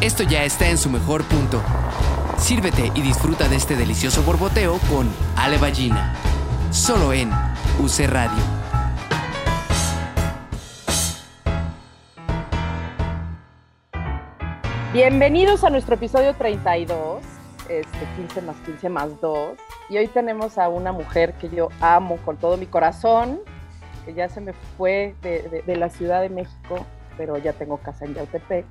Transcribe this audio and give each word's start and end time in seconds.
Esto 0.00 0.22
ya 0.22 0.44
está 0.44 0.70
en 0.70 0.78
su 0.78 0.88
mejor 0.88 1.24
punto. 1.24 1.60
Sírvete 2.38 2.90
y 2.94 3.02
disfruta 3.02 3.48
de 3.48 3.56
este 3.56 3.76
delicioso 3.76 4.22
borboteo 4.22 4.78
con 4.88 5.06
Ale 5.36 5.58
Ballina. 5.58 6.14
Solo 6.70 7.12
en 7.12 7.28
UC 7.78 8.08
Radio. 8.08 8.42
Bienvenidos 14.94 15.64
a 15.64 15.70
nuestro 15.70 15.96
episodio 15.96 16.34
32, 16.34 17.22
este 17.68 17.98
15 18.16 18.40
más 18.40 18.56
15 18.64 18.88
más 18.88 19.20
2. 19.20 19.58
Y 19.90 19.98
hoy 19.98 20.06
tenemos 20.08 20.56
a 20.56 20.70
una 20.70 20.92
mujer 20.92 21.34
que 21.34 21.50
yo 21.50 21.68
amo 21.82 22.16
con 22.24 22.38
todo 22.38 22.56
mi 22.56 22.64
corazón, 22.64 23.40
que 24.06 24.14
ya 24.14 24.30
se 24.30 24.40
me 24.40 24.54
fue 24.78 25.14
de, 25.20 25.62
de 25.66 25.76
la 25.76 25.90
Ciudad 25.90 26.22
de 26.22 26.30
México, 26.30 26.86
pero 27.18 27.36
ya 27.36 27.52
tengo 27.52 27.76
casa 27.76 28.06
en 28.06 28.14
Yautepec 28.14 28.64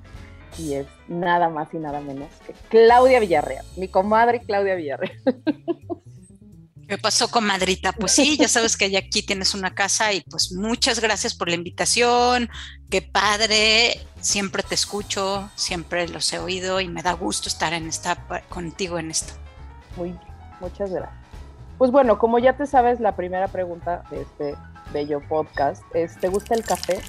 y 0.58 0.74
es 0.74 0.88
nada 1.08 1.50
más 1.50 1.74
y 1.74 1.78
nada 1.78 2.02
menos 2.02 2.30
que 2.46 2.54
Claudia 2.70 3.20
Villarreal, 3.20 3.66
mi 3.78 3.88
comadre 3.88 4.42
Claudia 4.42 4.76
Villarreal. 4.76 5.22
¿Qué 6.90 6.98
pasó, 6.98 7.30
comadrita? 7.30 7.92
Pues 7.92 8.14
sí, 8.14 8.36
ya 8.36 8.48
sabes 8.48 8.76
que 8.76 8.98
aquí 8.98 9.22
tienes 9.22 9.54
una 9.54 9.76
casa 9.76 10.12
y 10.12 10.22
pues 10.22 10.52
muchas 10.52 11.00
gracias 11.00 11.36
por 11.36 11.48
la 11.48 11.54
invitación. 11.54 12.50
Qué 12.90 13.04
padre, 13.04 14.00
siempre 14.20 14.64
te 14.64 14.74
escucho, 14.74 15.52
siempre 15.54 16.08
los 16.08 16.34
he 16.34 16.40
oído 16.40 16.82
y 16.82 16.88
me 16.88 17.04
da 17.04 17.14
gusto 17.14 17.48
estar 17.48 17.74
en 17.74 17.88
esta 17.88 18.16
contigo 18.50 18.98
en 18.98 19.12
esto. 19.12 19.34
Muy 19.98 20.14
bien, 20.14 20.22
muchas 20.62 20.90
gracias. 20.90 21.20
Pues 21.78 21.92
bueno, 21.92 22.18
como 22.18 22.40
ya 22.40 22.58
te 22.58 22.66
sabes, 22.66 23.00
la 23.00 23.16
primera 23.16 23.48
pregunta 23.50 24.04
de 24.10 24.24
este 24.24 24.56
bello 24.92 25.22
podcast 25.30 25.84
es, 25.94 26.20
¿te 26.20 26.28
gusta 26.28 26.56
el 26.56 26.64
café? 26.64 27.00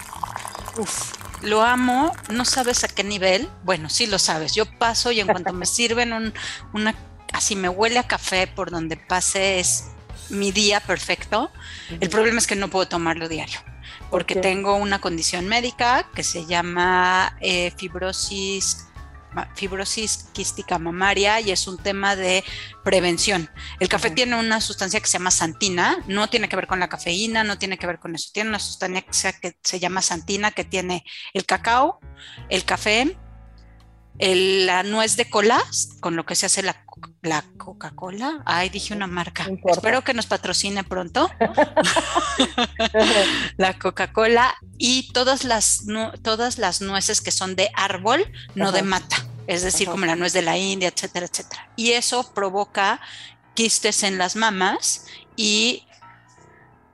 Uf, 0.76 1.14
lo 1.42 1.62
amo, 1.62 2.12
no 2.30 2.44
sabes 2.44 2.84
a 2.84 2.88
qué 2.88 3.04
nivel, 3.04 3.48
bueno, 3.64 3.88
sí 3.88 4.06
lo 4.06 4.18
sabes, 4.18 4.54
yo 4.54 4.66
paso 4.78 5.10
y 5.12 5.20
en 5.20 5.26
cuanto 5.26 5.52
me 5.52 5.66
sirven 5.66 6.12
un, 6.12 6.32
una, 6.72 6.94
así 7.32 7.56
me 7.56 7.68
huele 7.68 7.98
a 7.98 8.06
café 8.06 8.46
por 8.46 8.70
donde 8.70 8.96
pase 8.96 9.60
es 9.60 9.86
mi 10.28 10.52
día 10.52 10.80
perfecto, 10.80 11.50
el 12.00 12.08
problema 12.08 12.38
es 12.38 12.46
que 12.46 12.56
no 12.56 12.68
puedo 12.68 12.86
tomarlo 12.86 13.28
diario, 13.28 13.60
porque 14.10 14.36
tengo 14.36 14.76
una 14.76 15.00
condición 15.00 15.46
médica 15.48 16.06
que 16.14 16.22
se 16.22 16.46
llama 16.46 17.36
eh, 17.40 17.72
fibrosis 17.76 18.86
fibrosis 19.54 20.28
quística 20.32 20.78
mamaria 20.78 21.40
y 21.40 21.50
es 21.50 21.66
un 21.66 21.78
tema 21.78 22.16
de 22.16 22.44
prevención. 22.84 23.48
El 23.78 23.88
café 23.88 24.10
tiene 24.10 24.38
una 24.38 24.60
sustancia 24.60 25.00
que 25.00 25.06
se 25.06 25.18
llama 25.18 25.30
santina, 25.30 26.02
no 26.06 26.28
tiene 26.28 26.48
que 26.48 26.56
ver 26.56 26.66
con 26.66 26.80
la 26.80 26.88
cafeína, 26.88 27.44
no 27.44 27.58
tiene 27.58 27.78
que 27.78 27.86
ver 27.86 27.98
con 27.98 28.14
eso, 28.14 28.30
tiene 28.32 28.50
una 28.50 28.58
sustancia 28.58 29.32
que 29.32 29.56
se 29.62 29.80
llama 29.80 30.02
santina 30.02 30.50
que 30.50 30.64
tiene 30.64 31.04
el 31.32 31.46
cacao, 31.46 32.00
el 32.48 32.64
café, 32.64 33.16
la 34.20 34.82
nuez 34.82 35.16
de 35.16 35.30
colas, 35.30 35.96
con 36.00 36.14
lo 36.14 36.26
que 36.26 36.34
se 36.34 36.46
hace 36.46 36.62
la, 36.62 36.84
la 37.22 37.42
Coca-Cola. 37.56 38.42
Ay, 38.44 38.68
dije 38.68 38.92
una 38.92 39.06
marca. 39.06 39.46
Espero 39.64 40.04
que 40.04 40.12
nos 40.12 40.26
patrocine 40.26 40.84
pronto. 40.84 41.30
la 43.56 43.78
Coca-Cola 43.78 44.54
y 44.76 45.10
todas 45.12 45.44
las, 45.44 45.84
todas 46.22 46.58
las 46.58 46.82
nueces 46.82 47.22
que 47.22 47.30
son 47.30 47.56
de 47.56 47.70
árbol, 47.74 48.30
no 48.54 48.72
de 48.72 48.82
mata. 48.82 49.16
Es 49.46 49.62
decir, 49.62 49.88
como 49.88 50.04
la 50.04 50.16
nuez 50.16 50.34
de 50.34 50.42
la 50.42 50.58
India, 50.58 50.88
etcétera, 50.88 51.26
etcétera. 51.26 51.70
Y 51.76 51.92
eso 51.92 52.32
provoca 52.34 53.00
quistes 53.54 54.02
en 54.02 54.18
las 54.18 54.36
mamas 54.36 55.06
y 55.34 55.86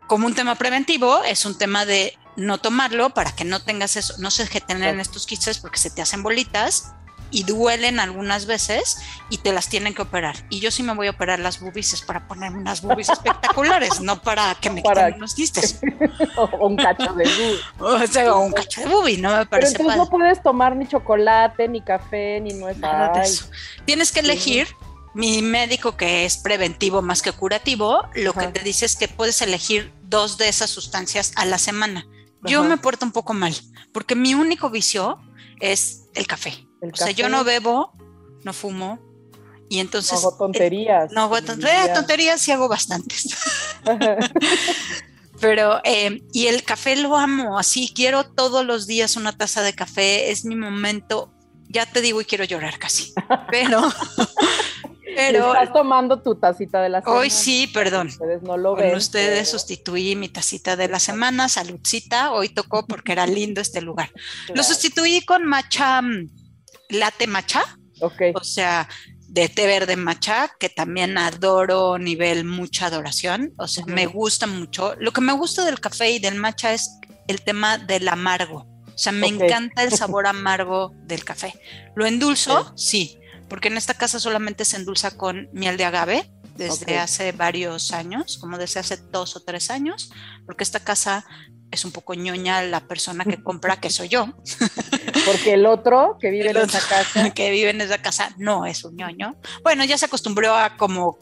como 0.06 0.26
un 0.26 0.34
tema 0.34 0.54
preventivo 0.54 1.24
es 1.24 1.44
un 1.44 1.58
tema 1.58 1.84
de 1.84 2.16
no 2.36 2.58
tomarlo 2.58 3.10
para 3.10 3.34
que 3.34 3.44
no 3.44 3.60
tengas 3.62 3.96
eso, 3.96 4.14
no 4.18 4.30
se 4.30 4.46
generen 4.46 5.00
estos 5.00 5.26
quistes 5.26 5.58
porque 5.58 5.78
se 5.78 5.90
te 5.90 6.02
hacen 6.02 6.22
bolitas 6.22 6.92
y 7.36 7.42
duelen 7.42 8.00
algunas 8.00 8.46
veces 8.46 8.96
y 9.28 9.36
te 9.36 9.52
las 9.52 9.68
tienen 9.68 9.92
que 9.92 10.00
operar. 10.00 10.36
Y 10.48 10.60
yo 10.60 10.70
sí 10.70 10.82
me 10.82 10.94
voy 10.94 11.08
a 11.08 11.10
operar 11.10 11.38
las 11.38 11.60
boobies 11.60 11.92
es 11.92 12.00
para 12.00 12.26
ponerme 12.26 12.60
unas 12.60 12.80
boobies 12.80 13.10
espectaculares, 13.10 14.00
no 14.00 14.22
para 14.22 14.54
que 14.54 14.70
me 14.70 14.82
quiten 14.82 15.16
unos 15.16 15.34
quistes. 15.34 15.80
o 16.36 16.66
un 16.66 16.76
cacho 16.76 17.12
de 17.12 17.24
boobie. 17.24 17.60
O 17.78 18.06
sea, 18.06 18.34
o 18.34 18.40
un 18.40 18.52
cacho 18.52 18.80
de 18.80 18.86
boobie, 18.86 19.18
no 19.18 19.36
me 19.36 19.44
parece 19.44 19.74
Pero 19.74 19.90
entonces 19.90 19.98
no 19.98 20.18
puedes 20.18 20.42
tomar 20.42 20.74
ni 20.76 20.88
chocolate, 20.88 21.68
ni 21.68 21.82
café, 21.82 22.40
ni 22.40 22.54
nuez. 22.54 22.78
Nada 22.78 23.18
de 23.18 23.26
eso. 23.26 23.50
Tienes 23.84 24.12
que 24.12 24.20
elegir 24.20 24.68
mi 25.12 25.42
médico 25.42 25.94
que 25.98 26.24
es 26.24 26.38
preventivo 26.38 27.02
más 27.02 27.20
que 27.20 27.32
curativo, 27.32 28.08
lo 28.14 28.32
que 28.32 28.46
te 28.46 28.60
dice 28.60 28.86
es 28.86 28.96
que 28.96 29.08
puedes 29.08 29.42
elegir 29.42 29.92
dos 30.04 30.38
de 30.38 30.48
esas 30.48 30.70
sustancias 30.70 31.32
a 31.36 31.44
la 31.44 31.58
semana. 31.58 32.06
Yo 32.44 32.64
me 32.64 32.78
porto 32.78 33.04
un 33.04 33.12
poco 33.12 33.34
mal, 33.34 33.54
porque 33.92 34.14
mi 34.14 34.32
único 34.32 34.70
vicio 34.70 35.18
es 35.60 36.04
el 36.14 36.26
café 36.26 36.65
o 36.80 36.96
sea, 36.96 37.10
yo 37.10 37.28
no 37.28 37.44
bebo, 37.44 37.92
no 38.44 38.52
fumo, 38.52 38.98
y 39.68 39.80
entonces... 39.80 40.12
No 40.12 40.28
hago 40.28 40.36
tonterías. 40.36 41.12
no 41.12 41.22
hago 41.22 41.42
tonterías, 41.42 41.92
tonterías 41.92 42.40
sí 42.40 42.52
hago 42.52 42.68
bastantes. 42.68 43.36
Pero, 45.40 45.80
eh, 45.84 46.22
y 46.32 46.46
el 46.46 46.62
café 46.62 46.96
lo 46.96 47.16
amo, 47.16 47.58
así 47.58 47.92
quiero 47.94 48.24
todos 48.24 48.64
los 48.64 48.86
días 48.86 49.16
una 49.16 49.32
taza 49.32 49.62
de 49.62 49.74
café, 49.74 50.30
es 50.30 50.44
mi 50.44 50.56
momento, 50.56 51.32
ya 51.68 51.86
te 51.86 52.00
digo 52.00 52.20
y 52.20 52.24
quiero 52.24 52.44
llorar 52.44 52.78
casi, 52.78 53.12
pero... 53.50 53.82
pero 55.04 55.52
estás 55.54 55.72
tomando 55.72 56.22
tu 56.22 56.36
tacita 56.36 56.80
de 56.82 56.88
la 56.88 57.00
semana. 57.00 57.20
Hoy 57.20 57.30
sí, 57.30 57.66
perdón. 57.68 58.08
Ustedes 58.08 58.42
no 58.42 58.56
lo 58.56 58.76
ven. 58.76 58.90
Con 58.90 58.98
ustedes 58.98 59.48
sustituí 59.50 60.16
mi 60.16 60.28
tacita 60.28 60.76
de 60.76 60.88
la 60.88 60.98
semana, 60.98 61.48
saludcita, 61.48 62.32
hoy 62.32 62.48
tocó 62.48 62.86
porque 62.86 63.12
era 63.12 63.26
lindo 63.26 63.60
este 63.60 63.80
lugar. 63.80 64.10
Lo 64.54 64.62
sustituí 64.62 65.22
con 65.22 65.44
matcha 65.44 66.02
mm, 66.02 66.28
latte 66.90 67.26
matcha. 67.26 67.64
O 68.00 68.44
sea, 68.44 68.88
de 69.28 69.48
té 69.48 69.66
verde 69.66 69.96
matcha, 69.96 70.50
que 70.58 70.68
también 70.68 71.18
adoro 71.18 71.98
nivel 71.98 72.44
mucha 72.44 72.86
adoración. 72.86 73.54
O 73.58 73.68
sea, 73.68 73.84
me 73.86 74.06
gusta 74.06 74.46
mucho. 74.46 74.94
Lo 74.98 75.12
que 75.12 75.20
me 75.20 75.32
gusta 75.32 75.64
del 75.64 75.80
café 75.80 76.10
y 76.10 76.18
del 76.18 76.36
matcha 76.36 76.72
es 76.72 76.98
el 77.26 77.42
tema 77.42 77.78
del 77.78 78.08
amargo. 78.08 78.66
O 78.86 78.98
sea, 78.98 79.12
me 79.12 79.26
encanta 79.26 79.82
el 79.82 79.92
sabor 79.96 80.26
amargo 80.26 80.92
del 81.04 81.24
café. 81.24 81.54
¿Lo 81.94 82.06
endulzo? 82.06 82.72
Sí, 82.76 83.18
porque 83.48 83.68
en 83.68 83.76
esta 83.76 83.94
casa 83.94 84.18
solamente 84.18 84.64
se 84.64 84.76
endulza 84.76 85.16
con 85.16 85.48
miel 85.52 85.76
de 85.76 85.84
agave 85.84 86.30
desde 86.56 86.98
hace 86.98 87.32
varios 87.32 87.92
años, 87.92 88.38
como 88.38 88.56
desde 88.56 88.80
hace 88.80 88.96
dos 88.96 89.36
o 89.36 89.40
tres 89.40 89.70
años, 89.70 90.10
porque 90.46 90.64
esta 90.64 90.80
casa 90.80 91.26
es 91.70 91.84
un 91.84 91.92
poco 91.92 92.14
ñoña 92.14 92.62
la 92.62 92.80
persona 92.80 93.24
que 93.24 93.42
compra, 93.42 93.80
que 93.80 93.90
soy 93.90 94.08
yo. 94.08 94.28
Porque 95.24 95.54
el 95.54 95.66
otro 95.66 96.16
que 96.20 96.30
vive 96.30 96.50
en 96.50 96.56
esa 96.56 96.80
casa. 96.80 97.30
Que 97.34 97.50
vive 97.50 97.70
en 97.70 97.80
esa 97.80 97.98
casa 97.98 98.30
no 98.38 98.66
es 98.66 98.84
un 98.84 98.96
ñoño. 98.96 99.36
Bueno, 99.62 99.84
ya 99.84 99.98
se 99.98 100.06
acostumbró 100.06 100.54
a 100.54 100.76
como 100.76 101.18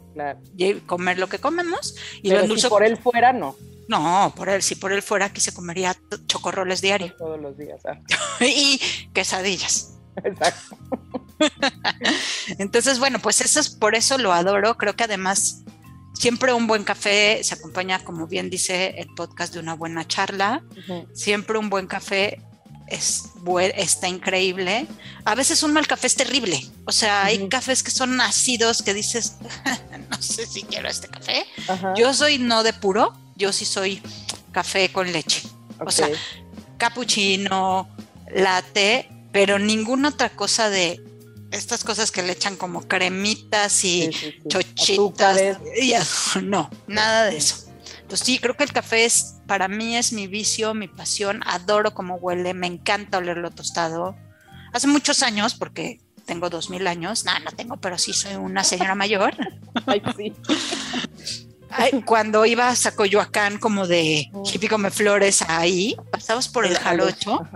comer 0.87 1.19
lo 1.19 1.29
que 1.29 1.39
comemos. 1.39 1.97
Y 2.23 2.31
Pero 2.31 2.57
si 2.57 2.69
por 2.69 2.85
él 2.85 2.97
fuera, 2.97 3.33
no. 3.33 3.57
No, 3.89 4.33
por 4.37 4.49
él, 4.49 4.63
si 4.63 4.77
por 4.77 4.93
él 4.93 5.03
fuera, 5.03 5.27
aquí 5.27 5.41
se 5.41 5.53
comería 5.53 5.97
chocorroles 6.27 6.81
diario. 6.81 7.15
Todos 7.19 7.41
los 7.41 7.57
días. 7.57 7.81
Ah. 7.87 8.01
y 8.45 8.81
quesadillas. 9.13 9.95
Exacto. 10.23 10.79
Entonces, 12.59 12.99
bueno, 12.99 13.19
pues 13.19 13.41
eso 13.41 13.61
es 13.61 13.69
por 13.69 13.95
eso 13.95 14.19
lo 14.19 14.33
adoro. 14.33 14.77
Creo 14.77 14.95
que 14.95 15.05
además 15.05 15.65
Siempre 16.15 16.53
un 16.53 16.67
buen 16.67 16.85
café 16.85 17.43
se 17.43 17.55
acompaña, 17.55 17.99
como 18.03 18.27
bien 18.27 18.49
dice 18.49 18.95
el 18.99 19.09
podcast, 19.15 19.53
de 19.53 19.61
una 19.61 19.75
buena 19.75 20.07
charla. 20.07 20.63
Siempre 21.13 21.59
un 21.59 21.69
buen 21.69 21.87
café 21.87 22.41
es, 22.87 23.31
está 23.77 24.09
increíble. 24.09 24.87
A 25.25 25.35
veces 25.35 25.63
un 25.63 25.73
mal 25.73 25.87
café 25.87 26.07
es 26.07 26.15
terrible. 26.15 26.65
O 26.87 26.93
sea, 26.93 27.25
hay 27.25 27.49
cafés 27.49 27.83
que 27.83 27.91
son 27.91 28.21
ácidos 28.21 28.83
que 28.83 28.95
dices, 28.95 29.37
no 30.11 30.23
sé 30.23 30.47
si 30.47 30.63
quiero 30.63 30.89
este 30.89 31.09
café. 31.09 31.45
Yo 31.97 32.15
soy 32.15 32.39
no 32.39 32.63
de 32.63 32.73
puro, 32.73 33.13
yo 33.37 33.53
sí 33.53 33.65
soy 33.65 34.01
café 34.53 34.91
con 34.91 35.13
leche. 35.13 35.43
O 35.85 35.91
sea, 35.91 36.09
cappuccino, 36.79 37.89
latte, 38.33 39.09
pero 39.33 39.59
ninguna 39.59 40.11
otra 40.11 40.31
cosa 40.31 40.71
de 40.71 41.03
estas 41.51 41.85
cosas 41.85 42.11
que 42.11 42.23
le 42.23 42.33
echan 42.33 42.57
como 42.57 42.87
cremitas 42.87 43.85
y 43.85 44.11
chochitas. 44.49 45.59
no, 46.43 46.71
nada 46.87 47.25
de 47.27 47.37
eso. 47.37 47.65
Entonces 48.03 48.27
sí, 48.27 48.39
creo 48.39 48.57
que 48.57 48.65
el 48.65 48.73
café 48.73 49.05
es, 49.05 49.37
para 49.47 49.69
mí 49.69 49.97
es 49.97 50.13
mi 50.13 50.27
vicio, 50.27 50.75
mi 50.75 50.89
pasión, 50.89 51.43
adoro 51.47 51.95
cómo 51.95 52.17
huele, 52.17 52.53
me 52.55 52.67
encanta 52.67 53.19
olerlo 53.19 53.51
tostado. 53.51 54.15
Hace 54.73 54.89
muchos 54.89 55.23
años, 55.23 55.55
porque 55.55 56.01
tengo 56.27 56.51
dos 56.51 56.71
mil 56.71 56.87
años, 56.87 57.25
no, 57.25 57.39
no 57.41 57.51
tengo, 57.53 57.77
pero 57.79 57.97
sí 57.99 58.13
soy 58.13 58.35
una 58.35 58.65
señora 58.65 58.95
mayor. 58.95 59.35
Ay, 59.87 60.03
sí. 60.17 60.33
cuando 62.05 62.45
ibas 62.45 62.87
a 62.87 62.95
Coyoacán 62.95 63.59
como 63.59 63.87
de 63.87 64.31
hippie 64.45 64.69
come 64.69 64.91
flores 64.91 65.43
ahí, 65.49 65.97
pasabas 66.11 66.49
por 66.49 66.67
el, 66.67 66.77
jalocho 66.77 67.49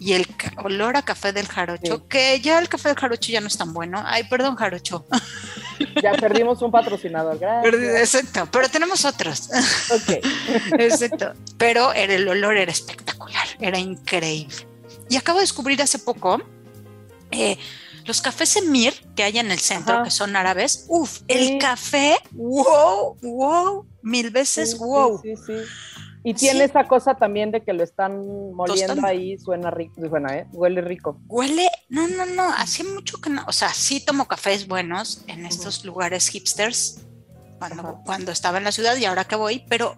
y 0.00 0.14
el 0.14 0.26
olor 0.56 0.96
a 0.96 1.02
café 1.02 1.32
del 1.32 1.46
jarocho, 1.46 2.08
que 2.08 2.40
ya 2.40 2.58
el 2.58 2.70
café 2.70 2.88
del 2.88 2.98
jarocho 2.98 3.30
ya 3.30 3.40
no 3.42 3.48
es 3.48 3.58
tan 3.58 3.74
bueno. 3.74 4.02
Ay, 4.04 4.24
perdón, 4.24 4.56
jarocho. 4.56 5.06
Ya 6.02 6.12
perdimos 6.12 6.60
un 6.60 6.70
patrocinador, 6.70 7.38
gracias. 7.38 8.14
Exacto, 8.14 8.46
pero 8.52 8.68
tenemos 8.68 9.02
otros. 9.06 9.48
Ok. 9.90 10.22
Exacto. 10.78 11.32
Pero 11.56 11.94
el 11.94 12.28
olor 12.28 12.58
era 12.58 12.70
espectacular, 12.70 13.46
era 13.60 13.78
increíble. 13.78 14.54
Y 15.08 15.16
acabo 15.16 15.38
de 15.38 15.44
descubrir 15.44 15.80
hace 15.80 15.98
poco 15.98 16.38
Eh, 17.30 17.56
los 18.04 18.20
cafés 18.20 18.56
Emir 18.56 18.92
que 19.16 19.22
hay 19.22 19.38
en 19.38 19.50
el 19.50 19.58
centro, 19.58 20.02
que 20.02 20.10
son 20.10 20.36
árabes, 20.36 20.84
uff, 20.88 21.20
el 21.28 21.58
café, 21.58 22.18
wow, 22.32 23.16
wow, 23.22 23.86
mil 24.02 24.30
veces 24.30 24.76
wow. 24.76 25.20
Sí, 25.22 25.34
sí, 25.36 25.52
y 26.22 26.34
tiene 26.34 26.64
esa 26.64 26.86
cosa 26.86 27.14
también 27.14 27.50
de 27.50 27.62
que 27.62 27.72
lo 27.72 27.82
están 27.82 28.52
moliendo 28.52 29.06
ahí, 29.06 29.38
suena 29.38 29.70
rico, 29.70 29.94
suena, 30.08 30.36
¿eh? 30.36 30.46
huele 30.52 30.82
rico. 30.82 31.18
Huele, 31.26 31.68
no, 31.88 32.08
no, 32.08 32.26
no, 32.26 32.52
hace 32.52 32.84
mucho 32.84 33.20
que 33.20 33.30
no, 33.30 33.42
o 33.46 33.52
sea, 33.52 33.70
sí 33.70 34.04
tomo 34.04 34.28
cafés 34.28 34.68
buenos 34.68 35.24
en 35.28 35.46
estos 35.46 35.84
lugares 35.84 36.28
hipsters, 36.28 37.06
cuando, 37.58 38.00
cuando 38.04 38.32
estaba 38.32 38.58
en 38.58 38.64
la 38.64 38.72
ciudad 38.72 38.96
y 38.96 39.04
ahora 39.06 39.24
que 39.24 39.36
voy, 39.36 39.64
pero 39.68 39.96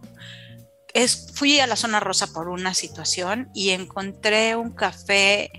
es, 0.94 1.32
fui 1.34 1.58
a 1.58 1.66
la 1.66 1.76
zona 1.76 2.00
rosa 2.00 2.28
por 2.28 2.48
una 2.48 2.74
situación 2.74 3.50
y 3.54 3.70
encontré 3.70 4.54
un 4.56 4.70
café 4.70 5.50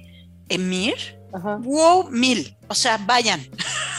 Emir, 0.50 1.20
wow 1.32 2.10
mil, 2.10 2.58
o 2.68 2.76
sea, 2.76 2.98
vayan. 2.98 3.42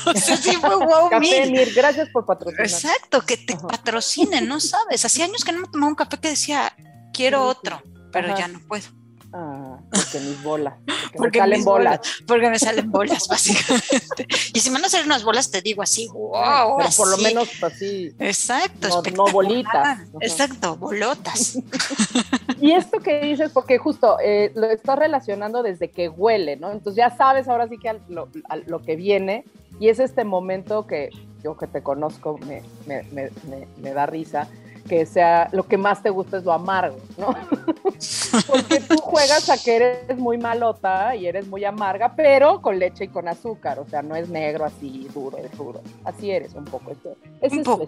o 0.15 0.15
sea, 0.15 0.37
sí 0.37 0.53
fue 0.57 0.77
wow 0.77 1.11
café 1.11 1.51
mil. 1.51 1.75
Gracias 1.75 2.09
por 2.11 2.27
patrocinar. 2.27 2.67
Exacto, 2.67 3.21
que 3.23 3.37
te 3.37 3.57
patrocinen, 3.57 4.47
no 4.49 4.61
sabes. 4.61 5.05
Hacía 5.05 5.25
años 5.25 5.45
que 5.45 5.53
no 5.53 5.61
me 5.61 5.69
tomaba 5.69 5.89
un 5.89 5.95
café 5.95 6.19
que 6.19 6.31
decía, 6.31 6.75
quiero 7.13 7.45
otro, 7.47 7.83
pero 8.13 8.37
ya 8.37 8.49
no 8.49 8.61
puedo. 8.61 8.87
Ah, 9.33 9.74
porque 9.95 10.21
mis 10.21 10.43
bolas. 10.43 10.75
Porque, 11.17 11.41
me 11.41 11.45
salen 11.45 11.65
bolas. 11.65 12.01
Porque 12.27 12.51
me 12.51 12.59
salen 12.59 12.91
bolas, 12.91 13.29
básicamente. 13.31 14.27
y 14.53 14.61
si 14.61 14.71
me 14.71 14.75
van 14.75 14.85
a 14.85 14.87
hacer 14.87 15.05
unas 15.05 15.23
bolas, 15.23 15.51
te 15.51 15.63
digo 15.63 15.83
así, 15.83 16.09
wow. 16.09 16.77
Pero 16.79 16.91
por 16.97 17.11
lo 17.11 17.19
menos 17.19 17.49
así. 17.63 18.15
Exacto. 18.19 19.03
No, 19.15 19.27
bolitas. 19.27 20.01
Exacto, 20.21 20.77
bolotas. 20.77 21.59
y 22.61 22.73
esto 22.73 23.01
que 23.01 23.21
dices, 23.21 23.51
porque 23.53 23.79
justo 23.79 24.19
eh, 24.23 24.53
lo 24.55 24.67
estás 24.67 24.99
relacionando 24.99 25.63
desde 25.63 25.91
que 25.91 26.09
huele, 26.09 26.57
¿no? 26.57 26.73
Entonces 26.73 26.97
ya 26.97 27.17
sabes 27.17 27.49
ahora 27.49 27.69
sí 27.69 27.79
que 27.79 27.91
a 27.91 27.97
lo, 28.09 28.29
lo 28.67 28.83
que 28.83 28.97
viene. 28.97 29.45
Y 29.81 29.89
es 29.89 29.99
este 29.99 30.25
momento 30.25 30.87
que 30.87 31.11
yo 31.43 31.57
que 31.57 31.67
te 31.67 31.83
conozco 31.83 32.39
me, 32.39 32.63
me, 32.87 33.03
me, 33.13 33.31
me 33.77 33.93
da 33.93 34.07
risa 34.07 34.49
que 34.89 35.07
sea 35.07 35.49
lo 35.53 35.67
que 35.67 35.77
más 35.77 36.03
te 36.03 36.11
gusta 36.11 36.39
es 36.39 36.45
lo 36.45 36.53
amargo, 36.53 36.99
¿no? 37.17 37.29
Porque 38.47 38.81
tú 38.81 38.97
juegas 38.99 39.49
a 39.49 39.57
que 39.57 39.77
eres 39.77 40.19
muy 40.19 40.39
malota 40.39 41.17
y 41.17 41.27
eres 41.27 41.47
muy 41.47 41.65
amarga, 41.65 42.15
pero 42.15 42.61
con 42.61 42.79
leche 42.79 43.05
y 43.05 43.09
con 43.09 43.29
azúcar, 43.29 43.79
o 43.79 43.89
sea, 43.89 44.03
no 44.03 44.17
es 44.17 44.29
negro 44.29 44.65
así 44.65 45.09
duro, 45.15 45.39
es 45.39 45.57
duro. 45.57 45.83
Así 46.05 46.31
eres 46.31 46.55
un 46.55 46.65
poco. 46.65 46.91
Eso, 46.91 47.17
ese 47.41 47.57
es 47.57 47.65
poco. 47.65 47.87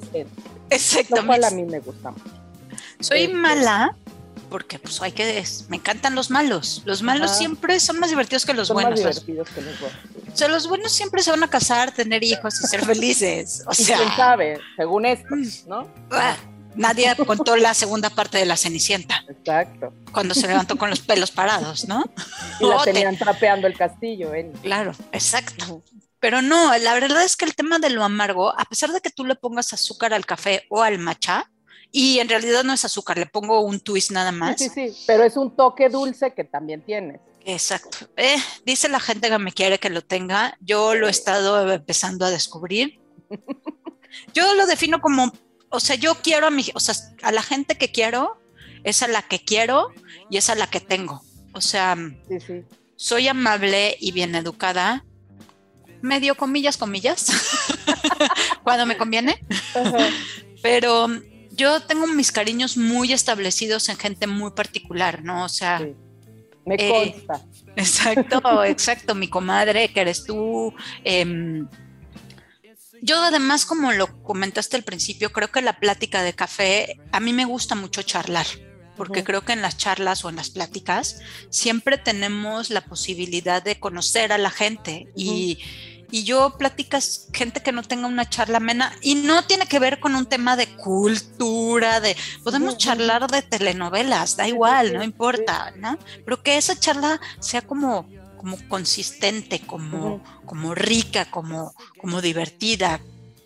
Exacto. 0.71 1.17
Lo 1.17 1.27
cual 1.27 1.45
a 1.45 1.51
mí 1.51 1.65
me 1.65 1.81
gusta 1.81 2.11
mucho. 2.11 2.25
Soy 3.01 3.25
este, 3.25 3.35
mala 3.35 3.95
porque 4.49 4.79
pues 4.79 5.01
hay 5.03 5.13
que 5.13 5.45
me 5.69 5.77
encantan 5.77 6.15
los 6.15 6.31
malos. 6.31 6.83
Los 6.85 7.03
malos 7.03 7.37
siempre 7.37 7.81
son 7.81 7.99
más 7.99 8.11
divertidos 8.11 8.47
que 8.47 8.55
los 8.55 8.69
son 8.69 8.77
buenos. 8.77 9.03
Más 9.03 9.27
divertidos 9.27 9.49
que 9.51 9.61
los 9.61 9.81
buenos. 9.81 9.99
O 10.33 10.37
sea, 10.37 10.49
los 10.49 10.69
buenos 10.69 10.93
siempre 10.93 11.23
se 11.23 11.31
van 11.31 11.43
a 11.43 11.49
casar, 11.49 11.93
tener 11.93 12.23
hijos 12.23 12.61
y 12.63 12.67
ser 12.67 12.85
felices. 12.85 13.65
O 13.67 13.75
sea, 13.75 13.97
quién 13.97 14.11
sabe, 14.17 14.61
según 14.77 15.07
esto, 15.07 15.35
¿no? 15.67 15.89
Nadie 16.76 17.14
contó 17.26 17.56
la 17.56 17.75
segunda 17.75 18.11
parte 18.11 18.38
de 18.38 18.46
la 18.46 18.56
Cenicienta. 18.56 19.25
Exacto. 19.28 19.93
Cuando 20.12 20.34
se 20.34 20.46
levantó 20.46 20.76
con 20.76 20.90
los 20.90 21.00
pelos 21.00 21.31
parados, 21.31 21.88
¿no? 21.88 22.05
Y 22.61 22.67
la 22.67 22.82
tenían 22.84 23.17
trapeando 23.17 23.67
el 23.67 23.76
castillo, 23.76 24.34
¿eh? 24.34 24.52
Claro, 24.62 24.93
exacto. 25.12 25.82
Pero 26.20 26.43
no, 26.43 26.76
la 26.78 26.94
verdad 26.94 27.25
es 27.25 27.37
que 27.37 27.44
el 27.44 27.55
tema 27.55 27.78
de 27.78 27.90
lo 27.90 28.05
amargo, 28.05 28.50
a 28.58 28.64
pesar 28.64 28.90
de 28.90 29.00
que 29.00 29.11
tú 29.11 29.25
le 29.25 29.37
pongas 29.37 29.73
azúcar 29.73 30.12
al 30.14 30.26
café 30.26 30.64
o 30.70 30.82
al 30.82 30.99
matcha, 30.99 31.50
y 31.93 32.19
en 32.19 32.28
realidad 32.28 32.64
no 32.64 32.73
es 32.73 32.84
azúcar, 32.84 33.17
le 33.17 33.26
pongo 33.26 33.61
un 33.61 33.81
twist 33.81 34.11
nada 34.11 34.32
más. 34.32 34.58
Sí, 34.58 34.69
sí, 34.69 34.90
sí, 34.90 35.05
pero 35.06 35.25
es 35.25 35.37
un 35.37 35.55
toque 35.55 35.88
dulce 35.88 36.32
que 36.34 36.44
también 36.44 36.82
tienes. 36.82 37.20
Exacto. 37.44 38.08
Eh, 38.17 38.37
dice 38.64 38.88
la 38.88 38.99
gente 38.99 39.31
que 39.31 39.38
me 39.38 39.52
quiere 39.52 39.78
que 39.78 39.88
lo 39.88 40.02
tenga, 40.02 40.58
yo 40.61 40.94
lo 40.94 41.06
he 41.06 41.11
estado 41.11 41.70
empezando 41.73 42.25
a 42.26 42.31
descubrir. 42.31 43.00
Yo 44.32 44.55
lo 44.55 44.67
defino 44.67 45.00
como 45.00 45.31
o 45.71 45.81
sea, 45.81 45.97
yo 45.97 46.15
quiero 46.17 46.47
a 46.47 46.51
mi, 46.51 46.65
o 46.75 46.81
sea, 46.81 46.95
a 47.23 47.33
la 47.33 47.43
gente 47.43 47.77
que 47.77 47.91
quiero, 47.91 48.41
es 48.85 49.03
a 49.03 49.09
la 49.09 49.23
que 49.23 49.41
quiero 49.41 49.93
y 50.31 50.37
es 50.37 50.49
a 50.49 50.55
la 50.55 50.69
que 50.69 50.81
tengo. 50.81 51.23
O 51.53 51.61
sea, 51.61 51.97
soy 52.97 53.29
amable 53.29 53.97
y 54.01 54.13
bien 54.13 54.35
educada, 54.35 55.05
medio 56.03 56.37
comillas, 56.37 56.77
comillas, 56.77 57.27
cuando 58.63 58.87
me 58.87 58.97
conviene. 58.97 59.45
Pero 60.63 61.09
yo 61.51 61.81
tengo 61.81 62.07
mis 62.07 62.31
cariños 62.31 62.77
muy 62.77 63.12
establecidos 63.12 63.89
en 63.89 63.97
gente 63.97 64.27
muy 64.27 64.53
particular, 64.53 65.25
¿no? 65.25 65.45
O 65.45 65.49
sea, 65.49 65.81
me 66.65 66.75
eh, 66.75 67.15
consta. 67.27 67.47
exacto, 67.77 68.65
exacto. 68.65 69.15
Mi 69.15 69.29
comadre, 69.29 69.89
que 69.89 70.01
eres 70.01 70.25
tú. 70.25 70.73
Eh, 71.05 71.65
yo 73.03 73.23
además, 73.23 73.67
como 73.67 73.93
lo 73.93 74.23
comentaste 74.23 74.77
al 74.77 74.83
principio, 74.83 75.33
creo 75.33 75.51
que 75.51 75.63
la 75.63 75.79
plática 75.79 76.23
de 76.23 76.35
café, 76.35 77.01
a 77.13 77.21
mí 77.21 77.33
me 77.33 77.45
gusta 77.45 77.75
mucho 77.75 78.03
charlar, 78.03 78.47
porque 78.97 79.25
creo 79.25 79.43
que 79.43 79.53
en 79.53 79.63
las 79.63 79.77
charlas 79.77 80.25
o 80.25 80.31
en 80.31 80.37
las 80.37 80.51
pláticas 80.51 81.21
siempre 81.51 81.99
tenemos 81.99 82.71
la 82.71 82.83
posibilidad 82.83 83.63
de 83.63 83.79
conocer 83.79 84.33
a 84.33 84.39
la 84.39 84.51
gente 84.51 85.09
y, 85.15 85.59
yo 86.09 86.57
platicas 86.57 87.29
gente 87.33 87.63
que 87.63 87.73
no 87.73 87.83
tenga 87.83 88.07
una 88.07 88.31
charla 88.31 88.59
amena 88.59 88.95
y 89.03 89.17
no 89.17 89.45
tiene 89.45 89.67
que 89.67 89.81
ver 89.81 89.99
con 89.99 90.15
un 90.15 90.25
tema 90.25 90.57
de 90.57 90.69
cultura, 90.77 92.01
de 92.01 92.17
podemos 92.45 92.79
charlar 92.79 93.29
de 93.29 93.43
telenovelas, 93.43 94.37
da 94.37 94.47
igual, 94.47 94.95
no 94.95 95.03
importa, 95.03 95.75
¿no? 95.77 95.99
Pero 96.25 96.43
que 96.45 96.57
esa 96.57 96.79
charla 96.79 97.21
sea 97.41 97.61
como 97.61 98.09
como 98.37 98.56
consistente, 98.69 99.61
como, 99.61 100.23
como 100.44 100.75
rica, 100.75 101.31
como, 101.31 101.75
como 102.00 102.21
divertida. 102.21 103.00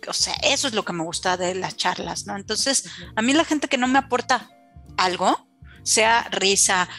O 0.07 0.13
sea, 0.13 0.33
eso 0.43 0.67
es 0.67 0.73
lo 0.73 0.83
que 0.83 0.93
me 0.93 1.03
gusta 1.03 1.37
de 1.37 1.55
las 1.55 1.77
charlas, 1.77 2.25
¿no? 2.25 2.35
Entonces, 2.35 2.85
a 3.15 3.21
mí 3.21 3.33
la 3.33 3.45
gente 3.45 3.67
que 3.67 3.77
no 3.77 3.87
me 3.87 3.99
aporta 3.99 4.49
algo, 4.97 5.47
sea 5.83 6.27
risa, 6.31 6.89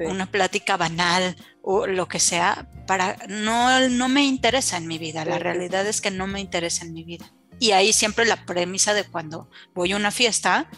una 0.00 0.26
plática 0.26 0.76
banal 0.76 1.36
o 1.62 1.86
lo 1.86 2.08
que 2.08 2.18
sea, 2.18 2.68
para 2.86 3.16
no, 3.28 3.88
no 3.88 4.08
me 4.08 4.24
interesa 4.24 4.76
en 4.76 4.86
mi 4.86 4.98
vida. 4.98 5.24
La 5.24 5.38
realidad 5.38 5.86
es 5.86 6.00
que 6.00 6.10
no 6.10 6.26
me 6.26 6.40
interesa 6.40 6.84
en 6.84 6.92
mi 6.92 7.04
vida. 7.04 7.32
Y 7.58 7.70
ahí 7.72 7.92
siempre 7.92 8.24
la 8.24 8.44
premisa 8.44 8.94
de 8.94 9.04
cuando 9.04 9.48
voy 9.74 9.92
a 9.92 9.96
una 9.96 10.10
fiesta, 10.10 10.68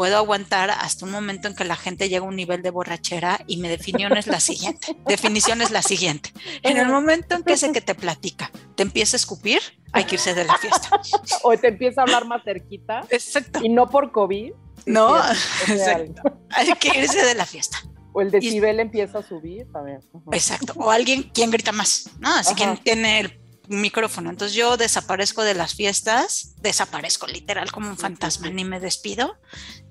puedo 0.00 0.16
aguantar 0.16 0.70
hasta 0.70 1.04
un 1.04 1.12
momento 1.12 1.46
en 1.46 1.54
que 1.54 1.62
la 1.62 1.76
gente 1.76 2.08
llega 2.08 2.24
a 2.24 2.28
un 2.28 2.34
nivel 2.34 2.62
de 2.62 2.70
borrachera 2.70 3.38
y 3.46 3.58
mi 3.58 3.68
definición 3.68 4.16
es 4.16 4.28
la 4.28 4.40
siguiente. 4.40 4.96
definición 5.06 5.60
es 5.60 5.70
la 5.70 5.82
siguiente. 5.82 6.32
En 6.62 6.78
el 6.78 6.88
momento 6.88 7.34
en 7.34 7.42
que 7.42 7.52
ese 7.52 7.70
que 7.70 7.82
te 7.82 7.94
platica 7.94 8.50
te 8.76 8.82
empieza 8.82 9.16
a 9.16 9.18
escupir, 9.18 9.60
hay 9.92 10.04
que 10.04 10.14
irse 10.14 10.32
de 10.32 10.46
la 10.46 10.56
fiesta. 10.56 10.88
o 11.42 11.54
te 11.54 11.68
empieza 11.68 12.00
a 12.00 12.04
hablar 12.04 12.24
más 12.24 12.42
cerquita. 12.44 13.02
Exacto. 13.10 13.60
Y 13.62 13.68
no 13.68 13.90
por 13.90 14.10
COVID. 14.10 14.54
No, 14.86 15.16
hay 16.48 16.72
que 16.80 16.98
irse 16.98 17.22
de 17.22 17.34
la 17.34 17.44
fiesta. 17.44 17.76
O 18.14 18.22
el 18.22 18.30
decibel 18.30 18.80
empieza 18.80 19.18
a 19.18 19.22
subir 19.22 19.70
también. 19.70 20.00
Exacto. 20.32 20.72
O 20.76 20.90
alguien, 20.90 21.24
quien 21.24 21.50
grita 21.50 21.72
más? 21.72 22.08
¿No? 22.20 22.34
Así 22.36 22.54
quien 22.54 22.78
tiene 22.78 23.20
el 23.20 23.40
micrófono. 23.70 24.30
Entonces 24.30 24.56
yo 24.56 24.76
desaparezco 24.76 25.42
de 25.42 25.54
las 25.54 25.74
fiestas, 25.74 26.54
desaparezco 26.60 27.26
literal 27.26 27.70
como 27.70 27.88
un 27.88 27.96
fantasma, 27.96 28.50
ni 28.50 28.64
me 28.64 28.80
despido. 28.80 29.36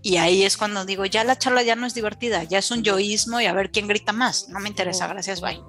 Y 0.01 0.15
ahí 0.15 0.43
es 0.43 0.55
cuando 0.55 0.85
digo, 0.85 1.05
ya 1.05 1.25
la 1.25 1.37
charla 1.37 1.61
ya 1.61 1.75
no 1.75 1.85
es 1.85 1.93
divertida, 1.93 2.43
ya 2.43 2.59
es 2.59 2.71
un 2.71 2.83
yoísmo 2.83 3.41
y 3.41 3.47
a 3.47 3.53
ver 3.53 3.69
quién 3.69 3.87
grita 3.87 4.13
más. 4.13 4.47
No 4.47 4.59
me 4.59 4.69
interesa, 4.69 5.07
gracias, 5.07 5.41
bye. 5.41 5.59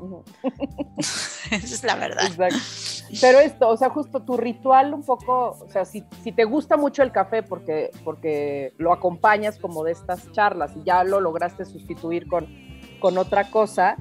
Esa 1.50 1.74
es 1.74 1.82
la 1.82 1.96
verdad. 1.96 2.26
Exacto. 2.26 2.58
Pero 3.20 3.40
esto, 3.40 3.68
o 3.68 3.76
sea, 3.76 3.90
justo 3.90 4.22
tu 4.22 4.36
ritual 4.36 4.94
un 4.94 5.02
poco, 5.02 5.58
o 5.60 5.68
sea, 5.70 5.84
si, 5.84 6.04
si 6.22 6.30
te 6.30 6.44
gusta 6.44 6.76
mucho 6.76 7.02
el 7.02 7.10
café 7.10 7.42
porque, 7.42 7.90
porque 8.04 8.72
lo 8.78 8.92
acompañas 8.92 9.58
como 9.58 9.82
de 9.82 9.92
estas 9.92 10.30
charlas 10.30 10.72
y 10.76 10.84
ya 10.84 11.02
lo 11.02 11.20
lograste 11.20 11.64
sustituir 11.64 12.28
con, 12.28 12.46
con 13.00 13.18
otra 13.18 13.50
cosa, 13.50 13.96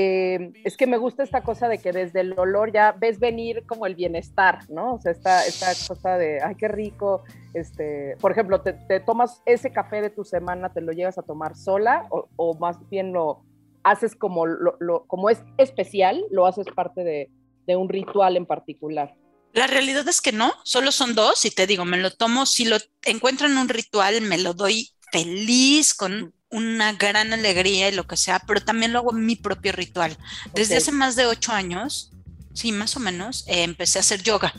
eh, 0.00 0.52
es 0.62 0.76
que 0.76 0.86
me 0.86 0.96
gusta 0.96 1.24
esta 1.24 1.42
cosa 1.42 1.66
de 1.66 1.78
que 1.78 1.90
desde 1.90 2.20
el 2.20 2.38
olor 2.38 2.72
ya 2.72 2.92
ves 2.92 3.18
venir 3.18 3.64
como 3.66 3.84
el 3.84 3.96
bienestar, 3.96 4.60
¿no? 4.70 4.94
O 4.94 5.00
sea, 5.00 5.10
esta, 5.10 5.44
esta 5.44 5.72
cosa 5.88 6.16
de, 6.16 6.40
ay, 6.40 6.54
qué 6.54 6.68
rico, 6.68 7.24
este, 7.52 8.16
por 8.20 8.30
ejemplo, 8.30 8.60
te, 8.60 9.00
tomas 9.00 9.42
ese 9.44 9.72
café 9.72 10.00
de 10.00 10.10
tu 10.10 10.22
semana, 10.22 10.72
te 10.72 10.82
lo 10.82 10.92
llegas 10.92 11.18
a 11.18 11.22
tomar 11.22 11.56
sola 11.56 12.06
o, 12.10 12.54
más 12.60 12.76
bien 12.88 13.12
lo 13.12 13.42
haces 13.82 14.14
como, 14.14 14.46
lo, 14.46 15.04
como 15.08 15.30
es 15.30 15.42
especial, 15.56 16.22
lo 16.30 16.46
haces 16.46 16.66
parte 16.76 17.02
de, 17.02 17.28
de 17.66 17.74
un 17.74 17.88
ritual 17.88 18.36
en 18.36 18.46
particular. 18.46 19.16
La 19.52 19.66
realidad 19.66 20.06
es 20.06 20.20
que 20.20 20.30
no, 20.30 20.52
solo 20.62 20.92
son 20.92 21.16
dos 21.16 21.44
y 21.44 21.50
te 21.50 21.66
digo, 21.66 21.84
me 21.84 21.96
lo 21.96 22.12
tomo, 22.12 22.46
si 22.46 22.66
lo 22.66 22.76
encuentro 23.04 23.48
en 23.48 23.58
un 23.58 23.68
ritual, 23.68 24.20
me 24.20 24.38
lo 24.38 24.54
doy 24.54 24.90
feliz 25.10 25.92
con 25.92 26.34
una 26.50 26.92
gran 26.92 27.32
alegría 27.32 27.88
y 27.88 27.92
lo 27.92 28.06
que 28.06 28.16
sea, 28.16 28.40
pero 28.46 28.60
también 28.62 28.92
lo 28.92 29.00
hago 29.00 29.12
mi 29.12 29.36
propio 29.36 29.72
ritual. 29.72 30.16
Desde 30.54 30.76
hace 30.76 30.92
más 30.92 31.16
de 31.16 31.26
ocho 31.26 31.52
años, 31.52 32.10
sí, 32.54 32.72
más 32.72 32.96
o 32.96 33.00
menos, 33.00 33.44
eh, 33.46 33.62
empecé 33.62 33.98
a 33.98 34.00
hacer 34.00 34.22
yoga 34.22 34.52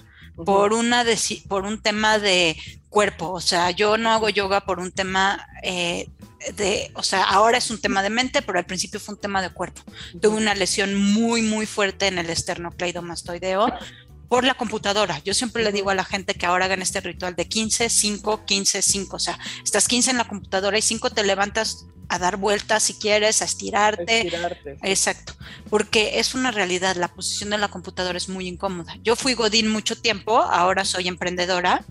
por, 0.46 0.74
una 0.74 1.03
por 1.48 1.65
un 1.65 1.81
tema 1.81 2.19
de 2.19 2.55
cuerpo. 2.89 3.31
O 3.31 3.41
sea, 3.41 3.72
yo 3.72 3.98
no 3.98 4.12
hago 4.12 4.29
yoga 4.29 4.62
por 4.62 4.79
un 4.79 4.91
tema 4.91 5.48
eh, 5.63 6.08
de, 6.55 6.91
o 6.93 7.03
sea, 7.03 7.24
ahora 7.24 7.58
es 7.58 7.69
un 7.72 7.81
tema 7.81 8.01
de 8.01 8.10
mente, 8.10 8.41
pero 8.41 8.60
al 8.60 8.65
principio 8.65 9.00
fue 9.00 9.15
un 9.15 9.22
tema 9.22 9.41
de 9.41 9.50
cuerpo. 9.50 9.81
Tuve 10.22 10.38
una 10.38 10.55
lesión 10.55 10.96
muy, 10.96 11.41
muy 11.41 11.65
fuerte 11.65 12.08
en 12.08 12.19
el 12.19 12.29
esternocleidomastoideo 12.29 13.67
por 14.29 14.45
la 14.45 14.53
computadora. 14.53 15.19
Yo 15.25 15.33
siempre 15.33 15.63
le 15.63 15.71
digo 15.71 15.89
a 15.89 15.95
la 15.95 16.05
gente 16.05 16.36
que 16.36 16.45
ahora 16.45 16.65
hagan 16.65 16.81
este 16.81 17.01
ritual 17.01 17.36
de 17.36 17.48
15, 17.48 17.89
5, 17.89 18.45
15, 18.45 18.81
5. 18.81 19.15
O 19.15 19.19
sea, 19.19 19.38
estás 19.63 19.88
15 19.88 20.12
en 20.12 20.17
la 20.17 20.27
computadora 20.27 20.77
y 20.77 20.81
5 20.81 21.09
te 21.09 21.24
levantas 21.24 21.88
a 22.09 22.19
dar 22.19 22.38
vueltas 22.38 22.83
si 22.83 22.93
quieres, 22.93 23.41
a 23.41 23.45
estirarte. 23.45 24.21
estirarte. 24.21 24.77
Exacto, 24.83 25.33
porque 25.69 26.19
es 26.19 26.33
una 26.33 26.51
realidad, 26.51 26.95
la 26.95 27.07
posición 27.07 27.51
de 27.51 27.57
la 27.57 27.67
computadora 27.67 28.17
es 28.17 28.29
muy 28.29 28.48
incómoda. 28.48 28.95
Yo 29.03 29.15
fui 29.15 29.36
Godín 29.36 29.67
mucho 29.67 29.95
tiempo, 29.95 30.39
ahora 30.39 30.86
soy 30.86 31.07
emprendedora, 31.07 31.86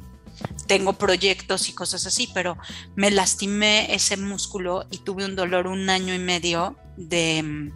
tengo 0.66 0.94
proyectos 0.94 1.68
y 1.68 1.72
cosas 1.72 2.04
así, 2.06 2.28
pero 2.34 2.58
me 2.96 3.10
lastimé 3.10 3.94
ese 3.94 4.16
músculo 4.16 4.86
y 4.90 4.98
tuve 4.98 5.24
un 5.24 5.36
dolor 5.36 5.68
un 5.68 5.88
año 5.88 6.12
y 6.14 6.18
medio 6.18 6.76
de 6.96 7.72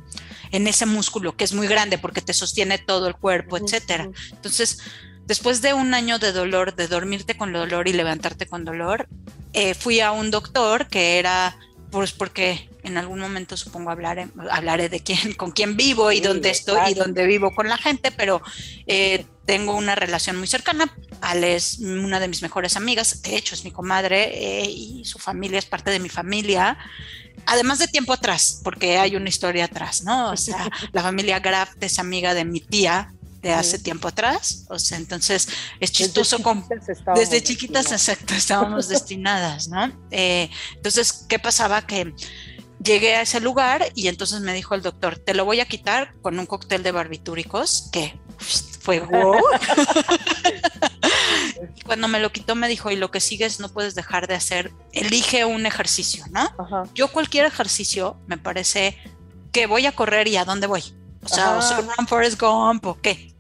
en 0.53 0.67
ese 0.67 0.87
músculo 0.87 1.35
que 1.35 1.45
es 1.45 1.53
muy 1.53 1.67
grande 1.67 1.99
porque 1.99 2.21
te 2.21 2.35
sostiene 2.35 2.79
todo 2.79 3.09
el 3.09 3.17
cuerpo, 3.17 3.57
etcétera. 3.57 4.09
Entonces, 4.31 4.79
después 5.27 5.63
de 5.63 5.73
un 5.75 5.95
año 5.95 6.19
de 6.19 6.33
dolor, 6.33 6.77
de 6.77 6.87
dormirte 6.87 7.37
con 7.37 7.53
dolor 7.53 7.89
y 7.89 7.93
levantarte 7.93 8.47
con 8.47 8.65
dolor, 8.65 9.09
eh, 9.55 9.75
fui 9.75 10.01
a 10.01 10.13
un 10.13 10.31
doctor 10.31 10.89
que 10.89 11.19
era, 11.19 11.57
pues 11.91 12.13
porque 12.13 12.69
en 12.83 12.99
algún 12.99 13.21
momento 13.21 13.57
supongo 13.57 13.91
hablaré, 13.91 14.29
hablaré 14.51 14.89
de 14.89 15.01
quién, 15.01 15.33
con 15.35 15.53
quién 15.53 15.77
vivo 15.77 16.13
y 16.13 16.21
dónde 16.21 16.51
estoy 16.51 16.91
y 16.91 16.95
dónde 16.95 17.27
vivo 17.27 17.55
con 17.55 17.69
la 17.69 17.79
gente, 17.79 18.11
pero 18.13 18.43
eh, 18.87 19.25
tengo 19.47 19.75
una 19.75 19.95
relación 19.95 20.37
muy 20.37 20.47
cercana. 20.47 20.95
Ale 21.21 21.55
es 21.55 21.79
una 21.79 22.21
de 22.21 22.29
mis 22.29 22.43
mejores 22.43 22.77
amigas, 22.77 23.23
de 23.23 23.37
hecho 23.37 23.55
es 23.55 23.65
mi 23.65 23.71
comadre 23.71 24.61
eh, 24.63 24.67
y 24.69 25.05
su 25.05 25.19
familia 25.19 25.59
es 25.59 25.67
parte 25.67 25.91
de 25.91 26.01
mi 26.01 26.09
familia 26.09 26.77
además 27.47 27.79
de 27.79 27.89
tiempo 27.89 28.13
atrás, 28.13 28.61
porque 28.63 28.99
hay 28.99 29.17
una 29.17 29.29
historia 29.29 29.67
atrás, 29.67 30.03
¿no? 30.03 30.31
O 30.31 30.37
sea, 30.37 30.69
la 30.93 31.03
familia 31.03 31.41
Graff 31.41 31.71
es 31.81 31.99
amiga 31.99 32.35
de 32.35 32.45
mi 32.45 32.61
tía 32.61 33.13
de 33.43 33.53
hace 33.53 33.79
tiempo 33.81 34.07
atrás, 34.07 34.67
o 34.69 34.79
sea, 34.79 34.99
entonces 34.99 35.49
es 35.81 35.91
chistoso 35.91 36.41
como 36.41 36.65
desde 37.17 37.43
chiquitas, 37.43 37.91
exacto, 37.91 38.35
estábamos 38.35 38.89
destinadas, 38.89 39.67
¿no? 39.67 39.93
Eh, 40.13 40.49
entonces, 40.77 41.25
¿qué 41.29 41.41
pasaba? 41.41 41.85
Que 41.85 42.15
llegué 42.83 43.17
a 43.17 43.23
ese 43.23 43.41
lugar 43.41 43.91
y 43.97 44.07
entonces 44.07 44.41
me 44.43 44.55
dijo 44.55 44.77
el 44.77 44.83
doctor, 44.83 45.19
te 45.19 45.35
lo 45.35 45.45
voy 45.45 45.59
a 45.59 45.67
quitar 45.67 46.15
con 46.23 46.39
un 46.39 46.47
cóctel 46.47 46.85
de 46.85 46.93
barbitúricos, 46.93 47.89
que 47.93 48.17
fue 48.81 49.01
wow. 49.11 49.37
Cuando 51.85 52.09
me 52.09 52.21
lo 52.21 52.33
quitó 52.33 52.55
me 52.55 52.69
dijo, 52.69 52.91
y 52.91 52.97
lo 52.97 53.11
que 53.11 53.21
sigues 53.21 53.61
no 53.61 53.69
puedes 53.69 53.95
dejar 53.95 54.27
de 54.27 54.35
hacer, 54.35 54.73
elige 54.93 55.45
un 55.45 55.67
ejercicio, 55.67 56.25
¿no? 56.31 56.87
Yo 56.95 57.13
cualquier 57.13 57.47
ejercicio 57.47 58.17
me 58.27 58.39
parece 58.39 58.97
que 59.53 59.67
voy 59.67 59.87
a 59.87 59.93
correr 59.93 60.29
y 60.29 60.37
a 60.37 60.45
dónde 60.45 60.67
voy. 60.67 60.83
O 61.25 61.29
sea, 61.29 61.57
o 61.57 61.63
soy 61.63 61.85
Run 61.85 62.09
Forest 62.09 62.41
Gump 62.41 62.85
o 62.85 63.01
qué. 63.01 63.33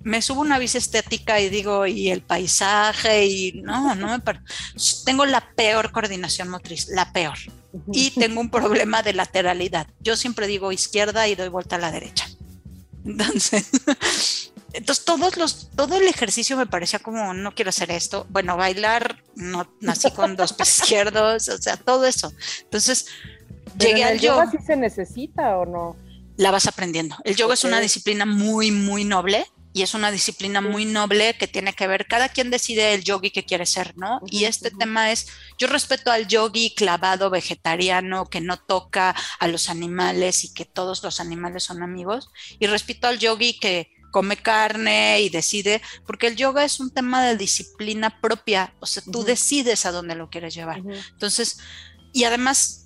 Me 0.00 0.22
subo 0.22 0.42
una 0.42 0.58
bici 0.58 0.78
estética 0.78 1.40
y 1.40 1.48
digo, 1.48 1.86
y 1.86 2.10
el 2.10 2.22
paisaje, 2.22 3.26
y 3.26 3.62
no, 3.62 3.94
no 3.96 4.08
me. 4.08 4.22
Tengo 5.04 5.26
la 5.26 5.40
peor 5.56 5.90
coordinación 5.90 6.48
motriz, 6.48 6.88
la 6.88 7.12
peor. 7.12 7.36
Y 7.92 8.10
tengo 8.10 8.40
un 8.40 8.50
problema 8.50 9.02
de 9.02 9.12
lateralidad. 9.12 9.88
Yo 10.00 10.16
siempre 10.16 10.46
digo 10.46 10.70
izquierda 10.70 11.26
y 11.26 11.34
doy 11.34 11.48
vuelta 11.48 11.76
a 11.76 11.78
la 11.80 11.90
derecha. 11.90 12.28
Entonces, 13.04 13.68
entonces 14.72 15.04
todos 15.04 15.36
los, 15.36 15.70
todo 15.76 15.96
el 15.96 16.08
ejercicio 16.08 16.56
me 16.56 16.66
parecía 16.66 16.98
como, 16.98 17.34
no 17.34 17.54
quiero 17.54 17.70
hacer 17.70 17.90
esto. 17.90 18.26
Bueno, 18.30 18.56
bailar, 18.56 19.22
no 19.34 19.70
nací 19.80 20.10
con 20.10 20.36
dos 20.36 20.52
pies 20.52 20.78
izquierdos, 20.82 21.48
o 21.48 21.58
sea, 21.58 21.76
todo 21.76 22.06
eso. 22.06 22.32
Entonces, 22.62 23.06
llegué 23.78 24.04
al 24.04 24.18
yoga. 24.18 24.50
sí 24.50 24.58
se 24.64 24.76
necesita 24.76 25.58
o 25.58 25.66
no? 25.66 25.96
La 26.36 26.50
vas 26.50 26.66
aprendiendo. 26.66 27.16
El 27.24 27.36
yoga 27.36 27.54
es 27.54 27.64
una 27.64 27.80
disciplina 27.80 28.24
muy, 28.24 28.70
muy 28.70 29.04
noble 29.04 29.46
y 29.74 29.82
es 29.82 29.94
una 29.94 30.10
disciplina 30.10 30.60
muy 30.60 30.84
noble 30.84 31.34
que 31.34 31.48
tiene 31.48 31.72
que 31.72 31.86
ver, 31.86 32.06
cada 32.06 32.28
quien 32.28 32.50
decide 32.50 32.94
el 32.94 33.04
yogi 33.04 33.30
que 33.30 33.44
quiere 33.44 33.64
ser, 33.66 33.96
¿no? 33.96 34.20
y 34.26 34.44
este 34.44 34.70
tema 34.70 35.12
es, 35.12 35.28
yo 35.58 35.66
respeto 35.66 36.10
al 36.10 36.28
yogi 36.28 36.74
clavado 36.74 37.30
vegetariano 37.30 38.28
que 38.28 38.40
no 38.40 38.58
toca 38.58 39.14
a 39.38 39.48
los 39.48 39.70
animales 39.70 40.44
y 40.44 40.52
que 40.52 40.64
todos 40.66 41.02
los 41.02 41.20
animales 41.20 41.64
son 41.64 41.82
amigos, 41.82 42.30
y 42.58 42.66
respeto 42.66 43.06
al 43.06 43.18
yogi 43.18 43.58
que 43.58 43.90
come 44.12 44.36
carne 44.36 45.20
y 45.20 45.28
decide, 45.28 45.82
porque 46.06 46.28
el 46.28 46.36
yoga 46.36 46.64
es 46.64 46.78
un 46.78 46.90
tema 46.90 47.24
de 47.24 47.36
disciplina 47.36 48.20
propia, 48.20 48.72
o 48.78 48.86
sea, 48.86 49.02
tú 49.10 49.24
decides 49.24 49.84
a 49.86 49.90
dónde 49.90 50.14
lo 50.14 50.30
quieres 50.30 50.54
llevar. 50.54 50.80
Entonces, 51.10 51.58
y 52.12 52.22
además 52.22 52.82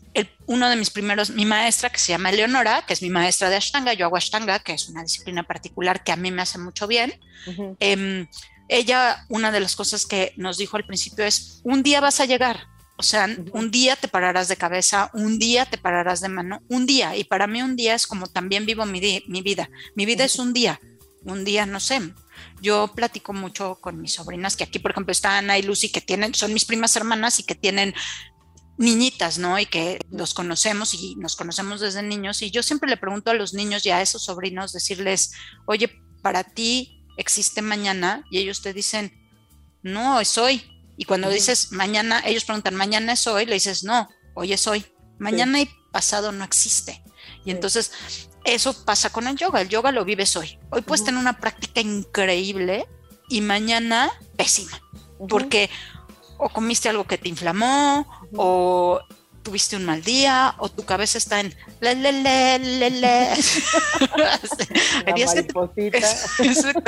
uno 0.46 0.70
de 0.70 0.76
mis 0.76 0.90
primeros, 0.90 1.30
mi 1.30 1.44
maestra 1.44 1.90
que 1.90 1.98
se 1.98 2.12
llama 2.12 2.30
Eleonora, 2.30 2.84
que 2.86 2.94
es 2.94 3.02
mi 3.02 3.10
maestra 3.10 3.50
de 3.50 3.56
Ashtanga, 3.56 3.92
yo 3.92 4.06
hago 4.06 4.16
Ashtanga, 4.16 4.60
que 4.60 4.72
es 4.72 4.88
una 4.88 5.02
disciplina 5.02 5.42
particular 5.42 6.02
que 6.04 6.12
a 6.12 6.16
mí 6.16 6.30
me 6.30 6.42
hace 6.42 6.58
mucho 6.58 6.86
bien. 6.86 7.20
Em, 7.80 8.26
ella, 8.68 9.26
una 9.28 9.52
de 9.52 9.60
las 9.60 9.76
cosas 9.76 10.06
que 10.06 10.32
nos 10.36 10.56
dijo 10.56 10.76
al 10.76 10.86
principio 10.86 11.24
es, 11.24 11.60
un 11.64 11.82
día 11.82 12.00
vas 12.00 12.20
a 12.20 12.24
llegar, 12.24 12.68
o 12.96 13.02
sea, 13.02 13.28
un 13.52 13.70
día 13.70 13.96
te 13.96 14.08
pararás 14.08 14.48
de 14.48 14.56
cabeza, 14.56 15.10
un 15.12 15.38
día 15.38 15.66
te 15.66 15.76
pararás 15.76 16.20
de 16.20 16.28
mano, 16.28 16.62
un 16.68 16.86
día. 16.86 17.14
Y 17.16 17.24
para 17.24 17.46
mí 17.46 17.60
un 17.60 17.76
día 17.76 17.94
es 17.94 18.06
como 18.06 18.26
también 18.26 18.64
vivo 18.64 18.86
mi, 18.86 19.22
mi 19.28 19.42
vida. 19.42 19.68
Mi 19.94 20.06
vida 20.06 20.24
es 20.24 20.38
un 20.38 20.54
día, 20.54 20.80
un 21.24 21.44
día, 21.44 21.66
no 21.66 21.80
sé. 21.80 22.00
Yo 22.60 22.92
platico 22.94 23.32
mucho 23.32 23.78
con 23.80 24.00
mis 24.00 24.14
sobrinas, 24.14 24.56
que 24.56 24.64
aquí, 24.64 24.78
por 24.78 24.90
ejemplo, 24.90 25.12
está 25.12 25.38
Ana 25.38 25.58
y 25.58 25.62
Lucy, 25.62 25.90
que 25.90 26.00
tienen, 26.00 26.34
son 26.34 26.52
mis 26.52 26.64
primas 26.64 26.96
hermanas 26.96 27.40
y 27.40 27.44
que 27.44 27.54
tienen 27.54 27.94
niñitas, 28.78 29.38
¿no? 29.38 29.58
Y 29.58 29.66
que 29.66 29.98
los 30.10 30.34
conocemos 30.34 30.94
y 30.94 31.16
nos 31.16 31.36
conocemos 31.36 31.80
desde 31.80 32.02
niños. 32.02 32.42
Y 32.42 32.50
yo 32.50 32.62
siempre 32.62 32.90
le 32.90 32.96
pregunto 32.96 33.30
a 33.30 33.34
los 33.34 33.54
niños 33.54 33.84
y 33.86 33.90
a 33.90 34.02
esos 34.02 34.24
sobrinos, 34.24 34.72
decirles, 34.72 35.32
oye, 35.66 35.90
para 36.22 36.44
ti 36.44 37.04
existe 37.16 37.62
mañana 37.62 38.24
y 38.30 38.38
ellos 38.38 38.62
te 38.62 38.72
dicen, 38.72 39.12
no, 39.82 40.20
es 40.20 40.36
hoy. 40.38 40.62
Y 40.98 41.04
cuando 41.04 41.28
dices 41.28 41.72
mañana, 41.72 42.22
ellos 42.24 42.44
preguntan, 42.44 42.74
mañana 42.74 43.12
es 43.12 43.26
hoy, 43.26 43.46
le 43.46 43.54
dices, 43.54 43.84
no, 43.84 44.08
hoy 44.34 44.52
es 44.52 44.66
hoy. 44.66 44.84
Mañana 45.18 45.60
y 45.60 45.70
pasado 45.92 46.32
no 46.32 46.44
existe. 46.44 47.02
Y 47.44 47.50
entonces 47.50 47.92
eso 48.46 48.84
pasa 48.84 49.10
con 49.10 49.26
el 49.26 49.36
yoga, 49.36 49.60
el 49.60 49.68
yoga 49.68 49.92
lo 49.92 50.04
vives 50.04 50.36
hoy. 50.36 50.58
Hoy 50.70 50.82
puedes 50.82 51.04
tener 51.04 51.20
una 51.20 51.38
práctica 51.38 51.80
increíble 51.80 52.86
y 53.28 53.40
mañana 53.40 54.10
pésima, 54.36 54.80
porque 55.28 55.68
o 56.38 56.48
comiste 56.48 56.88
algo 56.88 57.04
que 57.04 57.18
te 57.18 57.28
inflamó, 57.28 58.06
o 58.36 59.00
tuviste 59.46 59.76
un 59.76 59.84
mal 59.84 60.02
día, 60.02 60.56
o 60.58 60.68
tu 60.68 60.84
cabeza 60.84 61.18
está 61.18 61.38
en 61.38 61.54
le, 61.78 61.94
le, 61.94 62.12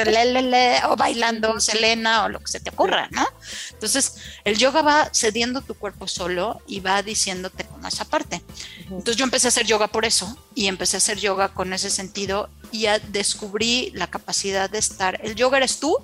le, 0.04 0.24
le, 0.24 0.42
le. 0.42 0.84
o 0.86 0.96
bailando 0.96 1.60
Selena, 1.60 2.24
o 2.24 2.28
lo 2.28 2.40
que 2.40 2.48
se 2.48 2.58
te 2.58 2.70
ocurra, 2.70 3.06
¿no? 3.12 3.24
Entonces, 3.70 4.16
el 4.44 4.58
yoga 4.58 4.82
va 4.82 5.08
cediendo 5.14 5.60
tu 5.60 5.74
cuerpo 5.74 6.08
solo 6.08 6.60
y 6.66 6.80
va 6.80 7.00
diciéndote 7.04 7.62
como 7.62 7.86
esa 7.86 8.04
parte. 8.04 8.42
Entonces, 8.90 9.14
yo 9.14 9.22
empecé 9.22 9.46
a 9.46 9.50
hacer 9.50 9.66
yoga 9.66 9.86
por 9.86 10.04
eso, 10.04 10.36
y 10.56 10.66
empecé 10.66 10.96
a 10.96 10.98
hacer 10.98 11.18
yoga 11.18 11.50
con 11.54 11.72
ese 11.72 11.90
sentido, 11.90 12.50
y 12.72 12.86
descubrí 13.12 13.92
la 13.94 14.08
capacidad 14.08 14.68
de 14.68 14.78
estar. 14.78 15.20
El 15.22 15.36
yoga 15.36 15.58
eres 15.58 15.78
tú, 15.78 15.96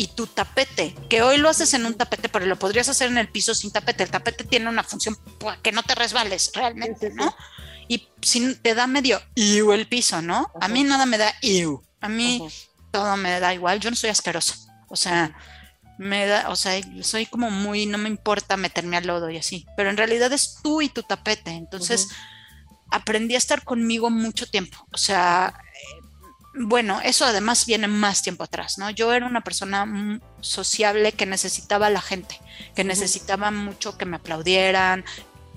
y 0.00 0.06
tu 0.06 0.26
tapete, 0.26 0.94
que 1.10 1.20
hoy 1.20 1.36
lo 1.36 1.50
haces 1.50 1.74
en 1.74 1.84
un 1.84 1.92
tapete, 1.92 2.30
pero 2.30 2.46
lo 2.46 2.58
podrías 2.58 2.88
hacer 2.88 3.08
en 3.08 3.18
el 3.18 3.28
piso 3.28 3.54
sin 3.54 3.70
tapete. 3.70 4.02
El 4.02 4.10
tapete 4.10 4.44
tiene 4.44 4.70
una 4.70 4.82
función 4.82 5.14
que 5.62 5.72
no 5.72 5.82
te 5.82 5.94
resbales 5.94 6.52
realmente, 6.54 7.10
¿no? 7.10 7.36
Y 7.86 8.08
si 8.22 8.54
te 8.54 8.74
da 8.74 8.86
medio 8.86 9.20
iu 9.34 9.74
el 9.74 9.86
piso, 9.86 10.22
¿no? 10.22 10.50
A 10.58 10.68
mí 10.68 10.84
nada 10.84 11.04
me 11.04 11.18
da 11.18 11.34
iu. 11.42 11.82
A 12.00 12.08
mí 12.08 12.48
todo 12.90 13.14
me 13.18 13.40
da 13.40 13.52
igual. 13.52 13.78
Yo 13.78 13.90
no 13.90 13.96
soy 13.96 14.08
asquerosa. 14.08 14.54
O 14.88 14.96
sea, 14.96 15.36
me 15.98 16.24
da, 16.24 16.48
o 16.48 16.56
sea, 16.56 16.80
soy 17.02 17.26
como 17.26 17.50
muy, 17.50 17.84
no 17.84 17.98
me 17.98 18.08
importa 18.08 18.56
meterme 18.56 18.96
al 18.96 19.06
lodo 19.06 19.28
y 19.28 19.36
así. 19.36 19.66
Pero 19.76 19.90
en 19.90 19.98
realidad 19.98 20.32
es 20.32 20.60
tú 20.62 20.80
y 20.80 20.88
tu 20.88 21.02
tapete. 21.02 21.50
Entonces, 21.50 22.08
aprendí 22.90 23.34
a 23.34 23.38
estar 23.38 23.64
conmigo 23.64 24.08
mucho 24.08 24.46
tiempo. 24.46 24.78
O 24.94 24.96
sea, 24.96 25.60
bueno, 26.52 27.00
eso 27.02 27.24
además 27.24 27.64
viene 27.64 27.86
más 27.86 28.22
tiempo 28.22 28.44
atrás, 28.44 28.76
¿no? 28.78 28.90
Yo 28.90 29.12
era 29.12 29.26
una 29.26 29.42
persona 29.42 30.20
sociable 30.40 31.12
que 31.12 31.26
necesitaba 31.26 31.86
a 31.86 31.90
la 31.90 32.00
gente, 32.00 32.40
que 32.74 32.82
necesitaba 32.82 33.50
mucho 33.50 33.96
que 33.96 34.04
me 34.04 34.16
aplaudieran. 34.16 35.04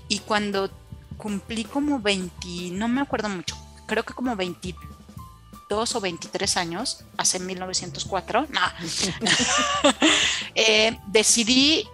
Y 0.08 0.20
cuando 0.20 0.70
cumplí 1.16 1.64
como 1.64 2.00
20, 2.00 2.46
no 2.72 2.88
me 2.88 3.00
acuerdo 3.00 3.28
mucho, 3.28 3.56
creo 3.86 4.04
que 4.04 4.14
como 4.14 4.36
22 4.36 5.94
o 5.94 6.00
23 6.00 6.56
años, 6.56 7.04
hace 7.16 7.40
1904, 7.40 8.46
no, 8.50 8.60
eh, 10.54 10.96
decidí 11.08 11.88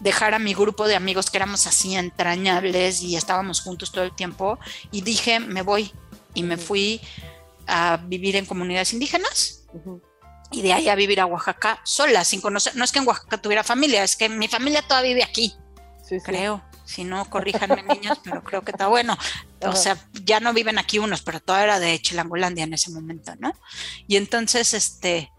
dejar 0.00 0.34
a 0.34 0.38
mi 0.38 0.54
grupo 0.54 0.86
de 0.86 0.96
amigos 0.96 1.30
que 1.30 1.38
éramos 1.38 1.66
así 1.66 1.94
entrañables 1.94 3.02
y 3.02 3.16
estábamos 3.16 3.60
juntos 3.60 3.92
todo 3.92 4.04
el 4.04 4.14
tiempo 4.14 4.58
y 4.90 5.00
dije, 5.02 5.40
me 5.40 5.62
voy 5.62 5.92
y 6.34 6.42
me 6.42 6.56
fui 6.58 7.00
a 7.66 7.96
vivir 7.96 8.36
en 8.36 8.46
comunidades 8.46 8.92
indígenas 8.92 9.66
y 10.50 10.62
de 10.62 10.72
ahí 10.72 10.88
a 10.88 10.94
vivir 10.94 11.20
a 11.20 11.26
Oaxaca 11.26 11.80
sola, 11.84 12.24
sin 12.24 12.40
conocer. 12.40 12.76
No 12.76 12.84
es 12.84 12.92
que 12.92 12.98
en 12.98 13.06
Oaxaca 13.06 13.38
tuviera 13.38 13.64
familia, 13.64 14.04
es 14.04 14.16
que 14.16 14.28
mi 14.28 14.48
familia 14.48 14.82
todavía 14.82 15.14
vive 15.14 15.24
aquí, 15.24 15.54
creo. 16.24 16.62
Si 16.84 17.02
no, 17.02 17.28
corríjanme 17.28 17.82
niños, 17.94 18.20
pero 18.22 18.42
creo 18.44 18.62
que 18.62 18.70
está 18.70 18.86
bueno. 18.86 19.18
O 19.62 19.74
sea, 19.74 19.98
ya 20.24 20.38
no 20.38 20.52
viven 20.52 20.78
aquí 20.78 21.00
unos, 21.00 21.22
pero 21.22 21.40
todo 21.40 21.58
era 21.58 21.80
de 21.80 22.00
Chilangolandia 22.00 22.64
en 22.64 22.74
ese 22.74 22.92
momento, 22.92 23.34
¿no? 23.40 23.52
Y 24.06 24.16
entonces, 24.16 24.72
este, 24.72 25.32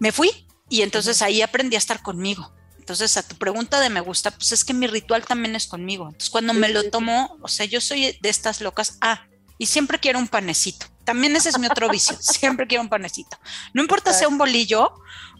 me 0.00 0.10
fui 0.10 0.48
y 0.68 0.82
entonces 0.82 1.22
ahí 1.22 1.40
aprendí 1.40 1.76
a 1.76 1.78
estar 1.78 2.02
conmigo. 2.02 2.52
Entonces, 2.78 3.16
a 3.16 3.22
tu 3.22 3.36
pregunta 3.36 3.78
de 3.78 3.90
me 3.90 4.00
gusta, 4.00 4.32
pues 4.32 4.50
es 4.50 4.64
que 4.64 4.74
mi 4.74 4.88
ritual 4.88 5.24
también 5.24 5.54
es 5.54 5.68
conmigo. 5.68 6.06
Entonces, 6.06 6.30
cuando 6.30 6.52
me 6.52 6.68
lo 6.68 6.90
tomo, 6.90 7.38
o 7.40 7.46
sea, 7.46 7.64
yo 7.64 7.80
soy 7.80 8.18
de 8.20 8.28
estas 8.28 8.60
locas, 8.60 8.98
ah, 9.00 9.26
y 9.58 9.66
siempre 9.66 10.00
quiero 10.00 10.18
un 10.18 10.26
panecito. 10.26 10.86
También 11.04 11.34
ese 11.36 11.48
es 11.48 11.58
mi 11.58 11.66
otro 11.66 11.88
vicio, 11.88 12.16
siempre 12.20 12.66
quiero 12.66 12.82
un 12.82 12.88
panecito. 12.88 13.36
No 13.74 13.82
importa 13.82 14.12
sea 14.12 14.28
un 14.28 14.38
bolillo 14.38 14.92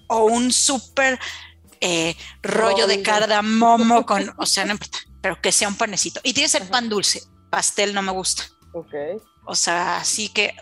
o 0.08 0.24
un 0.24 0.52
súper 0.52 1.18
eh, 1.80 2.16
rollo 2.42 2.86
de 2.86 3.02
cardamomo 3.02 4.04
con, 4.06 4.32
o 4.36 4.46
sea, 4.46 4.64
no 4.64 4.72
importa, 4.72 4.98
pero 5.20 5.40
que 5.40 5.52
sea 5.52 5.68
un 5.68 5.76
panecito. 5.76 6.20
Y 6.22 6.32
tiene 6.32 6.46
que 6.46 6.58
ser 6.58 6.68
pan 6.68 6.88
dulce, 6.88 7.22
pastel 7.50 7.94
no 7.94 8.02
me 8.02 8.12
gusta. 8.12 8.44
Ok. 8.72 8.94
O 9.44 9.54
sea, 9.54 9.98
así 9.98 10.28
que 10.28 10.54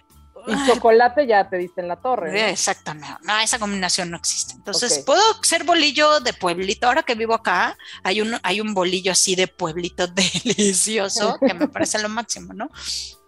y 0.47 0.67
chocolate 0.67 1.27
ya 1.27 1.49
te 1.49 1.57
diste 1.59 1.81
en 1.81 1.89
la 1.89 1.97
torre. 1.97 2.51
Exactamente. 2.51 3.19
No, 3.23 3.39
esa 3.41 3.59
combinación 3.59 4.11
no 4.11 4.17
existe. 4.17 4.55
Entonces, 4.55 5.01
puedo 5.01 5.23
ser 5.43 5.65
bolillo 5.65 6.21
de 6.21 6.33
pueblito. 6.33 6.87
Ahora 6.87 7.03
que 7.03 7.15
vivo 7.15 7.35
acá, 7.35 7.77
hay 8.03 8.21
un, 8.21 8.37
hay 8.43 8.61
un 8.61 8.75
bolillo 8.75 9.13
así 9.13 9.35
de 9.35 9.49
pueblito 9.49 10.07
delicioso 10.45 11.39
que 11.39 11.55
me 11.55 11.69
parece 11.69 12.01
lo 12.01 12.09
máximo, 12.09 12.53
¿no? 12.55 12.71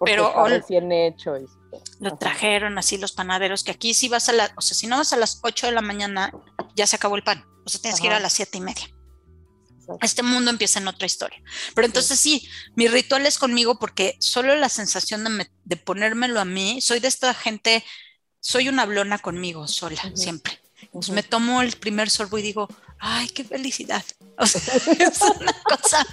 Pero 0.05 0.33
recién 0.47 0.91
hecho. 0.93 1.35
Lo 2.01 2.17
trajeron 2.19 2.79
así 2.79 2.99
los 2.99 3.13
panaderos, 3.13 3.65
que 3.65 3.73
aquí 3.73 3.95
si 3.95 4.09
vas 4.09 4.29
a 4.29 4.33
la, 4.33 4.53
o 4.57 4.61
sea, 4.61 4.77
si 4.77 4.87
no 4.87 4.99
vas 4.99 5.13
a 5.13 5.17
las 5.17 5.41
8 5.43 5.67
de 5.67 5.73
la 5.73 5.83
mañana, 5.83 6.33
ya 6.75 6.87
se 6.87 6.97
acabó 6.97 7.17
el 7.17 7.23
pan. 7.23 7.45
O 7.65 7.69
sea, 7.69 7.81
tienes 7.81 8.01
que 8.01 8.09
ir 8.09 8.13
a 8.13 8.21
las 8.21 8.33
siete 8.33 8.59
y 8.59 8.61
media. 8.61 8.89
Este 10.01 10.23
mundo 10.23 10.51
empieza 10.51 10.79
en 10.79 10.89
otra 10.89 11.07
historia. 11.07 11.43
Pero 11.75 11.87
entonces 11.87 12.19
sí, 12.19 12.49
mi 12.75 12.89
ritual 12.89 13.27
es 13.27 13.39
conmigo 13.39 13.79
porque 13.79 14.17
solo 14.21 14.55
la 14.57 14.69
sensación 14.69 15.25
de, 15.65 15.77
ponérmelo 15.77 16.41
a 16.41 16.45
mí, 16.45 16.81
soy 16.81 17.01
de 17.01 17.09
esta 17.09 17.35
gente, 17.35 17.85
soy 18.41 18.69
una 18.69 18.87
blona 18.87 19.19
conmigo 19.19 19.67
sola, 19.69 20.03
siempre. 20.15 20.61
Entonces 20.83 21.15
me 21.15 21.23
tomo 21.23 21.63
el 21.63 21.73
primer 21.77 22.11
sorbo 22.11 22.39
y 22.39 22.43
digo, 22.43 22.69
ay, 23.03 23.29
qué 23.29 23.45
felicidad. 23.45 24.05
O 24.39 24.47
sea, 24.47 24.75
es 24.99 25.21
una 25.21 25.53
cosa 25.63 26.07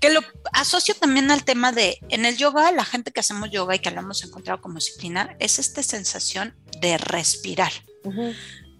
que 0.00 0.10
lo 0.10 0.20
asocio 0.52 0.94
también 0.94 1.30
al 1.30 1.44
tema 1.44 1.72
de, 1.72 1.98
en 2.08 2.24
el 2.24 2.36
yoga, 2.36 2.70
la 2.70 2.84
gente 2.84 3.10
que 3.10 3.20
hacemos 3.20 3.50
yoga 3.50 3.74
y 3.74 3.80
que 3.80 3.90
lo 3.90 4.00
hemos 4.00 4.22
encontrado 4.22 4.62
como 4.62 4.76
disciplina, 4.76 5.36
es 5.40 5.58
esta 5.58 5.82
sensación 5.82 6.56
de 6.80 6.96
respirar. 6.96 7.72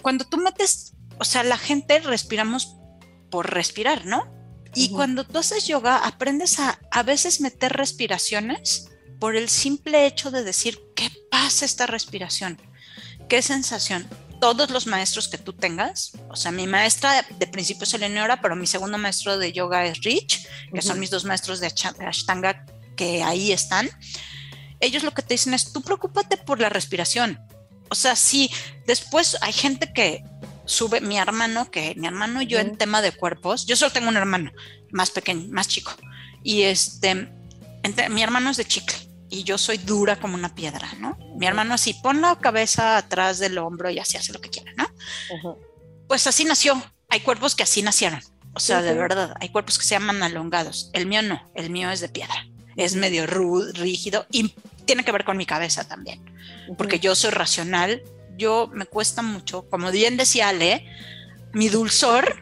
Cuando 0.00 0.24
tú 0.24 0.38
metes, 0.38 0.94
o 1.18 1.24
sea, 1.24 1.42
la 1.42 1.58
gente 1.58 1.98
respiramos 1.98 2.76
por 3.30 3.52
respirar, 3.52 4.06
¿no? 4.06 4.32
Y 4.74 4.90
cuando 4.90 5.26
tú 5.26 5.38
haces 5.38 5.66
yoga, 5.66 5.98
aprendes 6.06 6.60
a 6.60 6.78
a 6.92 7.02
veces 7.02 7.40
meter 7.40 7.72
respiraciones 7.72 8.88
por 9.18 9.36
el 9.36 9.48
simple 9.48 10.06
hecho 10.06 10.30
de 10.30 10.44
decir, 10.44 10.80
¿qué 10.94 11.10
pasa 11.30 11.64
esta 11.64 11.86
respiración? 11.86 12.58
¿Qué 13.28 13.42
sensación? 13.42 14.08
Todos 14.40 14.70
los 14.70 14.86
maestros 14.86 15.28
que 15.28 15.38
tú 15.38 15.52
tengas, 15.52 16.12
o 16.28 16.36
sea, 16.36 16.52
mi 16.52 16.66
maestra 16.66 17.24
de 17.38 17.46
principio 17.46 17.84
es 17.84 17.94
Eleonora, 17.94 18.40
pero 18.40 18.54
mi 18.54 18.66
segundo 18.66 18.98
maestro 18.98 19.38
de 19.38 19.52
yoga 19.52 19.86
es 19.86 20.02
Rich, 20.02 20.46
que 20.72 20.82
son 20.82 21.00
mis 21.00 21.10
dos 21.10 21.24
maestros 21.24 21.60
de 21.60 21.66
Ashtanga 21.66 22.64
que 22.96 23.22
ahí 23.22 23.52
están. 23.52 23.88
Ellos 24.80 25.02
lo 25.02 25.12
que 25.12 25.22
te 25.22 25.34
dicen 25.34 25.54
es, 25.54 25.72
tú 25.72 25.82
preocúpate 25.82 26.36
por 26.36 26.60
la 26.60 26.68
respiración. 26.68 27.40
O 27.88 27.94
sea, 27.94 28.16
si 28.16 28.50
después 28.86 29.36
hay 29.40 29.52
gente 29.52 29.92
que 29.92 30.24
sube 30.64 31.00
mi 31.00 31.18
hermano, 31.18 31.70
que 31.70 31.94
mi 31.96 32.06
hermano 32.06 32.42
y 32.42 32.46
yo 32.46 32.58
en 32.58 32.76
tema 32.76 33.00
de 33.00 33.12
cuerpos, 33.12 33.66
yo 33.66 33.76
solo 33.76 33.92
tengo 33.92 34.08
un 34.08 34.16
hermano 34.16 34.50
más 34.90 35.10
pequeño, 35.10 35.48
más 35.50 35.68
chico, 35.68 35.92
y 36.42 36.62
este, 36.62 37.28
mi 38.10 38.22
hermano 38.22 38.50
es 38.50 38.56
de 38.56 38.64
chicle 38.64 39.05
y 39.36 39.44
yo 39.44 39.58
soy 39.58 39.78
dura 39.78 40.18
como 40.18 40.34
una 40.34 40.54
piedra, 40.54 40.88
¿no? 40.98 41.16
Mi 41.36 41.46
hermano 41.46 41.74
así, 41.74 41.94
pon 41.94 42.20
la 42.20 42.38
cabeza 42.38 42.96
atrás 42.96 43.38
del 43.38 43.58
hombro 43.58 43.90
y 43.90 43.98
así 43.98 44.16
hace 44.16 44.32
lo 44.32 44.40
que 44.40 44.50
quiera, 44.50 44.72
¿no? 44.76 44.86
Pues 46.08 46.26
así 46.26 46.44
nació, 46.44 46.82
hay 47.08 47.20
cuerpos 47.20 47.54
que 47.54 47.62
así 47.62 47.82
nacieron, 47.82 48.20
o 48.54 48.60
sea, 48.60 48.82
de 48.82 48.94
verdad, 48.94 49.34
hay 49.40 49.50
cuerpos 49.50 49.78
que 49.78 49.84
se 49.84 49.94
llaman 49.94 50.22
alongados, 50.22 50.90
el 50.92 51.06
mío 51.06 51.22
no, 51.22 51.42
el 51.54 51.70
mío 51.70 51.90
es 51.90 52.00
de 52.00 52.08
piedra, 52.08 52.46
es 52.76 52.94
medio 52.94 53.26
rígido 53.26 54.26
y 54.30 54.54
tiene 54.84 55.04
que 55.04 55.12
ver 55.12 55.24
con 55.24 55.36
mi 55.36 55.46
cabeza 55.46 55.86
también, 55.86 56.22
porque 56.78 56.98
yo 56.98 57.14
soy 57.14 57.30
racional 57.30 58.02
yo 58.36 58.70
me 58.72 58.86
cuesta 58.86 59.22
mucho, 59.22 59.68
como 59.68 59.90
bien 59.90 60.16
decía 60.16 60.48
Ale, 60.48 60.86
mi 61.52 61.68
dulzor 61.68 62.36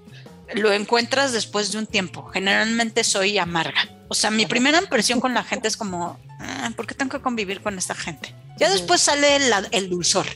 lo 0.54 0.72
encuentras 0.72 1.32
después 1.32 1.72
de 1.72 1.78
un 1.78 1.86
tiempo. 1.86 2.24
Generalmente 2.32 3.04
soy 3.04 3.38
amarga. 3.38 3.88
O 4.08 4.14
sea, 4.14 4.30
mi 4.30 4.46
primera 4.46 4.78
impresión 4.78 5.20
con 5.20 5.34
la 5.34 5.42
gente 5.42 5.68
es 5.68 5.76
como, 5.76 6.18
ah, 6.40 6.70
¿por 6.76 6.86
qué 6.86 6.94
tengo 6.94 7.10
que 7.10 7.22
convivir 7.22 7.60
con 7.62 7.78
esta 7.78 7.94
gente? 7.94 8.34
Ya 8.58 8.70
después 8.70 9.00
sale 9.00 9.38
el 9.70 9.90
dulzor. 9.90 10.26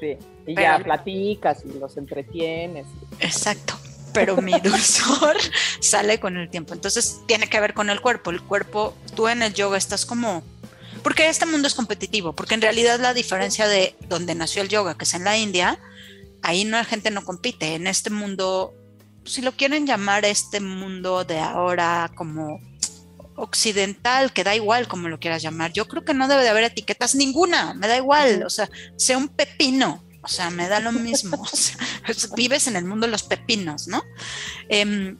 Sí, 0.00 0.18
y 0.46 0.54
ya 0.54 0.78
platicas 0.78 1.62
y 1.64 1.78
los 1.78 1.96
entretienes. 1.96 2.86
Exacto, 3.20 3.74
pero 4.12 4.36
mi 4.36 4.52
dulzor 4.62 5.36
sale 5.80 6.20
con 6.20 6.36
el 6.36 6.50
tiempo. 6.50 6.74
Entonces 6.74 7.20
tiene 7.26 7.48
que 7.48 7.60
ver 7.60 7.72
con 7.72 7.88
el 7.88 8.00
cuerpo. 8.00 8.30
El 8.30 8.42
cuerpo, 8.42 8.94
tú 9.14 9.28
en 9.28 9.42
el 9.42 9.54
yoga 9.54 9.78
estás 9.78 10.04
como 10.04 10.42
porque 11.04 11.28
este 11.28 11.44
mundo 11.44 11.68
es 11.68 11.74
competitivo, 11.74 12.32
porque 12.32 12.54
en 12.54 12.62
realidad 12.62 12.98
la 12.98 13.12
diferencia 13.12 13.68
de 13.68 13.94
donde 14.08 14.34
nació 14.34 14.62
el 14.62 14.70
yoga, 14.70 14.96
que 14.96 15.04
es 15.04 15.12
en 15.12 15.22
la 15.22 15.36
India, 15.36 15.78
ahí 16.42 16.64
no 16.64 16.78
la 16.78 16.84
gente 16.84 17.10
no 17.10 17.22
compite. 17.24 17.74
En 17.74 17.86
este 17.86 18.08
mundo, 18.08 18.72
si 19.24 19.42
lo 19.42 19.52
quieren 19.52 19.86
llamar 19.86 20.24
este 20.24 20.60
mundo 20.60 21.24
de 21.24 21.38
ahora 21.40 22.10
como 22.14 22.58
occidental, 23.36 24.32
que 24.32 24.44
da 24.44 24.54
igual 24.54 24.88
como 24.88 25.08
lo 25.08 25.18
quieras 25.18 25.42
llamar, 25.42 25.72
yo 25.72 25.86
creo 25.88 26.04
que 26.04 26.14
no 26.14 26.28
debe 26.28 26.42
de 26.42 26.48
haber 26.48 26.64
etiquetas 26.64 27.14
ninguna, 27.14 27.74
me 27.74 27.88
da 27.88 27.96
igual, 27.96 28.44
o 28.44 28.50
sea, 28.50 28.68
sea 28.96 29.18
un 29.18 29.28
pepino, 29.28 30.04
o 30.22 30.28
sea, 30.28 30.50
me 30.50 30.68
da 30.68 30.80
lo 30.80 30.92
mismo, 30.92 31.40
o 31.42 31.46
sea, 31.56 31.76
vives 32.36 32.66
en 32.66 32.76
el 32.76 32.84
mundo 32.84 33.06
de 33.06 33.12
los 33.12 33.22
pepinos, 33.22 33.88
¿no? 33.88 34.02
Em, 34.68 35.18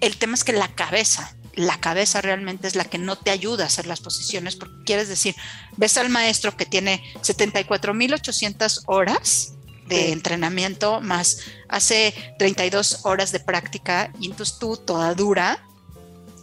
el 0.00 0.16
tema 0.16 0.34
es 0.34 0.44
que 0.44 0.52
la 0.52 0.68
cabeza, 0.74 1.36
la 1.54 1.80
cabeza 1.80 2.20
realmente 2.20 2.68
es 2.68 2.76
la 2.76 2.84
que 2.84 2.98
no 2.98 3.16
te 3.16 3.30
ayuda 3.30 3.64
a 3.64 3.66
hacer 3.66 3.86
las 3.86 4.00
posiciones, 4.00 4.56
porque 4.56 4.84
quieres 4.84 5.08
decir, 5.08 5.34
ves 5.76 5.98
al 5.98 6.08
maestro 6.08 6.56
que 6.56 6.66
tiene 6.66 7.02
74.800 7.22 8.84
horas 8.86 9.54
de 9.88 10.12
entrenamiento, 10.12 11.00
más 11.00 11.40
hace 11.68 12.14
32 12.38 13.00
horas 13.04 13.32
de 13.32 13.40
práctica, 13.40 14.12
y 14.20 14.30
entonces 14.30 14.58
tú, 14.58 14.76
toda 14.76 15.14
dura, 15.14 15.67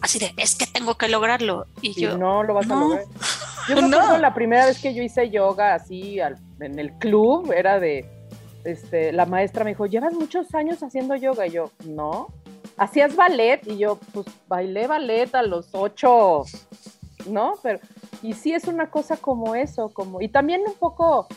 así 0.02 0.20
de, 0.20 0.32
es 0.38 0.56
que 0.56 0.66
tengo 0.68 0.96
que 0.96 1.08
lograrlo. 1.08 1.66
Y, 1.82 2.00
yo, 2.00 2.18
no 2.18 2.44
lo 2.44 2.54
vas 2.54 2.70
a 2.70 2.76
lograr. 2.76 3.04
Yo 3.68 3.82
no. 3.88 4.18
la 4.18 4.34
primera 4.34 4.66
vez 4.66 4.82
que 4.82 4.94
yo 4.94 5.02
hice 5.02 5.30
yoga 5.30 5.76
así 5.76 6.20
en 6.60 6.80
el 6.80 6.92
club, 7.00 7.52
era 7.52 7.80
de, 7.80 8.06
este, 8.66 9.12
la 9.12 9.26
maestra 9.26 9.64
me 9.64 9.72
dijo, 9.72 9.86
llevas 9.86 10.14
muchos 10.14 10.54
años 10.56 10.82
haciendo 10.82 11.16
yoga, 11.16 11.48
y 11.48 11.52
yo, 11.52 11.72
no, 11.86 12.28
hacías 12.78 13.16
ballet 13.16 13.62
y 13.68 13.78
yo 13.78 14.00
pues 14.14 14.26
bailé 14.48 14.88
ballet 14.88 15.34
a 15.36 15.44
los 15.44 15.70
ocho, 15.74 16.44
¿no? 17.30 17.54
Pero, 17.62 17.80
y 18.22 18.34
sí 18.34 18.54
es 18.54 18.66
una 18.66 18.90
cosa 18.90 19.18
como 19.18 19.56
eso, 19.56 19.90
como, 19.94 20.22
y 20.22 20.30
también 20.30 20.62
un 20.68 20.74
poco, 20.74 21.28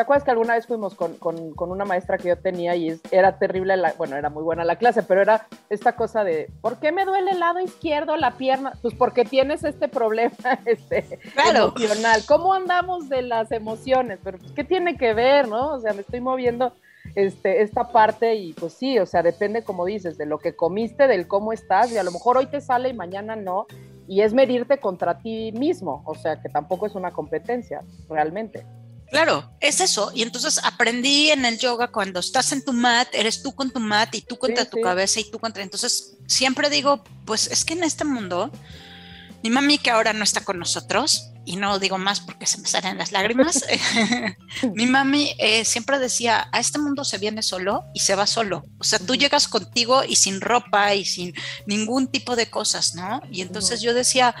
¿te 0.00 0.02
acuerdas 0.04 0.24
que 0.24 0.30
alguna 0.30 0.54
vez 0.54 0.66
fuimos 0.66 0.94
con, 0.94 1.18
una 1.58 1.84
maestra 1.84 2.16
que 2.16 2.28
yo 2.28 2.38
tenía 2.38 2.74
y 2.74 2.98
era 3.10 3.38
terrible, 3.38 3.76
la, 3.76 3.92
bueno, 3.98 4.16
era 4.16 4.30
muy 4.30 4.42
buena 4.42 4.64
la 4.64 4.76
clase, 4.76 5.02
pero 5.02 5.20
era 5.20 5.46
esta 5.68 5.94
cosa 5.94 6.24
de, 6.24 6.48
¿por 6.62 6.78
qué 6.78 6.90
me 6.90 7.04
duele 7.04 7.32
el 7.32 7.38
lado 7.38 7.60
izquierdo, 7.60 8.16
la 8.16 8.30
pierna? 8.38 8.72
Pues 8.80 8.94
porque 8.94 9.26
tienes 9.26 9.62
este 9.62 9.88
problema 9.88 10.32
este, 10.64 11.20
emocional. 11.36 12.22
¿Cómo 12.26 12.54
andamos 12.54 13.10
de 13.10 13.20
las 13.20 13.52
emociones? 13.52 14.18
Pero 14.24 14.38
pues, 14.38 14.52
¿qué 14.52 14.64
tiene 14.64 14.96
que 14.96 15.12
ver, 15.12 15.48
no? 15.48 15.74
O 15.74 15.80
sea, 15.80 15.92
me 15.92 16.00
estoy 16.00 16.22
moviendo 16.22 16.72
este, 17.14 17.60
esta 17.60 17.92
parte 17.92 18.36
y 18.36 18.54
pues 18.54 18.72
sí, 18.72 18.98
o 18.98 19.04
sea, 19.04 19.22
depende, 19.22 19.64
como 19.64 19.84
dices, 19.84 20.16
de 20.16 20.24
lo 20.24 20.38
que 20.38 20.56
comiste, 20.56 21.08
del 21.08 21.28
cómo 21.28 21.52
estás 21.52 21.92
y 21.92 21.98
a 21.98 22.02
lo 22.02 22.10
mejor 22.10 22.38
hoy 22.38 22.46
te 22.46 22.62
sale 22.62 22.88
y 22.88 22.94
mañana 22.94 23.36
no, 23.36 23.66
y 24.08 24.22
es 24.22 24.32
medirte 24.32 24.78
contra 24.78 25.18
ti 25.18 25.52
mismo, 25.52 26.02
o 26.06 26.14
sea, 26.14 26.40
que 26.40 26.48
tampoco 26.48 26.86
es 26.86 26.94
una 26.94 27.10
competencia, 27.10 27.82
realmente. 28.08 28.64
Claro, 29.10 29.50
es 29.60 29.80
eso. 29.80 30.12
Y 30.14 30.22
entonces 30.22 30.60
aprendí 30.62 31.30
en 31.30 31.44
el 31.44 31.58
yoga 31.58 31.88
cuando 31.88 32.20
estás 32.20 32.52
en 32.52 32.64
tu 32.64 32.72
mat, 32.72 33.08
eres 33.12 33.42
tú 33.42 33.54
con 33.54 33.70
tu 33.70 33.80
mat 33.80 34.14
y 34.14 34.22
tú 34.22 34.38
contra 34.38 34.64
tu 34.64 34.80
cabeza 34.80 35.20
y 35.20 35.30
tú 35.30 35.38
contra. 35.38 35.62
Entonces 35.62 36.16
siempre 36.26 36.70
digo, 36.70 37.04
pues 37.24 37.48
es 37.48 37.64
que 37.64 37.74
en 37.74 37.82
este 37.82 38.04
mundo, 38.04 38.50
mi 39.42 39.50
mami 39.50 39.78
que 39.78 39.90
ahora 39.90 40.12
no 40.12 40.22
está 40.22 40.42
con 40.42 40.58
nosotros, 40.58 41.30
y 41.44 41.56
no 41.56 41.78
digo 41.78 41.98
más 41.98 42.20
porque 42.20 42.46
se 42.46 42.58
me 42.58 42.68
salen 42.68 42.98
las 42.98 43.12
lágrimas, 43.12 43.64
mi 44.74 44.86
mami 44.86 45.34
eh, 45.38 45.64
siempre 45.64 45.98
decía, 45.98 46.48
a 46.52 46.60
este 46.60 46.78
mundo 46.78 47.04
se 47.04 47.18
viene 47.18 47.42
solo 47.42 47.84
y 47.94 48.00
se 48.00 48.14
va 48.14 48.26
solo. 48.26 48.64
O 48.78 48.84
sea, 48.84 48.98
tú 48.98 49.16
llegas 49.16 49.48
contigo 49.48 50.04
y 50.04 50.16
sin 50.16 50.40
ropa 50.40 50.94
y 50.94 51.04
sin 51.04 51.34
ningún 51.66 52.08
tipo 52.08 52.36
de 52.36 52.50
cosas, 52.50 52.94
¿no? 52.94 53.22
Y 53.32 53.40
entonces 53.40 53.80
yo 53.80 53.94
decía, 53.94 54.34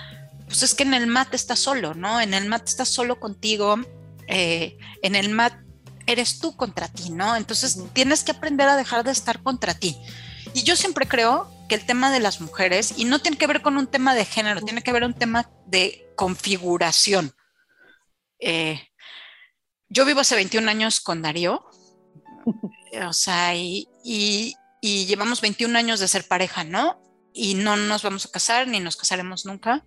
pues 0.46 0.62
es 0.62 0.74
que 0.74 0.82
en 0.82 0.94
el 0.94 1.06
mat 1.06 1.32
estás 1.34 1.58
solo, 1.58 1.94
¿no? 1.94 2.20
En 2.20 2.34
el 2.34 2.46
mat 2.46 2.68
estás 2.68 2.88
solo 2.88 3.18
contigo, 3.18 3.76
eh, 4.30 4.78
en 5.02 5.14
el 5.14 5.28
mat 5.28 5.54
eres 6.06 6.38
tú 6.38 6.56
contra 6.56 6.88
ti, 6.88 7.10
¿no? 7.10 7.36
Entonces 7.36 7.78
tienes 7.92 8.24
que 8.24 8.32
aprender 8.32 8.68
a 8.68 8.76
dejar 8.76 9.04
de 9.04 9.10
estar 9.10 9.42
contra 9.42 9.74
ti. 9.74 9.96
Y 10.54 10.62
yo 10.62 10.76
siempre 10.76 11.06
creo 11.06 11.50
que 11.68 11.74
el 11.74 11.86
tema 11.86 12.10
de 12.10 12.20
las 12.20 12.40
mujeres, 12.40 12.94
y 12.96 13.04
no 13.04 13.20
tiene 13.20 13.36
que 13.36 13.46
ver 13.46 13.62
con 13.62 13.76
un 13.76 13.86
tema 13.86 14.14
de 14.14 14.24
género, 14.24 14.60
tiene 14.60 14.82
que 14.82 14.92
ver 14.92 15.04
un 15.04 15.14
tema 15.14 15.50
de 15.66 16.12
configuración. 16.16 17.32
Eh, 18.40 18.80
yo 19.88 20.04
vivo 20.04 20.20
hace 20.20 20.34
21 20.34 20.68
años 20.70 21.00
con 21.00 21.22
Darío, 21.22 21.64
o 23.06 23.12
sea, 23.12 23.54
y, 23.54 23.86
llevamos 24.82 25.40
21 25.40 25.78
años 25.78 26.00
de 26.00 26.08
ser 26.08 26.26
pareja, 26.26 26.64
¿no? 26.64 27.00
Y 27.32 27.54
no 27.54 27.76
nos 27.76 28.02
vamos 28.02 28.26
a 28.26 28.30
casar 28.30 28.66
ni 28.66 28.80
nos 28.80 28.96
casaremos 28.96 29.46
nunca, 29.46 29.84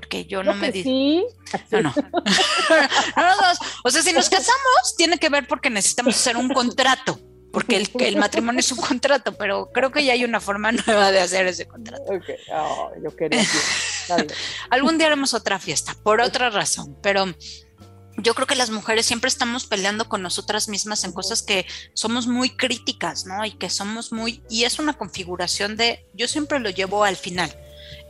porque 0.00 0.24
yo 0.24 0.42
no 0.42 0.54
me... 0.54 0.72
Sí. 0.72 1.22
No, 1.70 1.82
no. 1.82 1.94
O 3.84 3.90
sea, 3.90 4.00
si 4.00 4.14
nos 4.14 4.30
casamos, 4.30 4.96
tiene 4.96 5.18
que 5.18 5.28
ver 5.28 5.46
porque 5.46 5.68
necesitamos 5.68 6.14
hacer 6.14 6.38
un 6.38 6.48
contrato 6.48 7.20
porque 7.52 7.84
el, 7.98 8.16
matrimonio 8.16 8.60
es 8.60 8.70
un 8.70 8.78
contrato, 8.78 9.36
pero 9.36 9.70
creo 9.72 9.90
que 9.90 10.04
ya 10.04 10.12
hay 10.12 10.24
una 10.24 10.40
forma 10.40 10.70
nueva 10.72 11.10
de 11.10 11.20
hacer 11.20 11.46
ese 11.48 11.66
contrato. 11.66 12.04
Okay. 12.04 12.36
yo 13.02 13.14
quería. 13.14 13.44
Algún 14.70 14.98
día 14.98 15.08
haremos 15.08 15.34
otra 15.34 15.58
fiesta, 15.58 15.94
por 16.02 16.20
otra 16.20 16.50
razón, 16.50 16.96
pero 17.02 17.26
yo 18.16 18.34
creo 18.34 18.46
que 18.46 18.54
las 18.54 18.70
mujeres 18.70 19.06
siempre 19.06 19.28
estamos 19.28 19.66
peleando 19.66 20.08
con 20.08 20.22
nosotras 20.22 20.68
mismas 20.68 21.02
en 21.04 21.12
cosas 21.12 21.42
que 21.42 21.66
somos 21.92 22.28
muy 22.28 22.50
críticas, 22.50 23.26
¿no? 23.26 23.44
Y 23.44 23.50
que 23.52 23.68
somos 23.68 24.12
muy, 24.12 24.44
y 24.48 24.64
es 24.64 24.78
una 24.78 24.92
configuración 24.92 25.76
de, 25.76 26.06
yo 26.14 26.28
siempre 26.28 26.60
lo 26.60 26.70
llevo 26.70 27.02
al 27.02 27.16
final. 27.16 27.52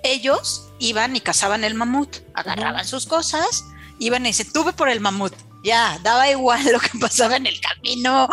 Ellos 0.02 0.68
iban 0.78 1.14
y 1.14 1.20
cazaban 1.20 1.64
el 1.64 1.74
mamut, 1.74 2.18
agarraban 2.34 2.86
sus 2.86 3.06
cosas, 3.06 3.64
iban 3.98 4.24
y 4.24 4.30
dicen, 4.30 4.52
tuve 4.52 4.72
por 4.72 4.88
el 4.88 5.00
mamut, 5.00 5.34
ya, 5.62 5.98
daba 6.02 6.30
igual 6.30 6.64
lo 6.72 6.80
que 6.80 6.98
pasaba 6.98 7.36
en 7.36 7.46
el 7.46 7.60
camino, 7.60 8.28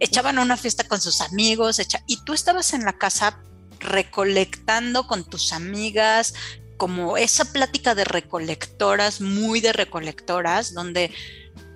echaban 0.00 0.38
una 0.38 0.56
fiesta 0.56 0.86
con 0.86 1.00
sus 1.00 1.20
amigos, 1.20 1.80
y 2.06 2.16
tú 2.24 2.32
estabas 2.32 2.72
en 2.72 2.84
la 2.84 2.98
casa 2.98 3.40
recolectando 3.80 5.06
con 5.06 5.24
tus 5.24 5.52
amigas, 5.52 6.34
como 6.76 7.16
esa 7.16 7.52
plática 7.52 7.94
de 7.94 8.04
recolectoras, 8.04 9.20
muy 9.20 9.60
de 9.60 9.72
recolectoras, 9.72 10.72
donde 10.72 11.12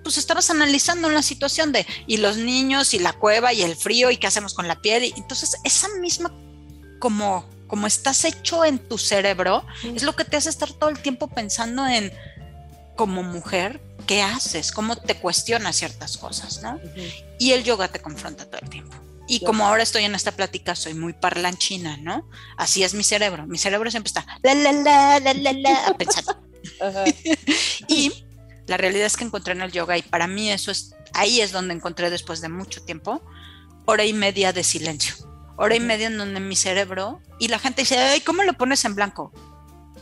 pues 0.03 0.17
estabas 0.17 0.49
analizando 0.49 1.07
una 1.07 1.21
situación 1.21 1.71
de, 1.71 1.85
y 2.07 2.17
los 2.17 2.37
niños, 2.37 2.93
y 2.93 2.99
la 2.99 3.13
cueva, 3.13 3.53
y 3.53 3.61
el 3.61 3.75
frío, 3.75 4.11
y 4.11 4.17
qué 4.17 4.27
hacemos 4.27 4.53
con 4.53 4.67
la 4.67 4.81
piel, 4.81 5.03
y 5.03 5.13
entonces 5.15 5.57
esa 5.63 5.87
misma 5.99 6.33
como 6.99 7.45
como 7.73 7.87
estás 7.87 8.23
hecho 8.23 8.63
en 8.65 8.77
tu 8.77 8.99
cerebro, 8.99 9.65
es 9.95 10.03
lo 10.03 10.15
que 10.15 10.25
te 10.25 10.37
hace 10.37 10.47
estar 10.47 10.71
todo 10.71 10.91
el 10.91 10.99
tiempo 10.99 11.27
pensando 11.27 11.87
en, 11.87 12.13
como 12.95 13.23
mujer, 13.23 13.81
¿qué 14.05 14.21
haces? 14.21 14.71
¿Cómo 14.71 14.95
te 14.95 15.15
cuestionas 15.15 15.77
ciertas 15.77 16.19
cosas? 16.19 16.61
¿no? 16.61 16.79
Y 17.39 17.53
el 17.53 17.63
yoga 17.63 17.87
te 17.87 17.99
confronta 17.99 18.45
todo 18.45 18.61
el 18.61 18.69
tiempo. 18.69 18.95
Y 19.27 19.39
como 19.39 19.65
ahora 19.65 19.81
estoy 19.81 20.03
en 20.03 20.13
esta 20.13 20.31
plática, 20.33 20.75
soy 20.75 20.93
muy 20.93 21.13
parlanchina, 21.13 21.97
¿no? 21.97 22.29
Así 22.57 22.83
es 22.83 22.93
mi 22.93 23.03
cerebro. 23.03 23.47
Mi 23.47 23.57
cerebro 23.57 23.89
siempre 23.89 24.09
está 24.09 24.23
la 24.43 24.53
la 24.53 24.71
la 24.71 25.19
la 25.19 25.33
la 25.33 25.53
la 25.53 25.93
pensando. 25.97 26.37
y 27.87 28.23
la 28.67 28.77
realidad 28.77 29.07
es 29.07 29.17
que 29.17 29.23
encontré 29.23 29.53
en 29.53 29.63
el 29.63 29.71
yoga 29.71 29.97
y 29.97 30.03
para 30.03 30.27
mí 30.27 30.51
eso 30.51 30.69
es 30.69 30.93
ahí 31.15 31.41
es 31.41 31.51
donde 31.51 31.73
encontré 31.73 32.11
después 32.11 32.39
de 32.39 32.49
mucho 32.49 32.83
tiempo 32.83 33.23
hora 33.85 34.05
y 34.05 34.13
media 34.13 34.53
de 34.53 34.63
silencio. 34.63 35.32
Hora 35.55 35.75
y 35.75 35.79
media 35.79 36.07
en 36.07 36.17
donde 36.17 36.39
mi 36.39 36.55
cerebro 36.55 37.21
y 37.39 37.47
la 37.47 37.59
gente 37.59 37.83
dice, 37.83 37.97
"Ay, 37.97 38.21
¿cómo 38.21 38.43
lo 38.43 38.53
pones 38.53 38.85
en 38.85 38.95
blanco?" 38.95 39.31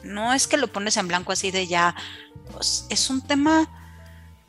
No 0.03 0.33
es 0.33 0.47
que 0.47 0.57
lo 0.57 0.67
pones 0.67 0.97
en 0.97 1.07
blanco 1.07 1.31
así 1.31 1.51
de 1.51 1.67
ya 1.67 1.95
pues, 2.51 2.85
es 2.89 3.09
un 3.09 3.21
tema, 3.21 3.69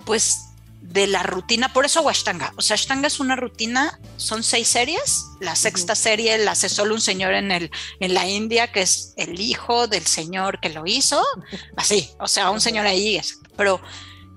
pues, 0.05 0.53
de 0.83 1.07
la 1.07 1.23
rutina, 1.23 1.73
por 1.73 1.87
eso 1.87 2.01
hago 2.01 2.11
Ashtanga. 2.11 2.53
O 2.57 2.61
sea, 2.61 2.75
Ashtanga 2.75 3.07
es 3.07 3.21
una 3.21 3.37
rutina, 3.37 3.99
son 4.17 4.43
seis 4.43 4.69
series. 4.69 5.27
La 5.41 5.55
sexta 5.55 5.95
serie 5.95 6.37
la 6.38 6.53
hace 6.53 6.69
solo 6.69 6.95
un 6.95 7.01
señor 7.01 7.35
en, 7.35 7.53
el, 7.53 7.71
en 8.01 8.15
la 8.15 8.27
India, 8.27 8.73
que 8.73 8.83
es 8.83 9.15
el 9.17 9.41
hijo 9.41 9.87
del 9.87 10.05
señor 10.05 10.61
que 10.61 10.71
lo 10.71 10.85
hizo. 10.87 11.25
Así, 11.77 12.11
o 12.19 12.27
sea, 12.27 12.51
un 12.51 12.61
señor 12.61 12.87
ahí. 12.87 13.21
Pero 13.57 13.81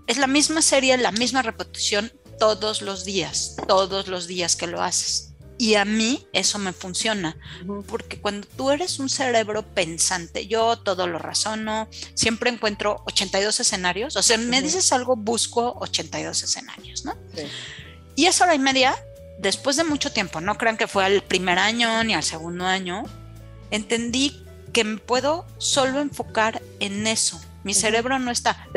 es 0.08 0.18
la 0.18 0.28
misma 0.28 0.62
serie, 0.62 0.96
la 0.98 1.12
misma 1.12 1.42
repetición 1.42 2.14
todos 2.40 2.82
los 2.82 3.06
días, 3.06 3.56
todos 3.68 4.08
los 4.08 4.28
días 4.28 4.56
que 4.56 4.68
lo 4.68 4.82
haces. 4.82 5.25
Y 5.58 5.76
a 5.76 5.86
mí 5.86 6.28
eso 6.34 6.60
me 6.60 6.74
funciona, 6.74 7.38
porque 7.88 8.20
cuando 8.20 8.46
tú 8.58 8.72
eres 8.72 9.00
un 9.00 9.08
cerebro 9.08 9.64
pensante, 9.64 10.48
yo 10.48 10.78
todo 10.80 11.08
lo 11.08 11.18
razono, 11.18 11.88
siempre 12.14 12.50
encuentro 12.50 13.04
82 13.08 13.62
escenarios, 13.62 14.18
o 14.18 14.22
sea, 14.22 14.38
me 14.38 14.62
dices 14.62 14.92
algo, 14.92 15.16
busco 15.16 15.78
82 15.80 16.44
escenarios, 16.44 17.06
¿no? 17.06 17.16
Y 18.16 18.26
esa 18.26 18.44
hora 18.44 18.56
y 18.56 18.60
media, 18.60 18.96
después 19.40 19.78
de 19.78 19.86
mucho 19.86 20.12
tiempo, 20.12 20.42
no 20.42 20.58
crean 20.58 20.76
que 20.76 20.88
fue 20.88 21.06
al 21.06 21.22
primer 21.24 21.58
año 21.58 22.04
ni 22.04 22.14
al 22.14 22.24
segundo 22.24 22.66
año, 22.66 23.04
entendí 23.72 24.44
que 24.74 24.84
me 24.84 24.98
puedo 24.98 25.46
solo 25.58 26.02
enfocar 26.02 26.62
en 26.82 27.08
eso. 27.08 27.40
Mi 27.64 27.74
cerebro 27.74 28.20
no 28.20 28.30
está, 28.30 28.68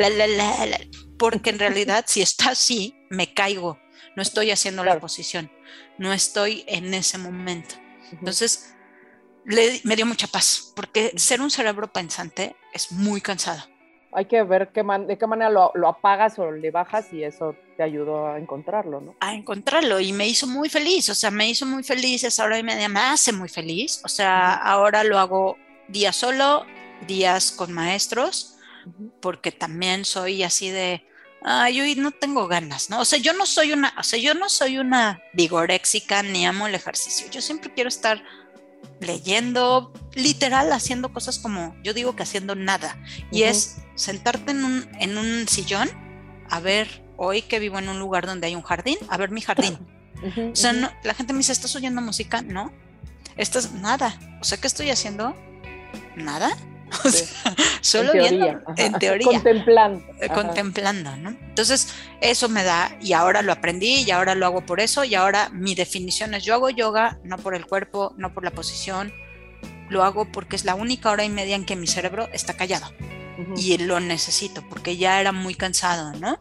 porque 1.17 1.49
en 1.49 1.59
realidad 1.59 2.05
si 2.07 2.21
está 2.21 2.51
así, 2.51 2.95
me 3.09 3.33
caigo, 3.33 3.77
no 4.19 4.23
estoy 4.23 4.51
haciendo 4.51 4.83
la 4.83 4.99
posición 4.99 5.49
no 5.99 6.13
estoy 6.13 6.63
en 6.67 6.93
ese 6.93 7.17
momento. 7.17 7.75
Entonces, 8.11 8.73
me 9.45 9.95
dio 9.95 10.05
mucha 10.05 10.27
paz, 10.27 10.73
porque 10.75 11.13
ser 11.17 11.41
un 11.41 11.51
cerebro 11.51 11.91
pensante 11.91 12.55
es 12.73 12.91
muy 12.91 13.21
cansado. 13.21 13.61
Hay 14.11 14.25
que 14.25 14.41
ver 14.41 14.71
qué 14.73 14.81
de 14.81 15.17
qué 15.19 15.27
manera 15.27 15.51
lo, 15.51 15.87
apagas 15.87 16.39
o 16.39 16.51
le 16.51 16.71
bajas 16.71 17.13
y 17.13 17.23
eso 17.23 17.55
te 17.77 17.83
ayudó 17.83 18.27
a 18.27 18.39
encontrarlo, 18.39 19.01
¿no? 19.01 19.15
A 19.19 19.35
encontrarlo 19.35 19.99
y 19.99 20.13
me 20.13 20.27
hizo 20.27 20.47
muy 20.47 20.67
feliz, 20.67 21.09
o 21.09 21.15
sea, 21.15 21.29
me 21.29 21.47
hizo 21.47 21.67
muy 21.67 21.83
feliz, 21.83 22.23
esa 22.23 22.43
hora 22.43 22.57
y 22.57 22.63
media 22.63 22.89
me 22.89 23.01
hace 23.01 23.31
muy 23.31 23.49
feliz, 23.49 24.01
o 24.03 24.07
sea, 24.07 24.55
ahora 24.55 25.03
lo 25.03 25.19
hago 25.19 25.57
días 25.89 26.15
solo, 26.15 26.65
días 27.05 27.51
con 27.51 27.71
maestros, 27.71 28.57
porque 29.21 29.51
también 29.51 30.05
soy 30.05 30.41
así 30.41 30.71
de, 30.71 31.05
ay, 31.43 31.81
hoy 31.81 31.95
no 31.95 32.11
tengo 32.11 32.47
ganas, 32.47 32.89
¿no? 32.89 32.99
O 32.99 33.05
sea, 33.05 33.19
yo 33.19 33.33
no 33.33 33.45
soy 33.45 33.71
una, 33.71 33.93
o 33.97 34.03
sea, 34.03 34.19
yo 34.19 34.33
no 34.33 34.49
soy 34.49 34.77
una 34.77 35.21
vigoréxica 35.33 36.23
ni 36.23 36.45
amo 36.45 36.67
el 36.67 36.75
ejercicio. 36.75 37.27
Yo 37.31 37.41
siempre 37.41 37.73
quiero 37.73 37.89
estar 37.89 38.23
leyendo, 38.99 39.93
literal, 40.13 40.71
haciendo 40.71 41.13
cosas 41.13 41.39
como, 41.39 41.75
yo 41.83 41.93
digo 41.93 42.15
que 42.15 42.23
haciendo 42.23 42.55
nada. 42.55 42.97
Y 43.31 43.43
es 43.43 43.77
sentarte 43.95 44.51
en 44.51 44.63
un, 44.63 44.89
en 44.99 45.17
un 45.17 45.47
sillón, 45.47 45.89
a 46.49 46.59
ver, 46.59 47.03
hoy 47.17 47.41
que 47.41 47.59
vivo 47.59 47.79
en 47.79 47.89
un 47.89 47.99
lugar 47.99 48.25
donde 48.25 48.47
hay 48.47 48.55
un 48.55 48.61
jardín, 48.61 48.97
a 49.09 49.17
ver 49.17 49.31
mi 49.31 49.41
jardín. 49.41 49.77
o 50.51 50.55
sea, 50.55 50.73
la 51.03 51.13
gente 51.13 51.33
me 51.33 51.39
dice, 51.39 51.51
¿estás 51.51 51.75
oyendo 51.75 52.01
música? 52.01 52.41
No. 52.41 52.73
Estás 53.37 53.71
nada. 53.71 54.19
O 54.41 54.43
sea, 54.43 54.59
¿qué 54.59 54.67
estoy 54.67 54.89
haciendo? 54.89 55.35
Nada. 56.15 56.49
solo 57.81 58.13
viendo, 58.13 58.61
en 58.77 58.93
teoría. 58.93 59.27
Contemplando. 59.27 60.03
Eh, 60.19 60.29
contemplando, 60.29 61.15
¿no? 61.17 61.29
Entonces, 61.29 61.93
eso 62.21 62.49
me 62.49 62.63
da, 62.63 62.97
y 63.01 63.13
ahora 63.13 63.41
lo 63.41 63.51
aprendí, 63.51 64.03
y 64.03 64.11
ahora 64.11 64.35
lo 64.35 64.45
hago 64.45 64.65
por 64.65 64.79
eso, 64.79 65.03
y 65.03 65.15
ahora 65.15 65.49
mi 65.49 65.75
definición 65.75 66.33
es, 66.33 66.43
yo 66.43 66.53
hago 66.53 66.69
yoga, 66.69 67.19
no 67.23 67.37
por 67.37 67.55
el 67.55 67.65
cuerpo, 67.65 68.13
no 68.17 68.33
por 68.33 68.43
la 68.43 68.51
posición, 68.51 69.13
lo 69.89 70.03
hago 70.03 70.31
porque 70.31 70.55
es 70.55 70.65
la 70.65 70.75
única 70.75 71.09
hora 71.11 71.23
y 71.23 71.29
media 71.29 71.55
en 71.55 71.65
que 71.65 71.75
mi 71.75 71.87
cerebro 71.87 72.29
está 72.33 72.55
callado. 72.55 72.91
Y 73.55 73.77
lo 73.77 74.01
necesito, 74.01 74.67
porque 74.67 74.97
ya 74.97 75.21
era 75.21 75.31
muy 75.31 75.55
cansado, 75.55 76.11
¿no? 76.19 76.37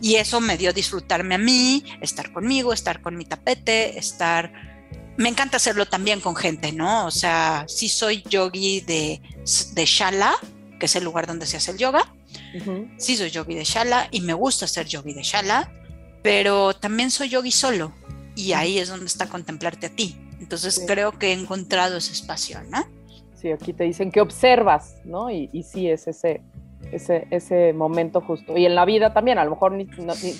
Y 0.00 0.14
eso 0.16 0.40
me 0.40 0.56
dio 0.56 0.72
disfrutarme 0.72 1.34
a 1.34 1.38
mí, 1.38 1.84
estar 2.00 2.32
conmigo, 2.32 2.72
estar 2.72 3.02
con 3.02 3.16
mi 3.16 3.26
tapete, 3.26 3.98
estar 3.98 4.71
me 5.16 5.28
encanta 5.28 5.56
hacerlo 5.56 5.86
también 5.86 6.20
con 6.20 6.34
gente, 6.34 6.72
¿no? 6.72 7.06
O 7.06 7.10
sea, 7.10 7.64
sí 7.68 7.88
soy 7.88 8.22
yogi 8.28 8.80
de, 8.80 9.20
de 9.74 9.84
Shala, 9.84 10.32
que 10.78 10.86
es 10.86 10.96
el 10.96 11.04
lugar 11.04 11.26
donde 11.26 11.46
se 11.46 11.56
hace 11.56 11.72
el 11.72 11.78
yoga. 11.78 12.12
Sí 12.96 13.16
soy 13.16 13.30
yogi 13.30 13.54
de 13.54 13.64
Shala 13.64 14.08
y 14.10 14.20
me 14.22 14.32
gusta 14.32 14.66
ser 14.66 14.86
yogi 14.86 15.12
de 15.12 15.22
Shala, 15.22 15.70
pero 16.22 16.74
también 16.74 17.10
soy 17.10 17.28
yogi 17.28 17.52
solo 17.52 17.92
y 18.34 18.52
ahí 18.52 18.78
es 18.78 18.88
donde 18.88 19.06
está 19.06 19.28
contemplarte 19.28 19.86
a 19.86 19.90
ti. 19.90 20.16
Entonces 20.40 20.82
creo 20.86 21.18
que 21.18 21.28
he 21.28 21.32
encontrado 21.32 21.98
ese 21.98 22.12
espacio, 22.12 22.60
¿no? 22.70 22.84
Sí, 23.34 23.50
aquí 23.50 23.72
te 23.72 23.84
dicen 23.84 24.10
que 24.10 24.20
observas, 24.20 24.96
¿no? 25.04 25.30
Y, 25.30 25.50
y 25.52 25.62
sí 25.62 25.88
es 25.88 26.06
ese, 26.06 26.40
ese, 26.90 27.26
ese 27.30 27.72
momento 27.72 28.20
justo. 28.20 28.56
Y 28.56 28.66
en 28.66 28.74
la 28.74 28.84
vida 28.84 29.12
también, 29.12 29.38
a 29.38 29.44
lo 29.44 29.50
mejor 29.50 29.72
ni, 29.72 29.88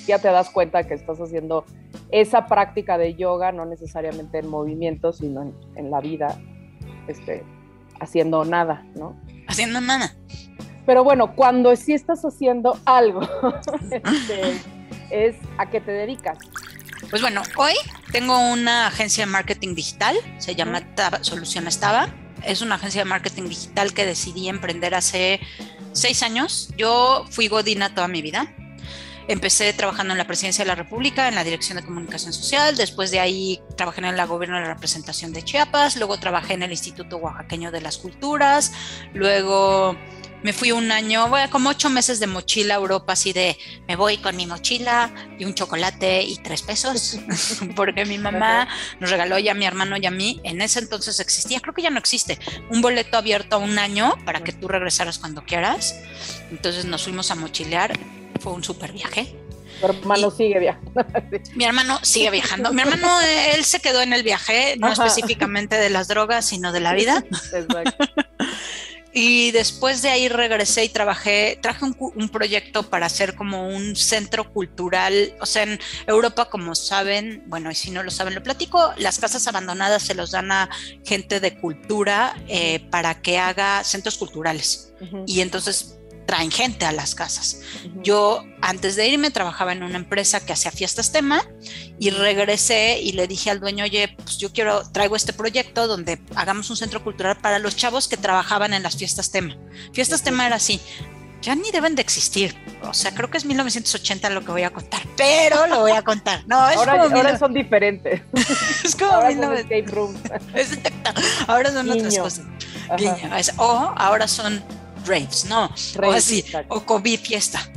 ya 0.06 0.18
te 0.18 0.28
das 0.28 0.50
cuenta 0.50 0.84
que 0.84 0.94
estás 0.94 1.18
haciendo 1.20 1.64
esa 2.10 2.46
práctica 2.46 2.98
de 2.98 3.14
yoga, 3.14 3.52
no 3.52 3.64
necesariamente 3.64 4.38
en 4.38 4.48
movimiento, 4.48 5.12
sino 5.12 5.52
en, 5.76 5.90
la 5.90 6.00
vida, 6.00 6.38
este, 7.08 7.44
haciendo 8.00 8.44
nada, 8.44 8.84
¿no? 8.94 9.16
Haciendo 9.48 9.80
nada. 9.80 10.14
Pero 10.84 11.04
bueno, 11.04 11.34
cuando 11.34 11.74
sí 11.76 11.94
estás 11.94 12.24
haciendo 12.24 12.78
algo, 12.84 13.20
este, 13.90 14.60
es 15.10 15.36
a 15.58 15.70
qué 15.70 15.80
te 15.80 15.92
dedicas. 15.92 16.38
Pues 17.10 17.22
bueno, 17.22 17.42
hoy 17.56 17.74
tengo 18.10 18.38
una 18.52 18.86
agencia 18.86 19.24
de 19.24 19.30
marketing 19.30 19.74
digital, 19.74 20.16
se 20.38 20.54
llama 20.54 20.82
Soluciones 21.22 21.78
Taba. 21.80 22.08
Es 22.44 22.60
una 22.60 22.74
agencia 22.74 23.02
de 23.02 23.04
marketing 23.04 23.44
digital 23.44 23.92
que 23.92 24.04
decidí 24.04 24.48
emprender 24.48 24.94
hace 24.94 25.40
seis 25.92 26.22
años. 26.22 26.68
Yo 26.76 27.24
fui 27.30 27.48
Godina 27.48 27.94
toda 27.94 28.08
mi 28.08 28.22
vida. 28.22 28.54
empecé 29.28 29.72
trabajando 29.72 30.12
en 30.12 30.18
la 30.18 30.26
Presidencia 30.26 30.64
de 30.64 30.68
la 30.68 30.74
República, 30.74 31.28
en 31.28 31.36
la 31.36 31.44
Dirección 31.44 31.76
de 31.76 31.84
Comunicación 31.84 32.32
Social, 32.32 32.76
después 32.76 33.10
de 33.12 33.20
ahí 33.20 33.60
trabajé 33.76 34.00
en 34.00 34.06
el 34.06 34.26
Gobierno 34.26 34.56
de 34.56 34.62
la 34.62 34.74
Representación 34.74 35.32
de 35.32 35.44
Chiapas, 35.44 35.96
luego 35.96 36.18
trabajé 36.18 36.54
en 36.54 36.64
el 36.64 36.72
Instituto 36.72 37.18
Oaxaqueño 37.18 37.70
de 37.70 37.80
las 37.80 37.98
Culturas, 37.98 38.72
luego 39.14 39.96
me 40.42 40.52
fui 40.52 40.72
un 40.72 40.90
año, 40.90 41.28
bueno, 41.28 41.48
como 41.50 41.70
ocho 41.70 41.90
meses 41.90 42.20
de 42.20 42.26
mochila 42.26 42.74
a 42.74 42.78
Europa, 42.78 43.12
así 43.12 43.32
de 43.32 43.56
me 43.86 43.96
voy 43.96 44.16
con 44.18 44.36
mi 44.36 44.46
mochila 44.46 45.12
y 45.38 45.44
un 45.44 45.54
chocolate 45.54 46.22
y 46.22 46.36
tres 46.36 46.62
pesos, 46.62 47.18
porque 47.76 48.04
mi 48.04 48.18
mamá 48.18 48.68
nos 49.00 49.10
regaló 49.10 49.38
ya 49.38 49.52
a 49.52 49.54
mi 49.54 49.64
hermano 49.64 49.96
y 49.96 50.06
a 50.06 50.10
mí, 50.10 50.40
en 50.44 50.60
ese 50.60 50.80
entonces 50.80 51.20
existía, 51.20 51.60
creo 51.60 51.74
que 51.74 51.82
ya 51.82 51.90
no 51.90 51.98
existe, 51.98 52.38
un 52.70 52.82
boleto 52.82 53.16
abierto 53.16 53.56
a 53.56 53.58
un 53.58 53.78
año 53.78 54.16
para 54.24 54.42
que 54.42 54.52
tú 54.52 54.68
regresaras 54.68 55.18
cuando 55.18 55.44
quieras. 55.44 55.96
Entonces 56.50 56.84
nos 56.84 57.04
fuimos 57.04 57.30
a 57.30 57.34
mochilear, 57.34 57.98
fue 58.40 58.52
un 58.52 58.64
súper 58.64 58.92
viaje. 58.92 59.36
Mi 59.80 60.04
hermano 60.04 60.30
sigue 60.30 60.60
viajando. 60.60 61.52
Mi 61.54 61.64
hermano 61.64 61.98
sigue 62.02 62.30
viajando. 62.30 62.72
Mi 62.72 62.82
hermano, 62.82 63.20
él 63.54 63.64
se 63.64 63.80
quedó 63.80 64.00
en 64.00 64.12
el 64.12 64.22
viaje, 64.22 64.76
no 64.78 64.92
específicamente 64.92 65.76
de 65.76 65.90
las 65.90 66.08
drogas, 66.08 66.44
sino 66.44 66.72
de 66.72 66.80
la 66.80 66.92
vida. 66.92 67.24
Exacto. 67.52 68.04
Y 69.14 69.50
después 69.50 70.00
de 70.00 70.08
ahí 70.08 70.28
regresé 70.28 70.84
y 70.84 70.88
trabajé, 70.88 71.58
traje 71.60 71.84
un, 71.84 72.28
proyecto 72.30 72.88
para 72.88 73.06
hacer 73.06 73.34
como 73.34 73.68
un 73.68 73.94
centro 73.94 74.50
cultural, 74.52 75.34
o 75.40 75.46
sea, 75.46 75.64
en 75.64 75.78
Europa, 76.06 76.48
como 76.48 76.74
saben, 76.74 77.42
bueno, 77.46 77.70
y 77.70 77.74
si 77.74 77.90
no 77.90 78.02
lo 78.02 78.10
saben, 78.10 78.34
lo 78.34 78.42
platico, 78.42 78.92
las 78.96 79.18
casas 79.18 79.46
abandonadas 79.46 80.02
se 80.02 80.14
los 80.14 80.30
dan 80.30 80.50
a 80.50 80.70
gente 81.04 81.40
de 81.40 81.58
cultura 81.58 82.34
eh, 82.48 82.80
para 82.90 83.20
que 83.20 83.38
haga 83.38 83.84
centros 83.84 84.16
culturales. 84.16 84.94
Y 85.26 85.40
entonces 85.40 85.98
traen 86.26 86.50
gente 86.50 86.84
a 86.84 86.92
las 86.92 87.14
casas. 87.14 87.60
Yo 88.02 88.44
antes 88.60 88.96
de 88.96 89.08
irme 89.08 89.30
trabajaba 89.30 89.72
en 89.72 89.82
una 89.82 89.96
empresa 89.96 90.44
que 90.44 90.52
hacía 90.52 90.70
fiestas 90.70 91.12
tema 91.12 91.42
y 91.98 92.10
regresé 92.10 93.00
y 93.00 93.12
le 93.12 93.26
dije 93.26 93.50
al 93.50 93.60
dueño, 93.60 93.84
oye, 93.84 94.14
pues 94.16 94.38
yo 94.38 94.52
quiero, 94.52 94.82
traigo 94.90 95.16
este 95.16 95.32
proyecto 95.32 95.86
donde 95.86 96.20
hagamos 96.34 96.70
un 96.70 96.76
centro 96.76 97.02
cultural 97.02 97.36
para 97.38 97.58
los 97.58 97.76
chavos 97.76 98.08
que 98.08 98.16
trabajaban 98.16 98.74
en 98.74 98.82
las 98.82 98.96
fiestas 98.96 99.30
tema. 99.30 99.56
Fiestas 99.92 100.22
tema 100.22 100.46
era 100.46 100.56
así. 100.56 100.80
Ya 101.42 101.54
ni 101.56 101.70
deben 101.72 101.96
de 101.96 102.02
existir. 102.02 102.54
O 102.82 102.94
sea, 102.94 103.12
creo 103.12 103.28
que 103.28 103.36
es 103.36 103.44
1980 103.44 104.30
lo 104.30 104.44
que 104.44 104.52
voy 104.52 104.62
a 104.62 104.70
contar, 104.70 105.02
pero 105.16 105.66
lo 105.66 105.80
voy 105.80 105.90
a 105.90 106.02
contar. 106.02 106.44
No, 106.46 106.70
es 106.70 106.76
ahora, 106.76 107.02
ahora 107.02 107.36
son 107.36 107.52
diferentes. 107.52 108.22
es 108.84 108.94
como 108.94 109.10
ahora 109.10 109.32
son 109.32 109.42
ahora 111.48 111.72
son 111.72 111.90
otras 111.90 112.16
cosas. 112.16 112.44
o 113.56 113.92
ahora 113.96 114.28
son 114.28 114.62
raves, 115.06 115.44
¿no? 115.46 115.70
o 116.02 116.12
así, 116.12 116.44
o 116.68 116.84
COVID 116.84 117.20
fiesta, 117.20 117.70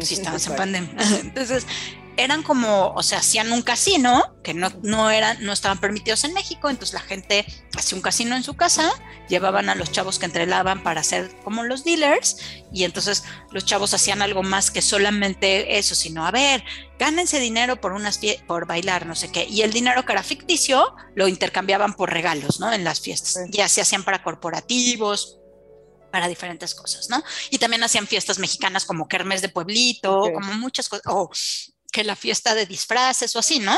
si 0.00 0.14
estabas 0.14 0.46
en 0.46 0.56
pandemia. 0.56 0.94
Entonces, 1.20 1.66
eran 2.16 2.42
como, 2.42 2.92
o 2.94 3.02
sea, 3.02 3.18
hacían 3.18 3.52
un 3.52 3.62
casino 3.62 4.22
que 4.42 4.54
no, 4.54 4.70
no, 4.82 5.10
eran, 5.10 5.44
no 5.44 5.52
estaban 5.52 5.78
permitidos 5.78 6.24
en 6.24 6.32
México, 6.32 6.70
entonces 6.70 6.94
la 6.94 7.00
gente 7.00 7.44
hacía 7.76 7.96
un 7.96 8.02
casino 8.02 8.34
en 8.36 8.42
su 8.42 8.54
casa, 8.54 8.90
llevaban 9.28 9.68
a 9.68 9.74
los 9.74 9.92
chavos 9.92 10.18
que 10.18 10.24
entrelaban 10.26 10.82
para 10.82 11.00
hacer 11.00 11.30
como 11.44 11.64
los 11.64 11.84
dealers, 11.84 12.38
y 12.72 12.84
entonces 12.84 13.24
los 13.50 13.64
chavos 13.66 13.92
hacían 13.92 14.22
algo 14.22 14.42
más 14.42 14.70
que 14.70 14.82
solamente 14.82 15.78
eso, 15.78 15.94
sino, 15.94 16.26
a 16.26 16.30
ver, 16.30 16.64
gánense 16.98 17.38
dinero 17.38 17.80
por 17.80 17.92
unas 17.92 18.20
por 18.46 18.66
bailar, 18.66 19.06
no 19.06 19.14
sé 19.14 19.30
qué, 19.30 19.44
y 19.44 19.62
el 19.62 19.72
dinero 19.72 20.06
que 20.06 20.12
era 20.12 20.22
ficticio 20.22 20.94
lo 21.14 21.28
intercambiaban 21.28 21.94
por 21.94 22.10
regalos, 22.10 22.60
¿no? 22.60 22.72
En 22.72 22.84
las 22.84 23.00
fiestas, 23.00 23.38
ya 23.50 23.68
se 23.68 23.82
hacían 23.82 24.04
para 24.04 24.22
corporativos, 24.22 25.38
para 26.10 26.28
diferentes 26.28 26.74
cosas, 26.74 27.10
¿no? 27.10 27.22
Y 27.50 27.58
también 27.58 27.82
hacían 27.82 28.06
fiestas 28.06 28.38
mexicanas 28.38 28.84
como 28.84 29.08
Kermes 29.08 29.42
de 29.42 29.48
Pueblito, 29.48 30.30
como 30.32 30.54
muchas 30.54 30.88
cosas, 30.88 31.06
o 31.06 31.30
que 31.92 32.04
la 32.04 32.16
fiesta 32.16 32.54
de 32.54 32.66
disfraces 32.66 33.34
o 33.36 33.38
así, 33.38 33.58
¿no? 33.58 33.74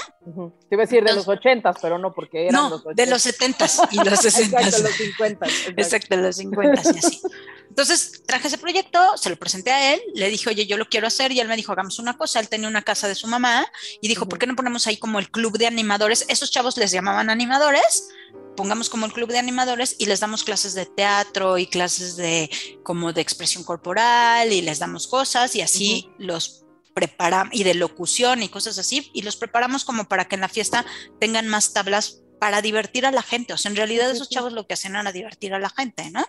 Te 0.68 0.74
iba 0.74 0.82
a 0.82 0.86
decir 0.86 1.04
de 1.04 1.14
los 1.14 1.28
ochentas, 1.28 1.76
pero 1.80 1.98
no, 1.98 2.12
porque 2.12 2.48
eran 2.48 2.54
no, 2.54 2.70
los 2.70 2.80
ochentas. 2.80 2.96
de 2.96 3.10
los 3.10 3.22
setentas 3.22 3.80
y 3.92 3.96
los 3.96 4.18
sesentas. 4.18 4.66
exacto, 4.66 4.88
los 4.88 4.96
cincuentas. 4.96 5.52
Exacto, 5.76 6.16
los 6.16 6.36
cincuentas 6.36 6.94
y 6.94 6.98
así. 6.98 7.20
Entonces 7.68 8.22
traje 8.26 8.48
ese 8.48 8.58
proyecto, 8.58 9.16
se 9.16 9.30
lo 9.30 9.36
presenté 9.36 9.70
a 9.70 9.94
él, 9.94 10.00
le 10.14 10.28
dije, 10.30 10.48
oye, 10.48 10.66
yo 10.66 10.76
lo 10.76 10.88
quiero 10.88 11.06
hacer, 11.06 11.32
y 11.32 11.40
él 11.40 11.48
me 11.48 11.56
dijo, 11.56 11.72
hagamos 11.72 11.98
una 11.98 12.16
cosa, 12.16 12.40
él 12.40 12.48
tenía 12.48 12.68
una 12.68 12.82
casa 12.82 13.08
de 13.08 13.14
su 13.14 13.26
mamá, 13.26 13.66
y 14.00 14.08
dijo, 14.08 14.28
¿por 14.28 14.38
qué 14.38 14.46
no 14.46 14.56
ponemos 14.56 14.86
ahí 14.86 14.96
como 14.96 15.18
el 15.18 15.30
club 15.30 15.58
de 15.58 15.66
animadores? 15.66 16.24
Esos 16.28 16.50
chavos 16.50 16.76
les 16.76 16.90
llamaban 16.90 17.30
animadores, 17.30 18.08
pongamos 18.56 18.90
como 18.90 19.06
el 19.06 19.12
club 19.12 19.30
de 19.30 19.38
animadores 19.38 19.94
y 20.00 20.06
les 20.06 20.18
damos 20.18 20.42
clases 20.42 20.74
de 20.74 20.84
teatro 20.84 21.58
y 21.58 21.68
clases 21.68 22.16
de 22.16 22.50
como 22.82 23.12
de 23.12 23.20
expresión 23.20 23.62
corporal 23.62 24.52
y 24.52 24.62
les 24.62 24.80
damos 24.80 25.06
cosas 25.06 25.54
y 25.54 25.60
así 25.60 26.10
los 26.18 26.64
preparamos 26.92 27.54
y 27.54 27.62
de 27.62 27.74
locución 27.74 28.42
y 28.42 28.48
cosas 28.48 28.76
así 28.78 29.12
y 29.14 29.22
los 29.22 29.36
preparamos 29.36 29.84
como 29.84 30.08
para 30.08 30.24
que 30.26 30.34
en 30.34 30.40
la 30.40 30.48
fiesta 30.48 30.84
tengan 31.20 31.46
más 31.46 31.72
tablas 31.72 32.22
para 32.40 32.60
divertir 32.60 33.06
a 33.06 33.12
la 33.12 33.22
gente. 33.22 33.52
O 33.52 33.56
sea, 33.56 33.70
en 33.70 33.76
realidad 33.76 34.10
esos 34.10 34.28
chavos 34.28 34.52
lo 34.52 34.66
que 34.66 34.74
hacen 34.74 34.96
era 34.96 35.12
divertir 35.12 35.54
a 35.54 35.60
la 35.60 35.70
gente, 35.70 36.10
¿no? 36.10 36.26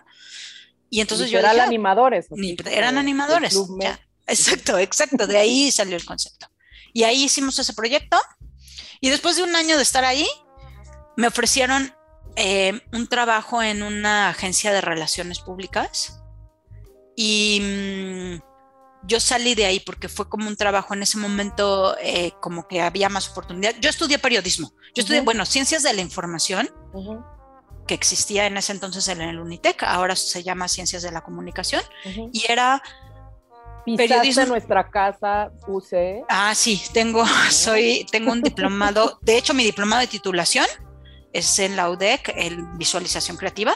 Y 0.90 1.00
entonces 1.00 1.30
yo 1.30 1.38
eran 1.38 1.60
ah, 1.60 1.64
animadores. 1.64 2.26
eran 2.66 2.98
animadores. 2.98 3.56
Exacto, 4.26 4.78
exacto. 4.78 5.26
De 5.26 5.38
ahí 5.38 5.70
salió 5.70 5.96
el 5.96 6.04
concepto. 6.04 6.48
Y 6.92 7.04
ahí 7.04 7.24
hicimos 7.24 7.58
ese 7.58 7.72
proyecto. 7.72 8.18
Y 9.00 9.08
después 9.08 9.36
de 9.36 9.44
un 9.44 9.54
año 9.54 9.76
de 9.76 9.82
estar 9.82 10.04
ahí, 10.04 10.26
me 11.16 11.28
ofrecieron 11.28 11.94
eh, 12.36 12.80
un 12.92 13.06
trabajo 13.06 13.62
en 13.62 13.82
una 13.82 14.28
agencia 14.28 14.72
de 14.72 14.80
relaciones 14.80 15.40
públicas 15.40 16.20
y 17.16 17.60
mm, 17.60 19.06
yo 19.06 19.20
salí 19.20 19.54
de 19.54 19.66
ahí 19.66 19.80
porque 19.80 20.08
fue 20.08 20.28
como 20.28 20.48
un 20.48 20.56
trabajo 20.56 20.94
en 20.94 21.02
ese 21.02 21.18
momento 21.18 21.96
eh, 22.00 22.32
como 22.40 22.66
que 22.68 22.80
había 22.80 23.08
más 23.08 23.28
oportunidad. 23.28 23.74
Yo 23.80 23.90
estudié 23.90 24.18
periodismo, 24.18 24.72
yo 24.94 25.02
estudié, 25.02 25.20
bueno, 25.22 25.44
ciencias 25.44 25.82
de 25.82 25.92
la 25.92 26.00
información, 26.00 26.70
que 27.90 27.94
existía 27.94 28.46
en 28.46 28.56
ese 28.56 28.70
entonces 28.70 29.08
en 29.08 29.20
el 29.20 29.40
Unitec, 29.40 29.82
ahora 29.82 30.14
se 30.14 30.44
llama 30.44 30.68
ciencias 30.68 31.02
de 31.02 31.10
la 31.10 31.22
comunicación, 31.22 31.82
y 32.32 32.44
era... 32.48 32.80
Periodismo. 33.96 34.46
nuestra 34.46 34.88
casa 34.88 35.50
UC. 35.66 36.24
Ah, 36.28 36.54
sí, 36.54 36.80
tengo, 36.92 37.24
soy, 37.50 38.06
tengo 38.12 38.30
un 38.30 38.42
diplomado, 38.42 39.18
de 39.22 39.38
hecho 39.38 39.54
mi 39.54 39.64
diplomado 39.64 40.02
de 40.02 40.06
titulación 40.06 40.66
es 41.32 41.58
en 41.58 41.74
la 41.74 41.90
UDEC, 41.90 42.32
en 42.36 42.78
visualización 42.78 43.36
creativa. 43.36 43.74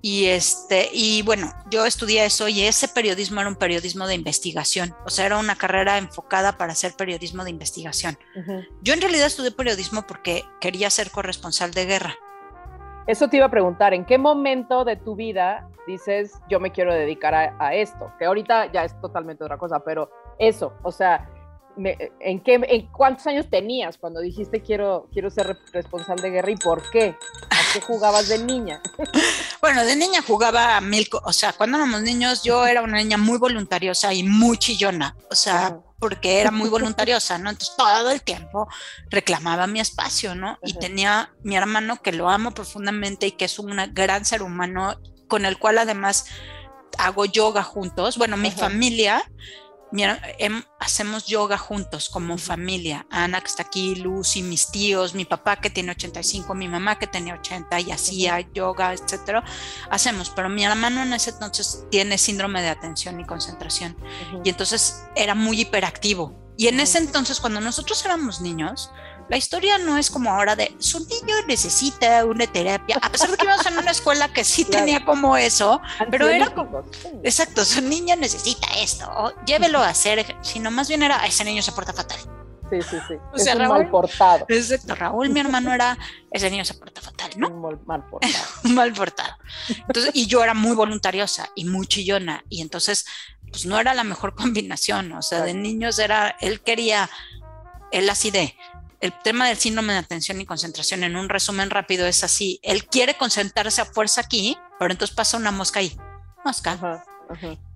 Y 0.00 0.26
este, 0.26 0.88
y 0.90 1.20
bueno, 1.20 1.52
yo 1.70 1.84
estudié 1.84 2.24
eso 2.24 2.48
y 2.48 2.62
ese 2.62 2.88
periodismo 2.88 3.40
era 3.42 3.50
un 3.50 3.56
periodismo 3.56 4.06
de 4.06 4.14
investigación, 4.14 4.94
o 5.04 5.10
sea, 5.10 5.26
era 5.26 5.36
una 5.36 5.56
carrera 5.56 5.98
enfocada 5.98 6.56
para 6.56 6.72
hacer 6.72 6.94
periodismo 6.94 7.44
de 7.44 7.50
investigación. 7.50 8.16
Yo 8.80 8.94
en 8.94 9.02
realidad 9.02 9.26
estudié 9.26 9.50
periodismo 9.50 10.06
porque 10.06 10.46
quería 10.58 10.88
ser 10.88 11.10
corresponsal 11.10 11.72
de 11.72 11.84
guerra. 11.84 12.16
Eso 13.08 13.26
te 13.26 13.38
iba 13.38 13.46
a 13.46 13.50
preguntar, 13.50 13.94
¿en 13.94 14.04
qué 14.04 14.18
momento 14.18 14.84
de 14.84 14.96
tu 14.96 15.16
vida 15.16 15.66
dices 15.86 16.38
yo 16.46 16.60
me 16.60 16.72
quiero 16.72 16.92
dedicar 16.92 17.34
a, 17.34 17.74
esto? 17.74 18.12
Que 18.18 18.26
ahorita 18.26 18.70
ya 18.70 18.84
es 18.84 19.00
totalmente 19.00 19.42
otra 19.42 19.56
cosa, 19.56 19.80
pero 19.80 20.10
eso, 20.38 20.74
o 20.82 20.92
sea, 20.92 21.26
¿en, 22.20 22.40
qué, 22.40 22.60
¿en 22.68 22.86
cuántos 22.88 23.26
años 23.26 23.46
tenías 23.50 23.98
cuando 23.98 24.20
dijiste 24.20 24.62
quiero, 24.62 25.08
quiero 25.12 25.30
ser 25.30 25.56
responsable 25.72 26.22
de 26.22 26.30
guerra 26.30 26.50
y 26.50 26.56
por 26.56 26.88
qué? 26.90 27.16
¿A 27.50 27.72
qué 27.72 27.80
jugabas 27.80 28.28
de 28.28 28.38
niña? 28.38 28.82
bueno, 29.60 29.84
de 29.84 29.96
niña 29.96 30.22
jugaba 30.22 30.76
a 30.76 30.80
mil, 30.80 31.08
o 31.24 31.32
sea, 31.32 31.52
cuando 31.52 31.78
éramos 31.78 32.02
niños 32.02 32.42
yo 32.42 32.66
era 32.66 32.82
una 32.82 32.98
niña 32.98 33.16
muy 33.16 33.38
voluntariosa 33.38 34.12
y 34.12 34.22
muy 34.22 34.58
chillona, 34.58 35.16
o 35.30 35.34
sea, 35.34 35.78
porque 35.98 36.40
era 36.40 36.50
muy 36.50 36.68
voluntariosa, 36.68 37.38
¿no? 37.38 37.50
Entonces 37.50 37.74
todo 37.76 38.10
el 38.10 38.22
tiempo 38.22 38.68
reclamaba 39.10 39.66
mi 39.66 39.80
espacio, 39.80 40.34
¿no? 40.34 40.58
Y 40.62 40.74
tenía 40.74 41.32
mi 41.42 41.56
hermano 41.56 42.00
que 42.00 42.12
lo 42.12 42.28
amo 42.28 42.52
profundamente 42.52 43.26
y 43.26 43.32
que 43.32 43.46
es 43.46 43.58
un 43.58 43.76
gran 43.92 44.24
ser 44.24 44.42
humano 44.42 45.00
con 45.26 45.44
el 45.44 45.58
cual 45.58 45.78
además 45.78 46.26
hago 46.98 47.24
yoga 47.24 47.62
juntos. 47.62 48.16
Bueno, 48.16 48.36
mi 48.36 48.50
familia 48.50 49.22
Em, 49.92 50.62
hacemos 50.78 51.26
yoga 51.26 51.56
juntos 51.56 52.08
como 52.10 52.36
familia. 52.36 53.06
Ana 53.10 53.40
que 53.40 53.46
está 53.46 53.62
aquí, 53.62 53.94
Lucy, 53.94 54.42
mis 54.42 54.70
tíos, 54.70 55.14
mi 55.14 55.24
papá 55.24 55.56
que 55.56 55.70
tiene 55.70 55.92
85, 55.92 56.54
mi 56.54 56.68
mamá 56.68 56.98
que 56.98 57.06
tenía 57.06 57.34
80 57.34 57.80
y 57.80 57.92
hacía 57.92 58.40
yoga, 58.52 58.92
etcétera. 58.92 59.44
Hacemos, 59.90 60.30
pero 60.30 60.48
mi 60.48 60.64
hermano 60.64 61.02
en 61.02 61.12
ese 61.12 61.30
entonces 61.30 61.84
tiene 61.90 62.18
síndrome 62.18 62.60
de 62.60 62.68
atención 62.68 63.20
y 63.20 63.24
concentración 63.24 63.96
y 64.44 64.50
entonces 64.50 65.04
era 65.16 65.34
muy 65.34 65.62
hiperactivo. 65.62 66.48
Y 66.58 66.66
en 66.66 66.80
ese 66.80 66.98
entonces, 66.98 67.38
cuando 67.38 67.60
nosotros 67.60 68.04
éramos 68.04 68.40
niños, 68.40 68.90
la 69.28 69.36
historia 69.36 69.78
no 69.78 69.98
es 69.98 70.10
como 70.10 70.30
ahora 70.30 70.56
de 70.56 70.74
su 70.78 71.00
niño 71.00 71.34
necesita 71.46 72.24
una 72.24 72.46
terapia, 72.46 72.98
a 73.00 73.10
pesar 73.10 73.30
de 73.30 73.36
que 73.36 73.44
íbamos 73.44 73.66
en 73.66 73.78
una 73.78 73.90
escuela 73.90 74.32
que 74.32 74.44
sí 74.44 74.64
tenía 74.64 75.04
como 75.04 75.36
eso, 75.36 75.80
pero 76.10 76.28
era 76.28 76.54
como, 76.54 76.82
exacto, 77.22 77.64
su 77.64 77.80
niño 77.82 78.16
necesita 78.16 78.66
esto, 78.78 79.10
o 79.10 79.32
llévelo 79.44 79.80
a 79.80 79.90
hacer, 79.90 80.36
sino 80.42 80.70
más 80.70 80.88
bien 80.88 81.02
era, 81.02 81.26
ese 81.26 81.44
niño 81.44 81.62
se 81.62 81.72
porta 81.72 81.92
fatal. 81.92 82.18
Sí, 82.70 82.82
sí, 82.82 82.96
sí. 83.08 83.14
O 83.32 83.38
sea, 83.38 83.54
Raúl, 83.54 83.78
mal 83.78 83.90
portado. 83.90 84.44
Exacto, 84.48 84.94
Raúl, 84.94 85.30
mi 85.30 85.40
hermano, 85.40 85.72
era, 85.72 85.96
ese 86.30 86.50
niño 86.50 86.66
se 86.66 86.74
porta 86.74 87.00
fatal, 87.00 87.30
¿no? 87.36 87.48
Un 87.48 87.62
mal 87.86 88.04
portado. 88.04 88.34
mal 88.64 88.92
portado. 88.92 89.36
Entonces, 89.68 90.10
y 90.14 90.26
yo 90.26 90.42
era 90.42 90.52
muy 90.52 90.74
voluntariosa 90.74 91.48
y 91.54 91.64
muy 91.64 91.86
chillona, 91.86 92.44
y 92.48 92.60
entonces 92.60 93.06
pues 93.50 93.64
no 93.64 93.80
era 93.80 93.94
la 93.94 94.04
mejor 94.04 94.34
combinación, 94.36 95.12
o 95.12 95.22
sea, 95.22 95.42
de 95.42 95.54
niños 95.54 95.98
era, 95.98 96.36
él 96.40 96.60
quería, 96.60 97.08
él 97.90 98.08
así 98.10 98.30
de, 98.30 98.54
el 99.00 99.12
tema 99.22 99.46
del 99.48 99.56
síndrome 99.56 99.92
de 99.92 100.00
atención 100.00 100.40
y 100.40 100.46
concentración, 100.46 101.04
en 101.04 101.16
un 101.16 101.28
resumen 101.28 101.70
rápido, 101.70 102.06
es 102.06 102.24
así, 102.24 102.58
él 102.62 102.86
quiere 102.86 103.16
concentrarse 103.16 103.80
a 103.80 103.84
fuerza 103.84 104.20
aquí, 104.20 104.56
pero 104.78 104.92
entonces 104.92 105.14
pasa 105.14 105.36
una 105.36 105.52
mosca 105.52 105.80
ahí, 105.80 105.96
mosca. 106.44 107.04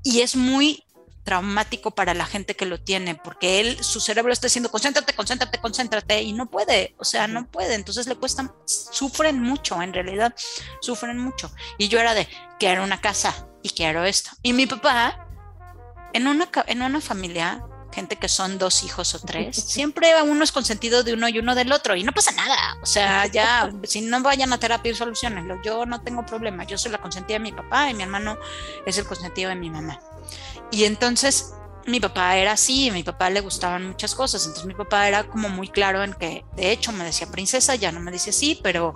Y 0.02 0.20
es 0.20 0.34
muy 0.34 0.84
traumático 1.24 1.92
para 1.92 2.14
la 2.14 2.26
gente 2.26 2.56
que 2.56 2.66
lo 2.66 2.80
tiene, 2.80 3.14
porque 3.14 3.60
él, 3.60 3.84
su 3.84 4.00
cerebro 4.00 4.32
está 4.32 4.48
diciendo, 4.48 4.70
concéntrate, 4.70 5.14
concéntrate, 5.14 5.58
concéntrate, 5.58 6.22
y 6.22 6.32
no 6.32 6.50
puede, 6.50 6.94
o 6.98 7.04
sea, 7.04 7.28
no 7.28 7.48
puede, 7.48 7.74
entonces 7.74 8.06
le 8.08 8.16
cuesta, 8.16 8.52
sufren 8.64 9.40
mucho, 9.40 9.80
en 9.80 9.92
realidad, 9.92 10.34
sufren 10.80 11.18
mucho. 11.18 11.52
Y 11.78 11.88
yo 11.88 12.00
era 12.00 12.14
de, 12.14 12.28
quiero 12.58 12.82
una 12.82 13.00
casa 13.00 13.46
y 13.62 13.70
quiero 13.70 14.04
esto. 14.04 14.30
Y 14.42 14.52
mi 14.52 14.66
papá, 14.66 15.28
en 16.12 16.26
una, 16.26 16.48
en 16.66 16.82
una 16.82 17.00
familia, 17.00 17.64
gente 17.92 18.16
que 18.16 18.28
son 18.28 18.58
dos 18.58 18.82
hijos 18.84 19.14
o 19.14 19.20
tres, 19.20 19.56
siempre 19.68 20.10
uno 20.22 20.42
es 20.44 20.52
consentido 20.52 21.02
de 21.02 21.14
uno 21.14 21.28
y 21.28 21.38
uno 21.38 21.54
del 21.54 21.72
otro, 21.72 21.94
y 21.96 22.02
no 22.04 22.12
pasa 22.12 22.32
nada, 22.32 22.78
o 22.82 22.86
sea, 22.86 23.26
ya, 23.26 23.70
si 23.84 24.00
no 24.00 24.20
vayan 24.22 24.52
a 24.52 24.58
terapia, 24.58 24.94
solucionenlo, 24.94 25.60
yo 25.62 25.86
no 25.86 26.00
tengo 26.02 26.24
problema, 26.24 26.64
yo 26.64 26.78
soy 26.78 26.90
la 26.92 26.98
consentida 26.98 27.34
de 27.34 27.44
mi 27.44 27.52
papá 27.52 27.90
y 27.90 27.94
mi 27.94 28.02
hermano 28.02 28.38
es 28.86 28.98
el 28.98 29.04
consentido 29.04 29.50
de 29.50 29.56
mi 29.56 29.70
mamá. 29.70 30.00
Y 30.70 30.84
entonces 30.84 31.52
mi 31.86 32.00
papá 32.00 32.36
era 32.36 32.52
así, 32.52 32.88
a 32.88 32.92
mi 32.92 33.02
papá 33.02 33.30
le 33.30 33.40
gustaban 33.40 33.86
muchas 33.86 34.14
cosas, 34.14 34.42
entonces 34.42 34.66
mi 34.66 34.74
papá 34.74 35.08
era 35.08 35.24
como 35.24 35.48
muy 35.48 35.68
claro 35.68 36.02
en 36.02 36.14
que, 36.14 36.44
de 36.56 36.72
hecho, 36.72 36.92
me 36.92 37.04
decía 37.04 37.26
princesa, 37.26 37.74
ya 37.74 37.92
no 37.92 38.00
me 38.00 38.12
dice 38.12 38.30
así, 38.30 38.58
pero 38.62 38.94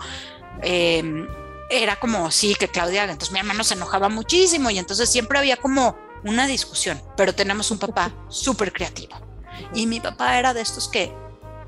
em, 0.62 1.26
era 1.68 1.96
como 1.96 2.30
sí, 2.30 2.54
que 2.54 2.68
Claudia, 2.68 3.04
entonces 3.04 3.32
mi 3.32 3.40
hermano 3.40 3.64
se 3.64 3.74
enojaba 3.74 4.08
muchísimo 4.08 4.70
y 4.70 4.78
entonces 4.78 5.10
siempre 5.10 5.38
había 5.38 5.56
como 5.56 5.96
una 6.26 6.46
discusión, 6.46 7.00
pero 7.16 7.34
tenemos 7.34 7.70
un 7.70 7.78
papá 7.78 8.12
súper 8.28 8.72
creativo. 8.72 9.16
Y 9.74 9.86
mi 9.86 10.00
papá 10.00 10.38
era 10.38 10.52
de 10.52 10.60
estos 10.60 10.88
que 10.88 11.12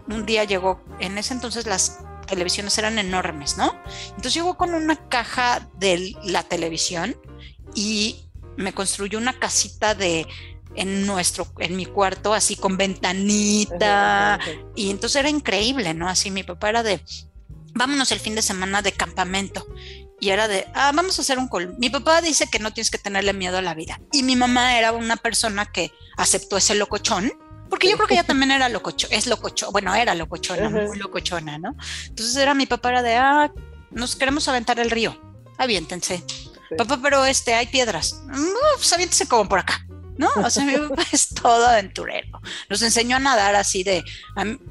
un 0.08 0.26
día 0.26 0.44
llegó, 0.44 0.82
en 1.00 1.16
ese 1.18 1.34
entonces 1.34 1.66
las 1.66 1.98
televisiones 2.26 2.76
eran 2.78 2.98
enormes, 2.98 3.56
¿no? 3.56 3.74
Entonces 4.08 4.34
llegó 4.34 4.56
con 4.56 4.74
una 4.74 4.96
caja 5.08 5.68
de 5.74 6.14
la 6.24 6.42
televisión 6.42 7.16
y 7.74 8.28
me 8.56 8.74
construyó 8.74 9.18
una 9.18 9.38
casita 9.38 9.94
de 9.94 10.26
en 10.74 11.06
nuestro, 11.06 11.46
en 11.58 11.76
mi 11.76 11.86
cuarto, 11.86 12.34
así 12.34 12.56
con 12.56 12.76
ventanita. 12.76 14.38
Y 14.76 14.90
entonces 14.90 15.16
era 15.16 15.28
increíble, 15.28 15.94
¿no? 15.94 16.08
Así 16.08 16.30
mi 16.30 16.42
papá 16.42 16.68
era 16.68 16.82
de, 16.82 17.00
vámonos 17.74 18.12
el 18.12 18.20
fin 18.20 18.34
de 18.34 18.42
semana 18.42 18.82
de 18.82 18.92
campamento. 18.92 19.66
Y 20.20 20.30
era 20.30 20.48
de, 20.48 20.66
ah, 20.74 20.90
vamos 20.94 21.18
a 21.18 21.22
hacer 21.22 21.38
un 21.38 21.48
col. 21.48 21.74
Mi 21.78 21.90
papá 21.90 22.20
dice 22.20 22.48
que 22.50 22.58
no 22.58 22.72
tienes 22.72 22.90
que 22.90 22.98
tenerle 22.98 23.32
miedo 23.32 23.58
a 23.58 23.62
la 23.62 23.74
vida. 23.74 24.00
Y 24.12 24.22
mi 24.22 24.36
mamá 24.36 24.76
era 24.76 24.92
una 24.92 25.16
persona 25.16 25.66
que 25.66 25.92
aceptó 26.16 26.56
ese 26.56 26.74
locochón, 26.74 27.32
porque 27.70 27.88
yo 27.88 27.96
creo 27.96 28.08
que 28.08 28.14
ella 28.14 28.22
también 28.26 28.50
era 28.50 28.68
locochón, 28.68 29.12
es 29.12 29.26
locochón, 29.26 29.70
bueno, 29.72 29.94
era 29.94 30.14
locochona, 30.14 30.68
muy 30.68 30.98
locochona, 30.98 31.58
¿no? 31.58 31.76
Entonces 32.06 32.36
era 32.36 32.54
mi 32.54 32.66
papá 32.66 32.90
era 32.90 33.02
de, 33.02 33.14
ah, 33.16 33.52
nos 33.90 34.16
queremos 34.16 34.48
aventar 34.48 34.80
el 34.80 34.90
río, 34.90 35.16
aviéntense. 35.56 36.24
Papá, 36.76 36.98
pero 37.02 37.24
este, 37.24 37.54
hay 37.54 37.66
piedras. 37.66 38.20
No, 38.26 38.36
pues 38.76 38.92
aviéntese 38.92 39.26
como 39.26 39.48
por 39.48 39.60
acá. 39.60 39.86
¿no? 40.18 40.28
O 40.44 40.50
sea, 40.50 40.64
mi 40.64 40.76
papá 40.76 41.04
es 41.12 41.28
todo 41.28 41.66
aventurero. 41.66 42.40
Nos 42.68 42.82
enseñó 42.82 43.16
a 43.16 43.20
nadar 43.20 43.54
así 43.54 43.84
de, 43.84 44.04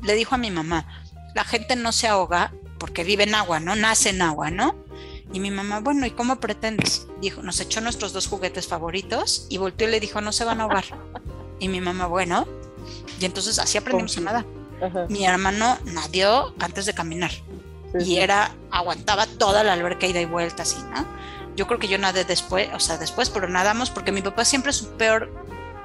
le 0.04 0.14
dijo 0.14 0.36
a 0.36 0.38
mi 0.38 0.52
mamá, 0.52 0.86
la 1.34 1.44
gente 1.44 1.76
no 1.76 1.92
se 1.92 2.08
ahoga 2.08 2.54
porque 2.78 3.04
vive 3.04 3.24
en 3.24 3.34
agua, 3.34 3.60
¿no? 3.60 3.76
Nace 3.76 4.10
en 4.10 4.22
agua, 4.22 4.52
¿no? 4.52 4.76
Y 5.34 5.40
mi 5.40 5.52
mamá, 5.52 5.82
bueno, 5.82 6.06
¿y 6.06 6.12
cómo 6.12 6.40
pretendes? 6.40 7.08
Dijo, 7.22 7.42
nos 7.42 7.60
echó 7.60 7.82
nuestros 7.82 8.14
dos 8.14 8.28
juguetes 8.28 8.68
favoritos 8.68 9.46
y 9.50 9.58
volteó 9.58 9.88
y 9.88 9.92
le 9.92 10.00
dijo, 10.00 10.22
no 10.22 10.32
se 10.32 10.46
van 10.46 10.62
a 10.62 10.64
ahogar. 10.64 10.86
Y 11.60 11.68
mi 11.68 11.82
mamá, 11.82 12.08
bueno, 12.08 12.48
y 13.20 13.26
entonces 13.26 13.60
así 13.60 13.78
aprendimos 13.78 14.18
a 14.18 14.22
nadar. 14.22 14.46
Mi 15.10 15.26
hermano 15.26 15.78
nadió 15.86 16.54
antes 16.60 16.86
de 16.86 16.94
caminar 16.94 17.32
y 18.00 18.18
era, 18.18 18.52
aguantaba 18.72 19.26
toda 19.26 19.64
la 19.64 19.74
alberca 19.74 20.06
ida 20.06 20.22
y 20.22 20.26
vuelta 20.26 20.64
así, 20.64 20.78
¿no? 20.94 21.06
yo 21.58 21.66
creo 21.66 21.80
que 21.80 21.88
yo 21.88 21.98
nadé 21.98 22.24
después, 22.24 22.70
o 22.74 22.80
sea, 22.80 22.98
después, 22.98 23.30
pero 23.30 23.50
nadamos 23.50 23.90
porque 23.90 24.12
mi 24.12 24.22
papá 24.22 24.46
siempre 24.46 24.72
su 24.72 24.90
peor 24.92 25.34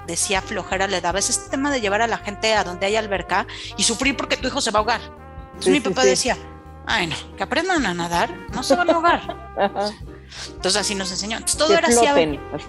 decía 0.07 0.43
flojera 0.43 0.87
le 0.87 1.01
daba 1.01 1.19
es 1.19 1.31
este 1.31 1.51
tema 1.51 1.71
de 1.71 1.81
llevar 1.81 2.03
a 2.03 2.07
la 2.07 2.19
gente 2.19 2.55
a 2.55 2.63
donde 2.63 2.87
hay 2.87 2.97
alberca 2.97 3.47
y 3.77 3.83
sufrir 3.85 4.17
porque 4.17 4.37
tu 4.37 4.49
hijo 4.49 4.61
se 4.61 4.71
va 4.71 4.79
a 4.79 4.81
ahogar. 4.81 5.01
Entonces 5.47 5.73
mi 5.73 5.81
papá 5.81 6.05
decía, 6.05 6.37
ay 6.87 7.07
no, 7.07 7.37
que 7.37 7.43
aprendan 7.43 7.85
a 7.87 7.95
nadar, 7.95 8.35
no 8.53 8.63
se 8.63 8.75
van 8.77 8.91
a 8.91 8.95
ahogar. 8.95 9.53
Entonces 10.49 10.81
así 10.81 10.95
nos 10.95 11.11
enseñó. 11.11 11.37
Entonces 11.37 11.59
todo 11.59 11.75
era 11.75 11.89
así, 11.89 12.07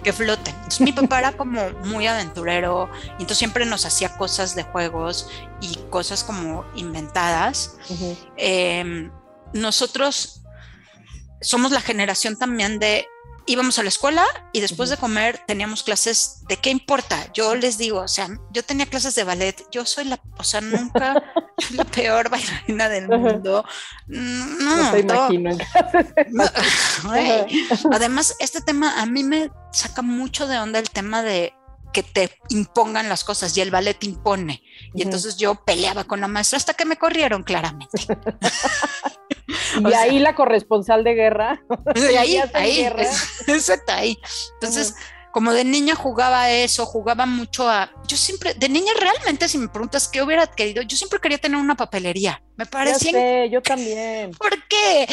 que 0.02 0.12
floten. 0.12 0.54
Entonces 0.54 0.80
mi 0.80 0.92
papá 0.92 1.20
era 1.20 1.32
como 1.32 1.70
muy 1.84 2.06
aventurero 2.06 2.90
y 3.06 3.22
entonces 3.22 3.38
siempre 3.38 3.64
nos 3.64 3.86
hacía 3.86 4.16
cosas 4.16 4.54
de 4.54 4.64
juegos 4.64 5.30
y 5.60 5.76
cosas 5.90 6.24
como 6.24 6.64
inventadas. 6.74 7.76
Em, 8.36 9.10
nosotros 9.52 10.42
somos 11.40 11.72
la 11.72 11.80
generación 11.80 12.36
también 12.36 12.78
de 12.78 13.06
íbamos 13.46 13.78
a 13.78 13.82
la 13.82 13.88
escuela 13.88 14.24
y 14.52 14.60
después 14.60 14.90
de 14.90 14.96
comer 14.96 15.40
teníamos 15.46 15.82
clases 15.82 16.44
de 16.48 16.56
qué 16.56 16.70
importa. 16.70 17.32
Yo 17.32 17.54
les 17.54 17.78
digo, 17.78 18.00
o 18.00 18.08
sea, 18.08 18.28
yo 18.50 18.62
tenía 18.62 18.86
clases 18.86 19.14
de 19.14 19.24
ballet, 19.24 19.66
yo 19.70 19.84
soy 19.84 20.04
la, 20.04 20.20
o 20.38 20.44
sea, 20.44 20.60
nunca 20.60 21.22
la 21.74 21.84
peor 21.84 22.28
bailarina 22.30 22.88
del 22.88 23.08
mundo. 23.08 23.64
No, 24.06 24.76
no 24.76 24.92
te 24.92 25.00
imagino. 25.00 25.56
Además, 27.92 28.36
este 28.38 28.60
tema 28.60 29.00
a 29.00 29.06
mí 29.06 29.24
me 29.24 29.50
saca 29.72 30.02
mucho 30.02 30.46
de 30.46 30.58
onda 30.58 30.78
el 30.78 30.90
tema 30.90 31.22
de 31.22 31.54
que 31.92 32.02
te 32.02 32.30
impongan 32.48 33.08
las 33.08 33.22
cosas 33.22 33.56
y 33.56 33.60
el 33.60 33.70
ballet 33.70 34.02
impone. 34.02 34.62
Y 34.94 35.02
entonces 35.02 35.36
yo 35.36 35.54
peleaba 35.54 36.04
con 36.04 36.20
la 36.20 36.26
maestra 36.28 36.56
hasta 36.56 36.74
que 36.74 36.84
me 36.84 36.96
corrieron 36.96 37.44
claramente. 37.44 37.88
y 39.78 39.92
ahí 39.94 40.18
la 40.18 40.34
corresponsal 40.34 41.04
de 41.04 41.14
guerra. 41.14 41.62
Y 41.94 42.16
ahí, 42.16 42.40
ahí, 42.52 42.88
exacto, 43.46 43.92
ahí. 43.92 44.18
Entonces, 44.54 44.96
como 45.34 45.52
de 45.52 45.64
niña 45.64 45.96
jugaba 45.96 46.48
eso, 46.48 46.86
jugaba 46.86 47.26
mucho 47.26 47.68
a... 47.68 47.90
Yo 48.06 48.16
siempre, 48.16 48.54
de 48.54 48.68
niña 48.68 48.92
realmente, 48.96 49.48
si 49.48 49.58
me 49.58 49.66
preguntas 49.66 50.06
qué 50.06 50.22
hubiera 50.22 50.46
querido, 50.46 50.80
yo 50.82 50.96
siempre 50.96 51.18
quería 51.18 51.38
tener 51.38 51.58
una 51.58 51.76
papelería. 51.76 52.40
Me 52.54 52.66
parecía... 52.66 53.10
sé, 53.10 53.50
yo 53.50 53.60
también. 53.60 54.30
¿Por 54.38 54.52
qué? 54.68 55.08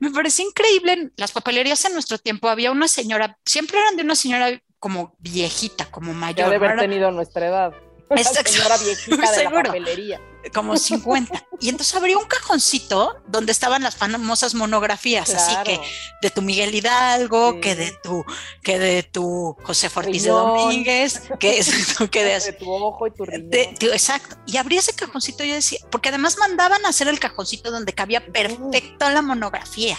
Me 0.00 0.10
parecía 0.10 0.46
increíble. 0.46 1.10
Las 1.16 1.32
papelerías 1.32 1.84
en 1.84 1.92
nuestro 1.92 2.16
tiempo, 2.16 2.48
había 2.48 2.70
una 2.70 2.88
señora, 2.88 3.36
siempre 3.44 3.78
eran 3.78 3.96
de 3.96 4.02
una 4.04 4.14
señora 4.14 4.58
como 4.78 5.14
viejita, 5.18 5.84
como 5.90 6.14
mayor. 6.14 6.38
Ya 6.38 6.48
de 6.48 6.56
haber 6.56 6.78
tenido 6.78 7.10
nuestra 7.10 7.46
edad. 7.46 7.74
Exacto. 8.10 8.52
señora 8.52 8.76
viejita 8.78 9.30
de 9.32 9.44
la 9.44 9.50
papelería 9.50 10.20
como 10.50 10.76
50. 10.76 11.46
Y 11.60 11.68
entonces 11.68 11.94
abrió 11.94 12.18
un 12.18 12.26
cajoncito 12.26 13.16
donde 13.26 13.52
estaban 13.52 13.82
las 13.82 13.96
famosas 13.96 14.54
monografías, 14.54 15.34
así 15.34 15.56
que 15.64 15.80
de 16.22 16.30
tu 16.30 16.42
Miguel 16.42 16.74
Hidalgo, 16.74 17.60
que 17.60 17.74
de 17.74 17.92
tu, 18.02 18.24
que 18.62 18.78
de 18.78 19.02
tu 19.02 19.56
José 19.62 19.88
Fortis 19.88 20.24
de 20.24 20.30
Domínguez, 20.30 21.22
que, 21.38 21.58
es, 21.58 21.70
que 22.10 22.24
de, 22.24 22.52
tu 22.52 22.70
ojo 22.70 23.06
y 23.06 23.10
tu 23.12 23.24
riñón. 23.24 23.50
exacto. 23.52 24.36
Y 24.46 24.56
abrí 24.56 24.76
ese 24.76 24.94
cajoncito 24.94 25.44
y 25.44 25.48
yo 25.48 25.54
decía, 25.54 25.80
porque 25.90 26.10
además 26.10 26.36
mandaban 26.38 26.84
a 26.84 26.90
hacer 26.90 27.08
el 27.08 27.18
cajoncito 27.18 27.70
donde 27.70 27.92
cabía 27.92 28.24
perfecto 28.26 29.08
la 29.10 29.22
monografía. 29.22 29.96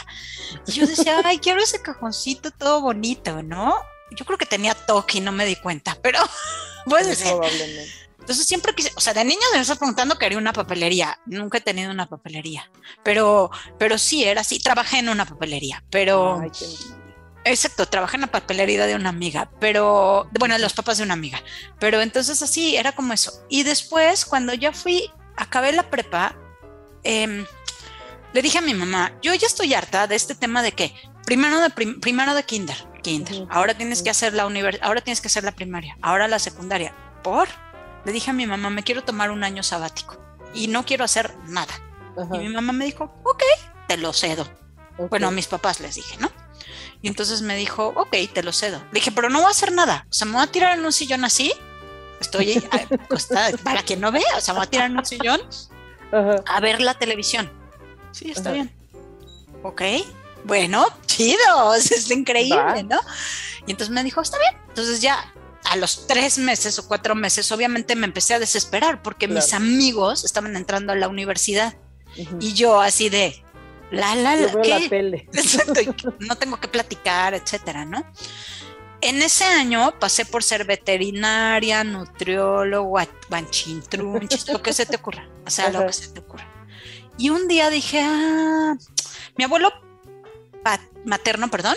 Y 0.66 0.72
yo 0.72 0.88
decía, 0.88 1.22
ay, 1.24 1.40
quiero 1.40 1.62
ese 1.62 1.82
cajoncito 1.82 2.52
todo 2.52 2.82
bonito, 2.82 3.44
¿no? 3.44 3.76
Yo 4.12 4.26
creo 4.26 4.38
que 4.38 4.46
tenía 4.46 4.74
toque 4.74 5.20
y 5.20 5.22
no 5.22 5.32
me 5.32 5.46
di 5.46 5.56
cuenta, 5.56 5.98
pero 6.02 6.20
puede 6.86 7.16
ser. 7.16 7.28
Probablemente. 7.28 8.08
Entonces 8.28 8.46
siempre 8.46 8.76
quise, 8.76 8.92
o 8.96 9.00
sea, 9.00 9.14
de 9.14 9.24
niño 9.24 9.40
me 9.54 9.62
estás 9.62 9.78
preguntando 9.78 10.18
que 10.18 10.26
haría 10.26 10.38
una 10.38 10.52
papelería. 10.52 11.18
Nunca 11.26 11.60
he 11.60 11.62
tenido 11.62 11.92
una 11.92 12.08
papelería, 12.08 12.70
pero, 13.02 13.50
pero 13.80 13.98
sí 13.98 14.26
era 14.26 14.42
así. 14.42 14.60
Trabajé 14.60 15.00
en 15.00 15.08
una 15.08 15.26
papelería, 15.26 15.82
pero 15.90 16.42
exacto, 17.46 17.88
trabajé 17.88 18.18
en 18.18 18.22
la 18.22 18.28
papelería 18.28 18.86
de 18.86 18.96
una 18.96 19.10
amiga, 19.10 19.50
pero 19.62 20.30
bueno, 20.38 20.58
los 20.58 20.74
papás 20.74 20.98
de 20.98 21.06
una 21.06 21.14
amiga. 21.14 21.42
Pero 21.80 22.02
entonces 22.02 22.42
así 22.42 22.76
era 22.76 22.92
como 22.92 23.14
eso. 23.14 23.32
Y 23.50 23.64
después, 23.64 24.26
cuando 24.26 24.54
ya 24.54 24.74
fui, 24.74 25.10
acabé 25.38 25.72
la 25.72 25.90
prepa, 25.90 26.36
em, 27.04 27.46
le 28.34 28.42
dije 28.42 28.58
a 28.58 28.62
mi 28.62 28.74
mamá, 28.74 29.14
yo 29.22 29.34
ya 29.34 29.48
estoy 29.48 29.74
harta 29.74 30.08
de 30.08 30.16
este 30.16 30.36
tema 30.36 30.62
de 30.62 30.74
que 30.74 30.94
primero 31.26 31.62
de 31.62 31.70
primero 31.70 32.36
de 32.36 32.44
kinder, 32.44 32.78
kinder, 33.08 33.48
ahora 33.50 33.74
tienes 33.74 34.04
que 34.04 34.10
hacer 34.10 34.34
la 34.34 34.46
universidad, 34.46 34.86
ahora 34.86 35.00
tienes 35.00 35.22
que 35.22 35.28
hacer 35.28 35.46
la 35.46 35.54
primaria, 35.54 35.98
ahora 36.02 36.28
la 36.28 36.40
secundaria. 36.40 36.94
¿Por? 37.24 37.48
le 38.06 38.14
dije 38.14 38.32
a 38.32 38.34
mi 38.34 38.46
mamá, 38.46 38.70
me 38.70 38.84
quiero 38.84 39.04
tomar 39.04 39.32
un 39.32 39.44
año 39.44 39.64
sabático 39.64 40.18
y 40.54 40.68
no 40.68 40.86
quiero 40.86 41.04
hacer 41.04 41.36
nada. 41.46 41.74
Y 42.34 42.38
mi 42.38 42.50
mamá 42.50 42.72
me 42.72 42.86
dijo, 42.86 43.14
ok, 43.24 43.44
te 43.88 43.98
lo 43.98 44.14
cedo. 44.14 44.48
Bueno, 45.10 45.28
a 45.28 45.32
mis 45.32 45.48
papás 45.48 45.82
les 45.82 45.96
dije, 45.96 46.16
¿no? 46.20 46.32
Y 47.02 47.10
entonces 47.10 47.42
me 47.42 47.56
dijo, 47.58 47.94
ok, 47.96 48.16
te 48.34 48.44
lo 48.44 48.54
cedo. 48.54 48.80
Le 48.92 49.00
dije, 49.00 49.12
pero 49.12 49.30
no 49.30 49.40
voy 49.40 49.48
a 49.48 49.52
hacer 49.52 49.74
nada. 49.74 50.06
O 50.10 50.14
sea, 50.14 50.26
me 50.26 50.34
voy 50.34 50.44
a 50.44 50.48
tirar 50.48 50.78
en 50.78 50.86
un 50.86 50.94
sillón 50.94 51.26
así. 51.26 51.54
Estoy 52.22 52.64
acostada, 52.72 53.56
para 53.64 53.84
quien 53.84 54.00
no 54.00 54.12
vea, 54.12 54.38
o 54.38 54.42
sea, 54.42 54.54
me 54.54 54.60
voy 54.60 54.68
a 54.68 54.70
tirar 54.70 54.90
en 54.90 54.98
un 54.98 55.06
sillón 55.06 55.42
a 56.12 56.60
ver 56.62 56.82
la 56.82 56.94
televisión. 56.94 57.52
Sí, 58.12 58.32
está 58.32 58.54
bien. 58.54 58.74
Ok, 59.64 59.82
bueno, 60.48 60.88
chido, 61.06 61.74
es 61.76 62.10
increíble, 62.10 62.84
¿no? 62.84 63.00
Y 63.68 63.72
entonces 63.72 63.94
me 63.94 64.04
dijo, 64.04 64.22
está 64.22 64.38
bien. 64.40 64.56
Entonces 64.70 65.02
ya 65.02 65.34
a 65.66 65.76
los 65.76 66.08
tres 66.08 66.38
meses 66.38 66.80
o 66.80 66.88
cuatro 66.88 67.14
meses, 67.14 67.52
obviamente 67.52 67.96
me 67.96 68.06
empecé 68.06 68.34
a 68.34 68.40
desesperar 68.40 69.02
porque 69.04 69.28
mis 69.28 69.54
amigos 69.54 70.24
estaban 70.24 70.56
entrando 70.56 70.94
a 70.94 70.96
la 70.96 71.08
universidad 71.08 71.76
y 72.40 72.54
yo 72.54 72.80
así 72.80 73.10
de, 73.10 73.44
la, 73.92 74.16
la, 74.16 74.36
la, 74.36 74.50
no 76.20 76.36
tengo 76.38 76.58
que 76.58 76.68
platicar, 76.68 77.34
etcétera, 77.34 77.86
¿no? 77.86 78.04
En 79.02 79.22
ese 79.22 79.44
año 79.44 79.94
pasé 80.00 80.26
por 80.26 80.44
ser 80.44 80.66
veterinaria, 80.66 81.84
nutriólogo, 81.84 83.00
banchintruchis, 83.30 84.48
lo 84.48 84.62
que 84.62 84.74
se 84.74 84.86
te 84.86 84.96
ocurra, 84.96 85.30
o 85.46 85.50
sea, 85.50 85.70
lo 85.70 85.86
que 85.86 85.94
se 85.94 86.08
te 86.08 86.20
ocurra. 86.20 86.48
Y 87.18 87.30
un 87.30 87.48
día 87.48 87.70
dije, 87.70 88.02
ah, 88.02 88.76
mi 89.38 89.44
abuelo 89.44 89.72
materno, 91.06 91.50
perdón, 91.50 91.76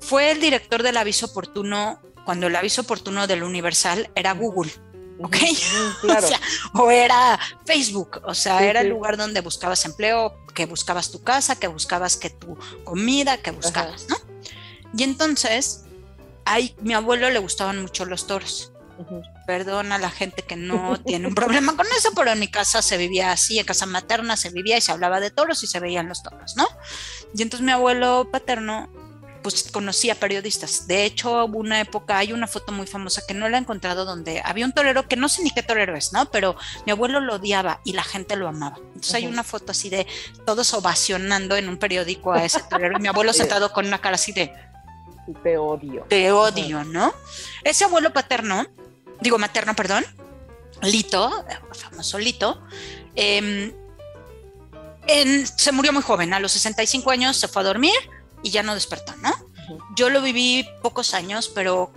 fue 0.00 0.30
el 0.30 0.40
director 0.40 0.82
del 0.82 0.96
aviso 0.96 1.26
oportuno 1.26 2.00
cuando 2.24 2.46
el 2.46 2.56
aviso 2.56 2.82
oportuno 2.82 3.26
del 3.26 3.42
Universal 3.42 4.10
era 4.14 4.32
Google. 4.32 4.70
¿ok? 5.20 5.36
O, 6.74 6.90
era 6.90 7.38
Facebook, 7.64 8.20
o 8.24 8.34
sea, 8.34 8.62
era 8.64 8.80
el 8.80 8.88
lugar 8.88 9.16
donde 9.16 9.40
buscabas 9.40 9.84
empleo, 9.84 10.44
que 10.54 10.66
buscabas 10.66 11.10
tu 11.10 11.22
casa, 11.22 11.56
que 11.56 11.66
buscabas 11.66 12.16
que 12.16 12.30
tu 12.30 12.56
comida, 12.84 13.38
que 13.38 13.50
buscabas, 13.50 14.06
¿no? 14.08 14.16
Y 14.96 15.02
entonces, 15.02 15.84
a 16.44 16.58
mi 16.80 16.94
abuelo 16.94 17.30
le 17.30 17.38
gustaban 17.38 17.80
mucho 17.80 18.04
los 18.04 18.26
toros. 18.26 18.72
Perdona 19.46 19.94
a 19.94 19.98
la 19.98 20.10
gente 20.10 20.42
que 20.42 20.56
no 20.56 21.00
tiene 21.06 21.28
un 21.28 21.34
problema 21.34 21.76
con 21.76 21.86
eso, 21.96 22.10
pero 22.14 22.32
en 22.32 22.40
mi 22.40 22.48
casa 22.48 22.82
se 22.82 22.96
vivía 22.96 23.32
así, 23.32 23.58
en 23.58 23.66
casa 23.66 23.86
materna 23.86 24.36
se 24.36 24.50
vivía 24.50 24.76
y 24.76 24.80
se 24.80 24.92
hablaba 24.92 25.20
de 25.20 25.30
toros 25.30 25.62
y 25.62 25.66
se 25.66 25.80
veían 25.80 26.08
los 26.08 26.22
toros, 26.22 26.56
¿no? 26.56 26.66
Y 27.34 27.42
entonces 27.42 27.64
mi 27.64 27.72
abuelo 27.72 28.28
paterno 28.30 28.88
pues 29.42 29.70
conocía 29.70 30.14
periodistas. 30.14 30.86
De 30.86 31.04
hecho, 31.04 31.44
hubo 31.44 31.58
una 31.58 31.80
época, 31.80 32.18
hay 32.18 32.32
una 32.32 32.46
foto 32.46 32.72
muy 32.72 32.86
famosa 32.86 33.22
que 33.26 33.34
no 33.34 33.48
la 33.48 33.56
he 33.56 33.60
encontrado 33.60 34.04
donde 34.04 34.42
había 34.44 34.64
un 34.64 34.72
torero 34.72 35.08
que 35.08 35.16
no 35.16 35.28
sé 35.28 35.42
ni 35.42 35.50
qué 35.50 35.62
torero 35.62 35.96
es, 35.96 36.12
¿no? 36.12 36.30
Pero 36.30 36.56
mi 36.86 36.92
abuelo 36.92 37.20
lo 37.20 37.34
odiaba 37.34 37.80
y 37.84 37.92
la 37.92 38.02
gente 38.02 38.36
lo 38.36 38.48
amaba. 38.48 38.76
Entonces 38.78 39.14
hay 39.14 39.26
una 39.26 39.44
foto 39.44 39.72
así 39.72 39.88
de 39.90 40.06
todos 40.44 40.74
ovacionando 40.74 41.56
en 41.56 41.68
un 41.68 41.78
periódico 41.78 42.32
a 42.32 42.44
ese 42.44 42.62
torero 42.64 42.98
y 42.98 43.00
mi 43.00 43.08
abuelo 43.08 43.32
sentado 43.34 43.72
con 43.72 43.86
una 43.86 44.00
cara 44.00 44.16
así 44.16 44.32
de... 44.32 44.52
Te 45.42 45.58
odio. 45.58 46.06
Te 46.08 46.32
odio, 46.32 46.84
¿no? 46.84 47.12
Ese 47.62 47.84
abuelo 47.84 48.12
paterno, 48.12 48.66
digo 49.20 49.38
materno, 49.38 49.76
perdón, 49.76 50.04
Lito, 50.82 51.44
famoso 51.72 52.18
Lito, 52.18 52.62
em, 55.08 55.44
se 55.44 55.72
murió 55.72 55.92
muy 55.92 56.02
joven, 56.02 56.32
a 56.32 56.40
los 56.40 56.52
65 56.52 57.10
años 57.10 57.36
se 57.36 57.48
fue 57.48 57.62
a 57.62 57.66
dormir 57.66 57.94
y 58.42 58.50
ya 58.50 58.62
no 58.62 58.74
despertó, 58.74 59.16
¿no? 59.16 59.32
Yo 59.96 60.08
lo 60.08 60.22
viví 60.22 60.66
pocos 60.82 61.12
años, 61.14 61.50
pero 61.54 61.92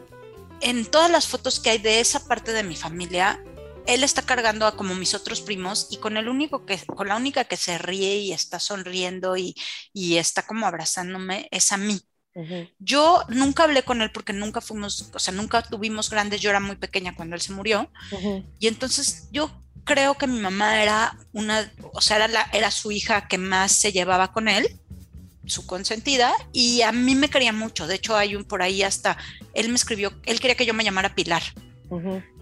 en 0.62 0.86
todas 0.86 1.09
las 1.09 1.28
fotos 1.28 1.59
que 1.59 1.70
hay 1.70 1.78
de 1.78 1.99
esa 1.99 2.28
parte 2.28 2.51
de 2.51 2.64
mi 2.64 2.76
familia, 2.76 3.43
él 3.88 4.03
está 4.03 4.22
cargando 4.22 4.66
a 4.66 4.76
como 4.76 4.95
mis 4.95 5.14
otros 5.14 5.41
primos 5.41 5.88
y 5.89 5.97
con 5.97 6.18
el 6.18 6.28
único 6.28 6.66
que, 6.66 6.78
con 6.86 7.07
la 7.07 7.16
única 7.16 7.45
que 7.45 7.57
se 7.57 7.78
ríe 7.78 8.18
y 8.18 8.32
está 8.32 8.59
sonriendo 8.59 9.38
y, 9.38 9.55
y 9.93 10.18
está 10.18 10.45
como 10.45 10.66
abrazándome 10.66 11.47
es 11.51 11.72
a 11.72 11.78
mí. 11.78 12.01
Yo 12.80 13.24
nunca 13.28 13.64
hablé 13.64 13.84
con 13.84 14.01
él 14.01 14.12
porque 14.12 14.32
nunca 14.32 14.62
fuimos, 14.62 15.12
o 15.14 15.20
sea, 15.20 15.34
nunca 15.34 15.62
tuvimos 15.64 16.09
grandes, 16.09 16.39
yo 16.39 16.49
era 16.49 16.62
muy 16.62 16.78
pequeña 16.78 17.14
cuando 17.14 17.36
él 17.36 17.41
se 17.41 17.51
murió. 17.51 17.91
Y 18.59 18.68
entonces 18.68 19.28
yo 19.32 19.51
creo 19.84 20.16
que 20.16 20.28
mi 20.28 20.40
mamá 20.40 20.82
era 20.82 21.18
una, 21.34 21.72
o 21.94 22.02
sea, 22.02 22.18
era, 22.18 22.28
la, 22.28 22.50
era 22.54 22.72
su 22.72 22.92
hija 22.92 23.28
que 23.28 23.38
más 23.38 23.72
se 23.72 23.92
llevaba 23.92 24.32
con 24.32 24.48
él 24.48 24.80
su 25.46 25.66
consentida 25.66 26.34
y 26.54 26.82
a 26.82 26.92
mí 26.92 27.16
me 27.16 27.30
quería 27.30 27.54
mucho. 27.54 27.88
De 27.88 27.96
hecho, 27.96 28.16
hay 28.16 28.36
un 28.36 28.46
por 28.46 28.62
ahí 28.62 28.84
hasta, 28.84 29.18
él 29.54 29.70
me 29.70 29.76
escribió, 29.76 30.14
él 30.26 30.40
quería 30.40 30.56
que 30.56 30.66
yo 30.66 30.74
me 30.74 30.84
llamara 30.84 31.16
Pilar. 31.16 31.44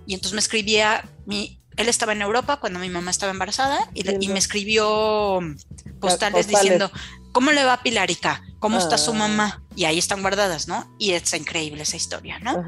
Y 0.05 0.13
entonces 0.13 0.33
me 0.33 0.39
escribía, 0.39 1.09
mi, 1.25 1.59
él 1.75 1.89
estaba 1.89 2.13
en 2.13 2.21
Europa 2.21 2.57
cuando 2.57 2.79
mi 2.79 2.89
mamá 2.89 3.09
estaba 3.09 3.31
embarazada 3.31 3.79
y, 3.93 4.03
me 4.27 4.37
escribió 4.37 5.39
postales, 5.99 6.47
diciendo, 6.47 6.91
¿cómo 7.31 7.51
le 7.51 7.63
va 7.63 7.73
a 7.73 7.83
Pilarica? 7.83 8.43
¿Cómo 8.59 8.77
está 8.77 8.97
su 8.97 9.11
ah. 9.11 9.15
mamá? 9.15 9.63
Y 9.75 9.85
ahí 9.85 9.97
están 9.97 10.21
guardadas, 10.21 10.67
¿no? 10.67 10.93
Y 10.99 11.11
es 11.11 11.33
increíble 11.33 11.81
esa 11.81 11.97
historia, 11.97 12.37
¿no? 12.39 12.63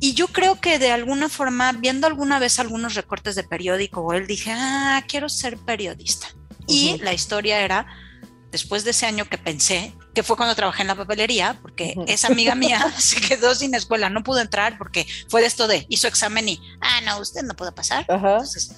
Y 0.00 0.14
yo 0.14 0.28
creo 0.28 0.60
que 0.60 0.78
de 0.78 0.90
alguna 0.90 1.28
forma, 1.28 1.72
viendo 1.72 2.06
alguna 2.06 2.38
vez 2.38 2.58
algunos 2.58 2.94
recortes 2.94 3.34
de 3.34 3.44
periódico, 3.44 4.12
él 4.12 4.26
dije, 4.26 4.52
ah, 4.52 5.02
quiero 5.08 5.28
ser 5.28 5.56
periodista. 5.56 6.28
Y 6.66 6.98
la 6.98 7.12
historia 7.12 7.60
era 7.60 7.86
después 8.54 8.84
de 8.84 8.92
ese 8.92 9.04
año 9.06 9.24
que 9.28 9.36
pensé, 9.36 9.92
que 10.14 10.22
fue 10.22 10.36
cuando 10.36 10.54
trabajé 10.54 10.82
en 10.82 10.88
la 10.88 10.94
papelería, 10.94 11.58
porque 11.60 11.96
esa 12.06 12.28
amiga 12.28 12.54
mía 12.54 12.94
se 12.98 13.20
quedó 13.20 13.52
sin 13.54 13.74
escuela, 13.74 14.08
no 14.10 14.22
pudo 14.22 14.40
entrar 14.40 14.78
porque 14.78 15.06
fue 15.28 15.40
de 15.40 15.48
esto 15.48 15.66
de, 15.66 15.86
hizo 15.88 16.06
examen 16.06 16.48
y, 16.48 16.60
ah, 16.80 17.00
no, 17.00 17.18
usted 17.18 17.42
no 17.42 17.54
puede 17.54 17.72
pasar. 17.72 18.06
Entonces, 18.08 18.70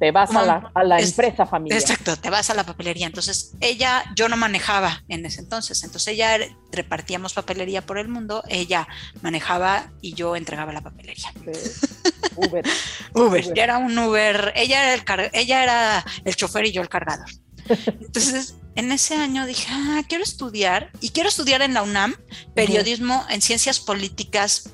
te 0.00 0.12
vas 0.12 0.34
a 0.34 0.72
la, 0.82 0.98
empresa 0.98 1.44
familiar. 1.44 1.78
Exacto, 1.78 2.16
te 2.16 2.30
vas 2.30 2.48
a 2.48 2.54
la 2.54 2.64
papelería. 2.64 3.06
Entonces, 3.06 3.52
ella, 3.60 4.02
yo 4.16 4.30
no 4.30 4.36
manejaba 4.38 5.04
en 5.08 5.26
ese 5.26 5.40
entonces, 5.40 5.84
entonces 5.84 6.14
ella 6.14 6.38
repartíamos 6.72 7.34
papelería 7.34 7.84
por 7.84 7.98
el 7.98 8.08
mundo, 8.08 8.42
ella 8.48 8.88
manejaba 9.20 9.92
y 10.00 10.14
yo 10.14 10.36
entregaba 10.36 10.72
la 10.72 10.80
papelería. 10.80 11.30
Uber. 12.36 12.64
Uber, 13.12 13.52
era 13.54 13.76
un 13.76 13.96
Uber, 13.98 14.54
ella 14.56 14.94
era 14.94 14.94
el, 14.94 15.30
ella 15.34 15.62
era 15.62 16.04
el 16.24 16.34
chofer 16.34 16.64
y 16.64 16.72
yo 16.72 16.80
el 16.80 16.88
cargador. 16.88 17.28
Entonces, 17.68 18.54
en 18.76 18.92
ese 18.92 19.16
año 19.16 19.44
dije, 19.44 19.66
ah, 19.70 20.00
quiero 20.08 20.24
estudiar 20.24 20.90
y 21.02 21.10
quiero 21.10 21.28
estudiar 21.28 21.60
en 21.60 21.74
la 21.74 21.82
UNAM 21.82 22.14
periodismo 22.54 23.26
en 23.28 23.42
ciencias 23.42 23.80
políticas 23.80 24.70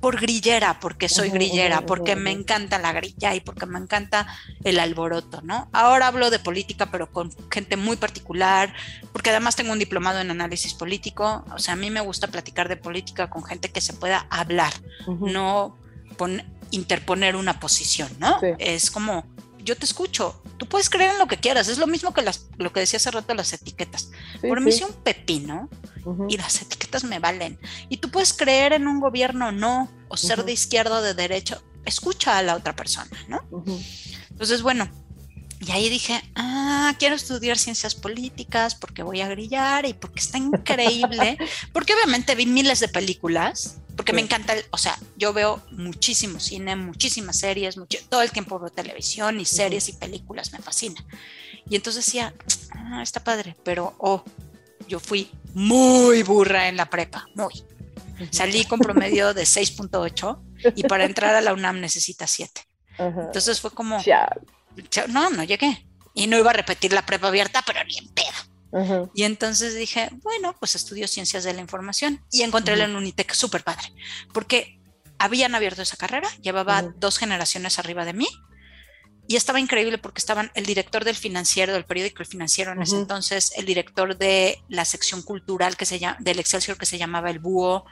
por 0.00 0.20
grillera, 0.20 0.78
porque 0.80 1.08
soy 1.08 1.30
grillera, 1.30 1.86
porque 1.86 2.16
me 2.16 2.30
encanta 2.30 2.78
la 2.78 2.92
grilla 2.92 3.34
y 3.34 3.40
porque 3.40 3.66
me 3.66 3.78
encanta 3.78 4.26
el 4.64 4.78
alboroto, 4.78 5.40
¿no? 5.42 5.68
Ahora 5.72 6.08
hablo 6.08 6.30
de 6.30 6.38
política, 6.38 6.90
pero 6.90 7.10
con 7.10 7.32
gente 7.50 7.76
muy 7.76 7.96
particular, 7.96 8.74
porque 9.12 9.30
además 9.30 9.56
tengo 9.56 9.72
un 9.72 9.78
diplomado 9.78 10.20
en 10.20 10.30
análisis 10.30 10.74
político, 10.74 11.44
o 11.52 11.58
sea, 11.58 11.74
a 11.74 11.76
mí 11.76 11.90
me 11.90 12.00
gusta 12.00 12.28
platicar 12.28 12.68
de 12.68 12.76
política 12.76 13.30
con 13.30 13.44
gente 13.44 13.70
que 13.70 13.80
se 13.80 13.92
pueda 13.92 14.26
hablar, 14.30 14.72
no 15.06 15.76
interponer 16.70 17.36
una 17.36 17.60
posición, 17.60 18.08
¿no? 18.18 18.38
Es 18.58 18.90
como 18.90 19.24
yo 19.66 19.76
te 19.76 19.84
escucho. 19.84 20.40
Tú 20.56 20.66
puedes 20.66 20.88
creer 20.88 21.10
en 21.10 21.18
lo 21.18 21.26
que 21.26 21.36
quieras. 21.36 21.68
Es 21.68 21.76
lo 21.76 21.86
mismo 21.86 22.14
que 22.14 22.22
las, 22.22 22.48
lo 22.56 22.72
que 22.72 22.80
decía 22.80 22.96
hace 22.96 23.10
rato 23.10 23.34
las 23.34 23.52
etiquetas. 23.52 24.10
Por 24.40 24.60
mí 24.62 24.72
sí. 24.72 24.84
un 24.84 24.94
pepino 24.94 25.68
y 26.28 26.38
las 26.38 26.62
etiquetas 26.62 27.04
me 27.04 27.18
valen. 27.18 27.58
Y 27.90 27.98
tú 27.98 28.10
puedes 28.10 28.32
creer 28.32 28.72
en 28.72 28.86
un 28.86 29.00
gobierno 29.00 29.48
o 29.48 29.52
no, 29.52 29.90
o 30.08 30.16
ser 30.16 30.44
de 30.44 30.52
izquierda 30.52 30.98
o 30.98 31.02
de 31.02 31.12
derecha. 31.12 31.60
Escucha 31.84 32.38
a 32.38 32.42
la 32.42 32.54
otra 32.54 32.74
persona, 32.74 33.10
¿no? 33.28 33.42
Entonces, 34.30 34.62
bueno, 34.62 34.88
y 35.60 35.70
ahí 35.72 35.88
dije, 35.88 36.22
ah, 36.34 36.94
quiero 36.98 37.14
estudiar 37.14 37.58
ciencias 37.58 37.94
políticas 37.94 38.74
porque 38.74 39.02
voy 39.02 39.20
a 39.20 39.28
grillar 39.28 39.86
y 39.86 39.94
porque 39.94 40.20
está 40.20 40.38
increíble. 40.38 41.38
porque 41.72 41.94
obviamente 41.94 42.34
vi 42.34 42.46
miles 42.46 42.80
de 42.80 42.88
películas 42.88 43.78
porque 43.96 44.12
me 44.12 44.20
encanta, 44.20 44.54
o 44.70 44.78
sea, 44.78 44.98
yo 45.16 45.32
veo 45.32 45.62
muchísimo 45.70 46.38
cine, 46.38 46.76
muchísimas 46.76 47.38
series, 47.38 47.76
todo 48.10 48.20
el 48.20 48.30
tiempo 48.30 48.58
veo 48.58 48.68
televisión 48.68 49.40
y 49.40 49.46
series 49.46 49.88
y 49.88 49.94
películas, 49.94 50.52
me 50.52 50.58
fascina. 50.58 51.02
Y 51.68 51.76
entonces 51.76 52.04
decía, 52.04 52.34
ah, 52.72 53.02
está 53.02 53.24
padre, 53.24 53.56
pero, 53.64 53.94
oh, 53.98 54.22
yo 54.86 55.00
fui 55.00 55.30
muy 55.54 56.22
burra 56.22 56.68
en 56.68 56.76
la 56.76 56.90
prepa, 56.90 57.26
muy. 57.34 57.64
Salí 58.30 58.64
con 58.66 58.78
promedio 58.78 59.32
de 59.34 59.42
6.8 59.42 60.74
y 60.76 60.82
para 60.84 61.04
entrar 61.04 61.34
a 61.34 61.40
la 61.40 61.54
UNAM 61.54 61.80
necesita 61.80 62.26
7. 62.26 62.60
Entonces 62.98 63.60
fue 63.60 63.70
como, 63.70 63.98
no, 65.08 65.30
no 65.30 65.44
llegué. 65.44 65.86
Y 66.14 66.26
no 66.26 66.38
iba 66.38 66.50
a 66.50 66.54
repetir 66.54 66.92
la 66.92 67.04
prepa 67.04 67.28
abierta, 67.28 67.62
pero 67.66 67.84
ni 67.84 67.98
en 67.98 68.08
pedo. 68.08 69.10
Y 69.14 69.22
entonces 69.22 69.74
dije, 69.74 70.10
bueno, 70.22 70.54
pues 70.58 70.74
estudio 70.74 71.08
ciencias 71.08 71.44
de 71.44 71.54
la 71.54 71.60
información. 71.60 72.22
Y 72.30 72.42
encontré 72.42 72.74
uh 72.74 72.84
en 72.84 72.96
Unitec 72.96 73.32
súper 73.32 73.64
padre, 73.64 73.92
porque 74.32 74.80
habían 75.18 75.54
abierto 75.54 75.82
esa 75.82 75.96
carrera, 75.96 76.28
llevaba 76.42 76.82
dos 76.82 77.18
generaciones 77.18 77.78
arriba 77.78 78.04
de 78.04 78.12
mí. 78.12 78.28
Y 79.28 79.34
estaba 79.34 79.58
increíble 79.58 79.98
porque 79.98 80.20
estaban 80.20 80.52
el 80.54 80.66
director 80.66 81.04
del 81.04 81.16
financiero, 81.16 81.72
del 81.72 81.84
periódico 81.84 82.22
El 82.22 82.28
Financiero 82.28 82.72
en 82.72 82.82
ese 82.82 82.94
entonces, 82.94 83.50
el 83.56 83.66
director 83.66 84.16
de 84.16 84.62
la 84.68 84.84
sección 84.84 85.20
cultural 85.22 85.76
que 85.76 85.84
se 85.84 85.98
llama, 85.98 86.16
del 86.20 86.38
Excelsior 86.38 86.78
que 86.78 86.86
se 86.86 86.96
llamaba 86.96 87.30
El 87.30 87.40
Búho. 87.40 87.86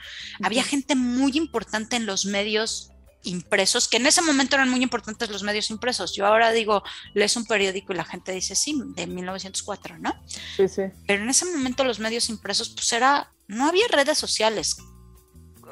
Había 0.44 0.62
gente 0.62 0.94
muy 0.94 1.32
importante 1.36 1.96
en 1.96 2.06
los 2.06 2.24
medios 2.24 2.93
impresos, 3.24 3.88
que 3.88 3.96
en 3.96 4.06
ese 4.06 4.22
momento 4.22 4.56
eran 4.56 4.70
muy 4.70 4.82
importantes 4.82 5.30
los 5.30 5.42
medios 5.42 5.70
impresos. 5.70 6.14
Yo 6.14 6.26
ahora 6.26 6.52
digo, 6.52 6.82
lees 7.14 7.36
un 7.36 7.46
periódico 7.46 7.92
y 7.92 7.96
la 7.96 8.04
gente 8.04 8.32
dice, 8.32 8.54
sí, 8.54 8.80
de 8.94 9.06
1904, 9.06 9.98
¿no? 9.98 10.14
Sí, 10.56 10.68
sí. 10.68 10.82
Pero 11.06 11.22
en 11.22 11.30
ese 11.30 11.44
momento 11.46 11.84
los 11.84 11.98
medios 11.98 12.28
impresos, 12.28 12.70
pues 12.70 12.92
era, 12.92 13.30
no 13.48 13.68
había 13.68 13.86
redes 13.88 14.18
sociales. 14.18 14.76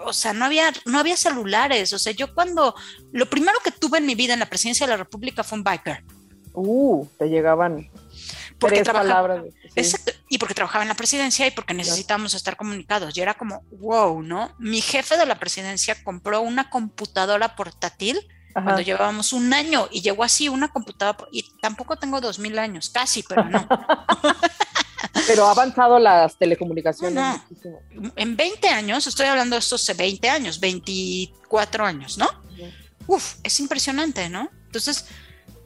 O 0.04 0.12
sea, 0.12 0.32
no 0.32 0.44
había, 0.44 0.72
no 0.86 0.98
había 0.98 1.16
celulares. 1.16 1.92
O 1.92 1.98
sea, 1.98 2.12
yo 2.12 2.34
cuando, 2.34 2.74
lo 3.12 3.28
primero 3.30 3.58
que 3.62 3.70
tuve 3.70 3.98
en 3.98 4.06
mi 4.06 4.14
vida 4.14 4.32
en 4.32 4.40
la 4.40 4.46
presidencia 4.46 4.86
de 4.86 4.92
la 4.92 4.96
República 4.96 5.44
fue 5.44 5.58
un 5.58 5.64
Viper. 5.64 6.04
Uh, 6.54 7.06
te 7.18 7.28
llegaban 7.28 7.90
Porque 8.58 8.82
tres 8.82 8.92
palabras. 8.92 9.44
Exacto. 9.74 10.12
Y 10.32 10.38
porque 10.38 10.54
trabajaba 10.54 10.82
en 10.82 10.88
la 10.88 10.94
presidencia 10.94 11.46
y 11.46 11.50
porque 11.50 11.74
necesitábamos 11.74 12.32
estar 12.32 12.56
comunicados. 12.56 13.14
Y 13.14 13.20
era 13.20 13.34
como, 13.34 13.64
wow, 13.70 14.22
¿no? 14.22 14.54
Mi 14.58 14.80
jefe 14.80 15.18
de 15.18 15.26
la 15.26 15.38
presidencia 15.38 16.02
compró 16.02 16.40
una 16.40 16.70
computadora 16.70 17.54
portátil 17.54 18.18
cuando 18.54 18.80
llevábamos 18.80 19.34
un 19.34 19.52
año 19.52 19.88
y 19.90 20.00
llegó 20.00 20.24
así 20.24 20.48
una 20.48 20.68
computadora, 20.68 21.28
y 21.32 21.44
tampoco 21.60 21.96
tengo 21.96 22.18
dos 22.22 22.38
mil 22.38 22.58
años, 22.58 22.88
casi, 22.88 23.22
pero 23.22 23.44
no. 23.44 23.68
pero 25.26 25.46
ha 25.46 25.50
avanzado 25.50 25.98
las 25.98 26.38
telecomunicaciones. 26.38 27.42
En 28.16 28.34
20 28.34 28.68
años, 28.70 29.06
estoy 29.06 29.26
hablando 29.26 29.56
de 29.56 29.60
estos 29.60 29.86
20 29.94 30.30
años, 30.30 30.60
24 30.60 31.84
años, 31.84 32.16
¿no? 32.16 32.26
Uf, 33.06 33.34
es 33.42 33.60
impresionante, 33.60 34.30
¿no? 34.30 34.48
Entonces, 34.64 35.04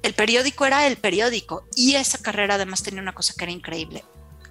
el 0.03 0.15
periódico 0.15 0.67
era 0.67 0.89
el 0.89 0.97
periódico 0.97 1.69
y 1.77 1.95
esa 1.95 2.19
carrera 2.19 2.57
además 2.57 2.83
tenía 2.83 3.01
una 3.01 3.15
cosa 3.15 3.33
que 3.39 3.45
era 3.45 3.53
increíble. 3.53 4.03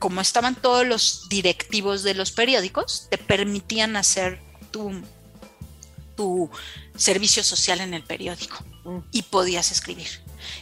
Como 0.05 0.21
estaban 0.21 0.53
todos 0.53 0.85
los 0.85 1.29
directivos 1.29 2.03
de 2.03 2.13
los 2.13 2.31
periódicos, 2.31 3.07
te 3.09 3.17
permitían 3.17 3.95
hacer 3.95 4.39
tu, 4.69 5.01
tu 6.15 6.47
servicio 6.95 7.43
social 7.43 7.81
en 7.81 7.95
el 7.95 8.03
periódico 8.03 8.63
mm. 8.83 8.99
y 9.11 9.23
podías 9.23 9.71
escribir. 9.71 10.07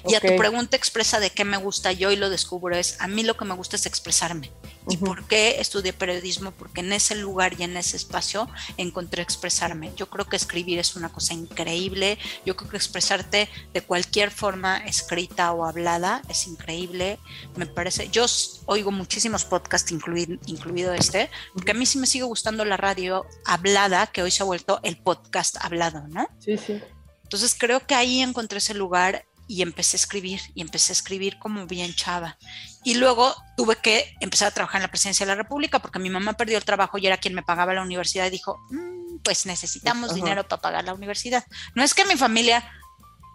Y 0.07 0.15
a 0.15 0.19
tu 0.19 0.35
pregunta 0.35 0.77
expresa 0.77 1.19
de 1.19 1.29
qué 1.29 1.45
me 1.45 1.57
gusta, 1.57 1.91
yo 1.91 2.11
y 2.11 2.15
lo 2.15 2.29
descubro 2.29 2.75
es, 2.75 2.99
a 2.99 3.07
mí 3.07 3.23
lo 3.23 3.35
que 3.37 3.45
me 3.45 3.53
gusta 3.53 3.75
es 3.75 3.85
expresarme. 3.85 4.51
¿Y 4.89 4.97
por 4.97 5.25
qué 5.27 5.61
estudié 5.61 5.93
periodismo? 5.93 6.51
Porque 6.51 6.81
en 6.81 6.91
ese 6.91 7.15
lugar 7.15 7.55
y 7.57 7.63
en 7.63 7.77
ese 7.77 7.95
espacio 7.95 8.49
encontré 8.77 9.21
expresarme. 9.21 9.91
Yo 9.95 10.09
creo 10.09 10.25
que 10.25 10.35
escribir 10.35 10.79
es 10.79 10.95
una 10.95 11.09
cosa 11.09 11.33
increíble. 11.33 12.17
Yo 12.45 12.55
creo 12.57 12.69
que 12.69 12.77
expresarte 12.77 13.49
de 13.73 13.81
cualquier 13.81 14.31
forma, 14.31 14.77
escrita 14.85 15.51
o 15.53 15.65
hablada, 15.65 16.21
es 16.27 16.47
increíble. 16.47 17.19
Me 17.55 17.65
parece, 17.65 18.09
yo 18.09 18.25
oigo 18.65 18.91
muchísimos 18.91 19.45
podcasts, 19.45 19.91
incluido, 19.91 20.37
incluido 20.45 20.93
este, 20.93 21.29
porque 21.53 21.71
a 21.71 21.75
mí 21.75 21.85
sí 21.85 21.97
me 21.97 22.07
sigue 22.07 22.25
gustando 22.25 22.65
la 22.65 22.77
radio 22.77 23.25
hablada, 23.45 24.07
que 24.07 24.23
hoy 24.23 24.31
se 24.31 24.43
ha 24.43 24.45
vuelto 24.45 24.79
el 24.83 24.97
podcast 24.97 25.57
hablado, 25.61 26.07
¿no? 26.07 26.27
Sí, 26.39 26.57
sí. 26.57 26.81
Entonces 27.23 27.55
creo 27.57 27.85
que 27.85 27.95
ahí 27.95 28.21
encontré 28.21 28.59
ese 28.59 28.73
lugar 28.73 29.25
y 29.53 29.61
empecé 29.61 29.97
a 29.97 29.99
escribir 29.99 30.41
y 30.55 30.61
empecé 30.61 30.91
a 30.91 30.95
escribir 30.95 31.37
como 31.37 31.67
bien 31.67 31.93
chava. 31.93 32.39
Y 32.83 32.95
luego 32.95 33.35
tuve 33.55 33.75
que 33.75 34.15
empezar 34.19 34.47
a 34.47 34.51
trabajar 34.51 34.79
en 34.79 34.83
la 34.83 34.87
presidencia 34.87 35.27
de 35.27 35.31
la 35.31 35.35
República 35.35 35.77
porque 35.77 35.99
mi 35.99 36.09
mamá 36.09 36.33
perdió 36.33 36.57
el 36.57 36.65
trabajo 36.65 36.97
y 36.97 37.05
era 37.05 37.17
quien 37.17 37.35
me 37.35 37.43
pagaba 37.43 37.71
la 37.75 37.83
universidad 37.83 38.25
y 38.25 38.31
dijo, 38.31 38.57
mm, 38.71 39.17
pues 39.23 39.45
necesitamos 39.45 40.15
dinero 40.15 40.47
para 40.47 40.59
pagar 40.59 40.85
la 40.85 40.95
universidad. 40.95 41.45
No 41.75 41.83
es 41.83 41.93
que 41.93 42.03
mi 42.05 42.15
familia, 42.15 42.67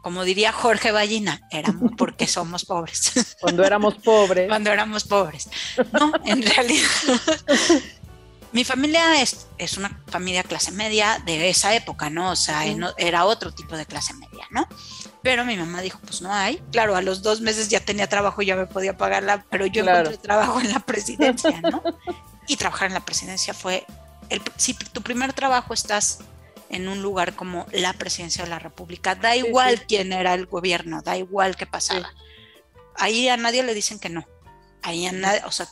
como 0.03 0.25
diría 0.25 0.51
Jorge 0.51 0.91
Ballina, 0.91 1.41
éramos 1.53 1.93
porque 1.97 2.27
somos 2.37 2.64
pobres. 2.64 3.37
Cuando 3.41 3.62
éramos 3.62 3.95
pobres. 3.95 4.49
Cuando 4.49 4.73
éramos 4.73 5.05
pobres. 5.05 5.49
No, 5.93 6.12
en 6.25 6.43
realidad 6.43 6.89
mi 8.53 8.64
familia 8.64 9.23
es, 9.23 9.47
es, 9.57 9.77
una 9.77 10.03
familia 10.09 10.43
clase 10.43 10.73
media 10.73 11.23
de 11.25 11.49
esa 11.49 11.77
época, 11.77 12.11
¿no? 12.11 12.33
O 12.33 12.37
sea, 12.37 12.64
era 12.97 13.25
otro 13.25 13.55
tipo 13.55 13.77
de 13.77 13.87
clase 13.87 14.14
media, 14.14 14.49
¿no? 14.51 14.66
Pero 15.23 15.45
mi 15.45 15.57
mamá 15.57 15.81
dijo, 15.81 15.99
pues 16.01 16.23
no 16.23 16.33
hay. 16.33 16.62
Claro, 16.71 16.95
a 16.95 17.03
los 17.03 17.23
dos 17.23 17.41
meses 17.41 17.69
ya 17.69 17.81
tenía 17.81 18.09
trabajo, 18.09 18.43
ya 18.43 18.57
me 18.57 18.66
podía 18.66 18.97
pagarla, 18.97 19.45
pero 19.51 19.66
yo 19.66 19.83
encontré 19.83 20.16
trabajo 20.19 20.61
en 20.61 20.71
la 20.73 20.81
presidencia, 20.81 21.61
¿no? 21.61 21.83
y 22.47 22.57
trabajar 22.57 22.89
en 22.89 22.95
la 22.95 23.05
presidencia 23.05 23.53
fue, 23.53 23.85
el, 24.29 24.41
si 24.57 24.75
tu 24.75 25.03
primer 25.03 25.33
trabajo 25.33 25.75
estás 25.75 26.21
en 26.71 26.89
un 26.89 27.03
lugar 27.03 27.35
como 27.35 27.66
la 27.73 27.93
presidencia 27.95 28.45
de 28.45 28.51
la 28.51 28.59
República, 28.59 29.14
da 29.14 29.37
igual 29.37 29.87
quién 29.87 30.12
era 30.12 30.35
el 30.35 30.47
gobierno, 30.47 31.03
da 31.03 31.16
igual 31.16 31.57
qué 31.57 31.66
pasaba. 31.66 32.12
Ahí 32.95 33.29
a 33.29 33.37
nadie 33.37 33.62
le 33.62 33.75
dicen 33.75 33.99
que 33.99 34.09
no. 34.09 34.27
Ahí 34.83 35.07
a 35.07 35.12
nadie, 35.12 35.43
o 35.45 35.51
sea, 35.51 35.66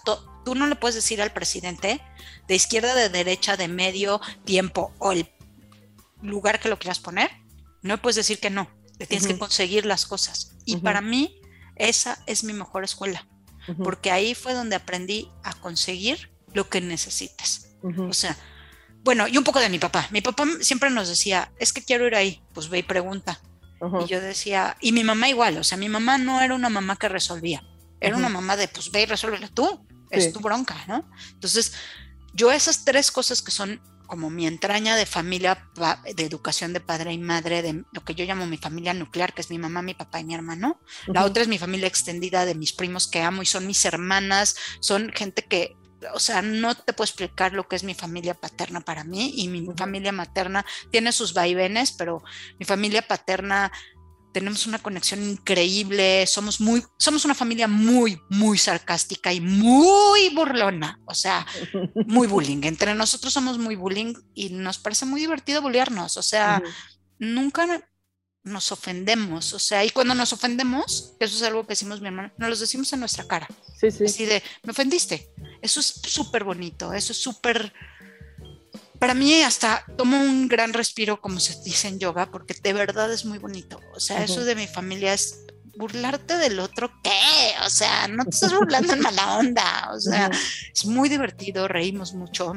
tú 0.45 0.55
no 0.55 0.67
le 0.67 0.77
puedes 0.77 0.95
decir 0.95 1.23
al 1.23 1.33
presidente 1.33 2.01
de 2.49 2.55
izquierda, 2.55 2.95
de 2.95 3.09
derecha, 3.09 3.57
de 3.57 3.69
medio 3.69 4.21
tiempo 4.45 4.93
o 4.99 5.13
el 5.13 5.31
lugar 6.23 6.61
que 6.61 6.69
lo 6.69 6.79
quieras 6.79 6.99
poner, 6.99 7.31
no 7.83 8.01
puedes 8.01 8.17
decir 8.17 8.41
que 8.41 8.51
no, 8.51 8.69
tienes 9.05 9.27
que 9.27 9.39
conseguir 9.39 9.85
las 9.85 10.07
cosas. 10.07 10.57
Y 10.65 10.77
para 10.79 11.01
mí 11.01 11.41
esa 11.77 12.23
es 12.27 12.45
mi 12.45 12.53
mejor 12.53 12.85
escuela, 12.85 13.27
porque 13.83 14.11
ahí 14.11 14.35
fue 14.35 14.55
donde 14.55 14.77
aprendí 14.77 15.31
a 15.45 15.53
conseguir 15.55 16.31
lo 16.55 16.69
que 16.69 16.81
necesites. 16.81 17.77
O 18.09 18.15
sea, 18.15 18.37
bueno, 19.05 19.29
y 19.29 19.37
un 19.37 19.45
poco 19.45 19.61
de 19.61 19.69
mi 19.69 19.79
papá. 19.79 20.09
Mi 20.11 20.21
papá 20.21 20.45
siempre 20.61 20.91
nos 20.91 21.09
decía, 21.09 21.53
es 21.59 21.73
que 21.73 21.85
quiero 21.85 22.07
ir 22.07 22.15
ahí, 22.15 22.43
pues 22.55 22.69
ve 22.69 22.79
y 22.79 22.83
pregunta. 22.83 23.41
Y 24.03 24.09
yo 24.09 24.21
decía, 24.21 24.77
y 24.81 24.93
mi 24.93 25.05
mamá 25.05 25.29
igual, 25.29 25.59
o 25.59 25.65
sea, 25.65 25.77
mi 25.77 25.89
mamá 25.89 26.17
no 26.17 26.41
era 26.41 26.55
una 26.55 26.71
mamá 26.71 26.97
que 26.97 27.09
resolvía, 27.09 27.63
era 28.01 28.17
una 28.17 28.31
mamá 28.31 28.57
de, 28.57 28.69
pues 28.69 28.91
ve 28.91 29.03
y 29.03 29.07
resuélvelo 29.07 29.51
tú, 29.51 29.87
es 30.11 30.33
tu 30.33 30.41
bronca, 30.41 30.77
¿no? 30.89 31.09
Entonces, 31.33 31.75
yo 32.33 32.51
esas 32.51 32.85
tres 32.85 33.11
cosas 33.11 33.43
que 33.43 33.51
son 33.51 33.81
como 34.07 34.31
mi 34.31 34.47
entraña 34.47 34.97
de 34.97 35.07
familia, 35.07 35.71
de 36.15 36.25
educación 36.25 36.73
de 36.73 36.81
padre 36.81 37.13
y 37.13 37.19
madre, 37.19 37.63
de 37.63 37.85
lo 37.93 38.05
que 38.05 38.15
yo 38.15 38.25
llamo 38.25 38.47
mi 38.47 38.59
familia 38.59 38.95
nuclear, 38.95 39.35
que 39.35 39.41
es 39.41 39.51
mi 39.51 39.59
mamá, 39.59 39.83
mi 39.83 39.95
papá 39.95 40.21
y 40.21 40.25
mi 40.25 40.35
hermano. 40.35 40.81
La 41.07 41.25
otra 41.25 41.43
es 41.43 41.49
mi 41.49 41.59
familia 41.59 41.89
extendida 41.89 42.45
de 42.45 42.55
mis 42.55 42.73
primos 42.73 43.09
que 43.09 43.23
amo 43.23 43.43
y 43.43 43.47
son 43.47 43.67
mis 43.67 43.85
hermanas, 43.85 44.57
son 44.81 45.13
gente 45.13 45.43
que, 45.43 45.77
o 46.15 46.19
sea, 46.19 46.43
no 46.43 46.75
te 46.75 46.93
puedo 46.93 47.07
explicar 47.07 47.53
lo 47.53 47.69
que 47.69 47.77
es 47.77 47.85
mi 47.85 47.95
familia 47.95 48.35
paterna 48.35 48.81
para 48.81 49.05
mí 49.05 49.33
y 49.37 49.49
mi 49.49 49.67
familia 49.77 50.13
materna 50.13 50.65
tiene 50.91 51.13
sus 51.13 51.35
vaivenes, 51.35 51.93
pero 51.93 52.23
mi 52.59 52.65
familia 52.67 53.03
paterna 53.03 53.73
tenemos 54.37 54.67
una 54.67 54.79
conexión 54.79 55.23
increíble, 55.23 56.27
somos 56.27 56.61
muy, 56.61 56.85
somos 56.99 57.25
una 57.25 57.35
familia 57.35 57.67
muy, 57.69 58.21
muy 58.29 58.59
sarcástica 58.59 59.33
y 59.33 59.41
muy 59.41 60.29
burlona, 60.35 61.01
o 61.07 61.15
sea, 61.15 61.47
muy 62.07 62.27
bullying. 62.27 62.61
Entre 62.65 62.95
nosotros 62.95 63.33
somos 63.33 63.57
muy 63.57 63.77
bullying 63.77 64.13
y 64.35 64.51
nos 64.51 64.77
parece 64.77 65.07
muy 65.07 65.23
divertido 65.23 65.63
bullearnos, 65.63 66.19
o 66.19 66.23
sea, 66.23 66.63
nunca 67.19 67.83
nos 68.45 68.73
ofendemos, 68.73 69.55
o 69.55 69.59
sea, 69.59 69.87
y 69.87 69.89
cuando 69.89 70.15
nos 70.15 70.35
ofendemos, 70.35 71.15
eso 71.19 71.37
es 71.37 71.43
algo 71.43 71.63
que 71.63 71.73
decimos 71.73 72.03
mi 72.03 72.09
hermano, 72.09 72.31
nos 72.37 72.51
lo 72.51 72.57
decimos 72.57 72.93
en 72.93 73.01
nuestra 73.01 73.27
cara. 73.27 73.49
Sí, 73.81 73.91
sí. 73.91 74.05
Así 74.05 74.27
de, 74.27 74.43
me 74.65 74.73
ofendiste. 74.73 75.31
Eso 75.63 75.81
es 75.81 75.87
súper 75.87 76.45
bonito, 76.45 76.93
eso 76.93 77.13
es 77.13 77.19
súper 77.19 77.73
para 78.99 79.15
mí 79.15 79.43
hasta 79.43 79.85
tomo 79.97 80.19
un 80.19 80.49
gran 80.49 80.73
respiro, 80.73 81.21
como 81.21 81.41
se 81.41 81.61
dice 81.63 81.89
en 81.89 81.99
yoga, 81.99 82.31
porque 82.31 82.55
de 82.63 82.73
verdad 82.73 83.13
es 83.13 83.25
muy 83.25 83.39
bonito. 83.39 83.81
O 83.95 84.01
sea, 84.01 84.25
eso 84.25 84.45
de 84.45 84.55
mi 84.55 84.67
familia 84.67 85.13
es 85.13 85.47
burlarte 85.77 86.39
del 86.39 86.59
otro, 86.59 86.91
¿qué? 87.03 87.55
O 87.65 87.71
sea, 87.71 88.09
no 88.09 88.25
te 88.25 88.31
estás 88.31 88.55
burlando 88.55 88.95
en 88.95 89.01
mala 89.01 89.39
onda. 89.39 89.91
O 89.93 90.01
sea, 90.01 90.31
es 90.73 90.87
muy 90.87 91.09
divertido, 91.09 91.69
reímos 91.69 92.15
mucho. 92.15 92.55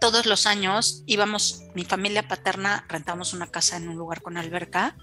Todos 0.00 0.26
los 0.26 0.46
años 0.46 1.02
íbamos, 1.06 1.62
mi 1.74 1.84
familia 1.84 2.26
paterna, 2.26 2.84
rentamos 2.88 3.32
una 3.32 3.46
casa 3.46 3.76
en 3.76 3.88
un 3.88 3.96
lugar 3.96 4.22
con 4.22 4.36
alberca 4.36 4.96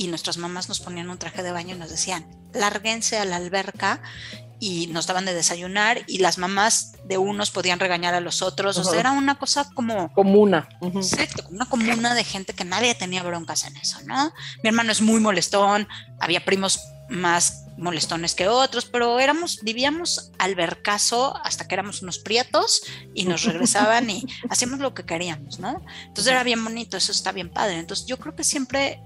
y 0.00 0.06
nuestras 0.06 0.38
mamás 0.38 0.70
nos 0.70 0.80
ponían 0.80 1.10
un 1.10 1.18
traje 1.18 1.42
de 1.42 1.52
baño 1.52 1.74
y 1.74 1.78
nos 1.78 1.90
decían, 1.90 2.24
lárguense 2.54 3.18
a 3.18 3.26
la 3.26 3.36
alberca 3.36 4.00
y 4.58 4.86
nos 4.86 5.06
daban 5.06 5.26
de 5.26 5.34
desayunar 5.34 6.04
y 6.06 6.20
las 6.20 6.38
mamás 6.38 6.92
de 7.04 7.18
unos 7.18 7.50
podían 7.50 7.78
regañar 7.78 8.14
a 8.14 8.20
los 8.20 8.40
otros, 8.40 8.78
o 8.78 8.84
sea, 8.84 8.98
era 8.98 9.12
una 9.12 9.38
cosa 9.38 9.68
como... 9.74 10.10
Comuna. 10.14 10.70
Exacto, 10.80 11.44
una 11.50 11.66
comuna 11.66 12.14
de 12.14 12.24
gente 12.24 12.54
que 12.54 12.64
nadie 12.64 12.94
tenía 12.94 13.22
broncas 13.22 13.66
en 13.66 13.76
eso, 13.76 13.98
¿no? 14.06 14.32
Mi 14.62 14.70
hermano 14.70 14.90
es 14.90 15.02
muy 15.02 15.20
molestón, 15.20 15.86
había 16.18 16.46
primos 16.46 16.80
más 17.10 17.66
molestones 17.76 18.34
que 18.34 18.48
otros, 18.48 18.86
pero 18.86 19.18
éramos, 19.18 19.60
vivíamos 19.62 20.30
al 20.38 20.54
vercaso 20.54 21.36
hasta 21.44 21.68
que 21.68 21.74
éramos 21.74 22.00
unos 22.00 22.20
prietos 22.20 22.84
y 23.14 23.26
nos 23.26 23.44
regresaban 23.44 24.08
y 24.08 24.24
hacíamos 24.48 24.78
lo 24.78 24.94
que 24.94 25.04
queríamos, 25.04 25.58
¿no? 25.58 25.82
Entonces 26.06 26.28
era 26.28 26.42
bien 26.42 26.64
bonito, 26.64 26.96
eso 26.96 27.12
está 27.12 27.32
bien 27.32 27.50
padre. 27.50 27.78
Entonces 27.78 28.06
yo 28.06 28.18
creo 28.18 28.34
que 28.34 28.44
siempre 28.44 29.02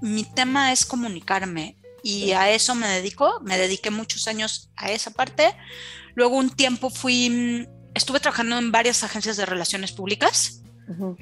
mi 0.00 0.24
tema 0.24 0.72
es 0.72 0.84
comunicarme 0.84 1.76
y 2.02 2.32
a 2.32 2.50
eso 2.50 2.74
me 2.74 2.86
dedico, 2.86 3.40
me 3.42 3.58
dediqué 3.58 3.90
muchos 3.90 4.28
años 4.28 4.70
a 4.76 4.90
esa 4.90 5.10
parte. 5.10 5.54
Luego 6.14 6.36
un 6.36 6.50
tiempo 6.50 6.90
fui, 6.90 7.30
mm, 7.30 7.66
estuve 7.94 8.20
trabajando 8.20 8.58
en 8.58 8.70
varias 8.70 9.02
agencias 9.02 9.36
de 9.36 9.46
relaciones 9.46 9.92
públicas 9.92 10.62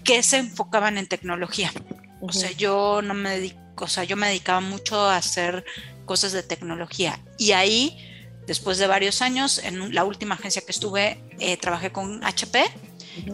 que 0.05 0.23
se 0.23 0.37
enfocaban 0.37 0.99
en 0.99 1.07
tecnología. 1.07 1.73
O 2.21 2.33
sea, 2.33 2.51
yo 2.51 3.01
no 3.03 3.15
me 3.15 3.31
dedico, 3.31 3.87
o 3.87 3.89
sea, 3.89 4.05
yo 4.05 4.17
me 4.17 4.29
dedicaba 4.29 4.61
mucho 4.61 5.01
a 5.01 5.17
hacer 5.17 5.65
cosas 6.05 6.33
de 6.33 6.43
tecnología. 6.43 7.19
Y 7.39 7.53
ahí, 7.53 7.99
después 8.47 8.77
de 8.77 8.87
varios 8.87 9.23
años, 9.23 9.59
en 9.59 9.95
la 9.95 10.05
última 10.05 10.35
agencia 10.35 10.61
que 10.61 10.73
estuve, 10.73 11.25
eh, 11.39 11.57
trabajé 11.57 11.93
con 11.93 12.23
HP 12.25 12.63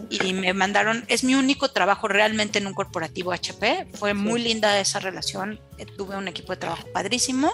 y 0.09 0.33
me 0.33 0.53
mandaron, 0.53 1.05
es 1.07 1.23
mi 1.23 1.35
único 1.35 1.71
trabajo 1.71 2.07
realmente 2.07 2.59
en 2.59 2.67
un 2.67 2.73
corporativo 2.73 3.31
HP, 3.31 3.87
fue 3.93 4.13
muy 4.13 4.41
linda 4.41 4.79
esa 4.79 4.99
relación, 4.99 5.59
eh, 5.77 5.85
tuve 5.85 6.15
un 6.15 6.27
equipo 6.27 6.53
de 6.53 6.57
trabajo 6.57 6.87
padrísimo. 6.93 7.51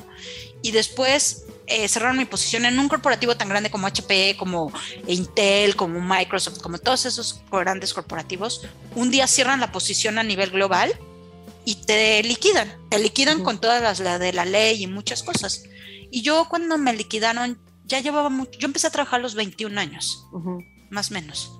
Y 0.61 0.71
después 0.71 1.45
eh, 1.67 1.87
cerraron 1.87 2.17
mi 2.17 2.25
posición 2.25 2.65
en 2.65 2.79
un 2.79 2.89
corporativo 2.89 3.37
tan 3.37 3.49
grande 3.49 3.69
como 3.69 3.87
HP, 3.87 4.35
como 4.37 4.71
Intel, 5.07 5.75
como 5.75 6.01
Microsoft, 6.01 6.59
como 6.59 6.77
todos 6.79 7.05
esos 7.05 7.41
grandes 7.51 7.93
corporativos, 7.93 8.65
un 8.95 9.11
día 9.11 9.27
cierran 9.27 9.59
la 9.59 9.71
posición 9.71 10.17
a 10.17 10.23
nivel 10.23 10.49
global 10.49 10.97
y 11.65 11.75
te 11.75 12.23
liquidan, 12.23 12.73
te 12.89 12.99
liquidan 12.99 13.43
con 13.43 13.59
todas 13.59 13.81
las 13.81 13.99
la 13.99 14.19
de 14.19 14.33
la 14.33 14.45
ley 14.45 14.83
y 14.83 14.87
muchas 14.87 15.23
cosas. 15.23 15.63
Y 16.09 16.21
yo 16.21 16.47
cuando 16.49 16.77
me 16.77 16.93
liquidaron 16.93 17.59
ya 17.85 17.99
llevaba 17.99 18.29
mucho, 18.29 18.57
yo 18.59 18.67
empecé 18.67 18.87
a 18.87 18.91
trabajar 18.91 19.19
a 19.19 19.23
los 19.23 19.35
21 19.35 19.79
años, 19.79 20.25
más 20.89 21.11
o 21.11 21.13
menos. 21.13 21.51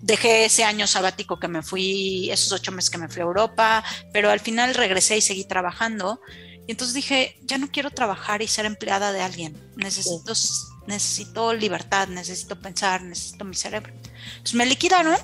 Dejé 0.00 0.44
ese 0.44 0.64
año 0.64 0.86
sabático 0.86 1.38
que 1.38 1.48
me 1.48 1.62
fui, 1.62 2.30
esos 2.30 2.52
ocho 2.52 2.72
meses 2.72 2.90
que 2.90 2.98
me 2.98 3.08
fui 3.08 3.20
a 3.20 3.24
Europa, 3.24 3.84
pero 4.12 4.30
al 4.30 4.40
final 4.40 4.74
regresé 4.74 5.16
y 5.16 5.20
seguí 5.20 5.44
trabajando. 5.44 6.20
Y 6.66 6.72
entonces 6.72 6.94
dije, 6.94 7.38
ya 7.42 7.58
no 7.58 7.70
quiero 7.70 7.90
trabajar 7.90 8.42
y 8.42 8.48
ser 8.48 8.66
empleada 8.66 9.12
de 9.12 9.22
alguien. 9.22 9.56
Necesito, 9.76 10.32
necesito 10.86 11.54
libertad, 11.54 12.08
necesito 12.08 12.60
pensar, 12.60 13.02
necesito 13.02 13.44
mi 13.44 13.54
cerebro. 13.54 13.92
Entonces 13.92 14.54
me 14.54 14.66
liquidaron 14.66 15.16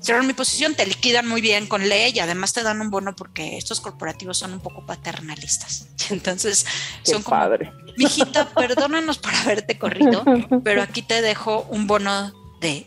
cerraron 0.00 0.26
mi 0.26 0.32
posición, 0.32 0.74
te 0.74 0.86
liquidan 0.86 1.26
muy 1.26 1.40
bien 1.40 1.66
con 1.66 1.88
ley 1.88 2.12
y 2.14 2.20
además 2.20 2.52
te 2.52 2.62
dan 2.62 2.80
un 2.80 2.90
bono 2.90 3.14
porque 3.14 3.56
estos 3.56 3.80
corporativos 3.80 4.38
son 4.38 4.52
un 4.52 4.60
poco 4.60 4.84
paternalistas. 4.86 5.88
Entonces, 6.10 6.66
son 7.02 7.22
como, 7.22 7.36
padre. 7.36 7.72
mijita, 7.96 8.48
perdónanos 8.50 9.18
por 9.18 9.34
haberte 9.34 9.78
corrido, 9.78 10.24
pero 10.64 10.82
aquí 10.82 11.02
te 11.02 11.22
dejo 11.22 11.66
un 11.70 11.86
bono 11.86 12.32
de... 12.60 12.86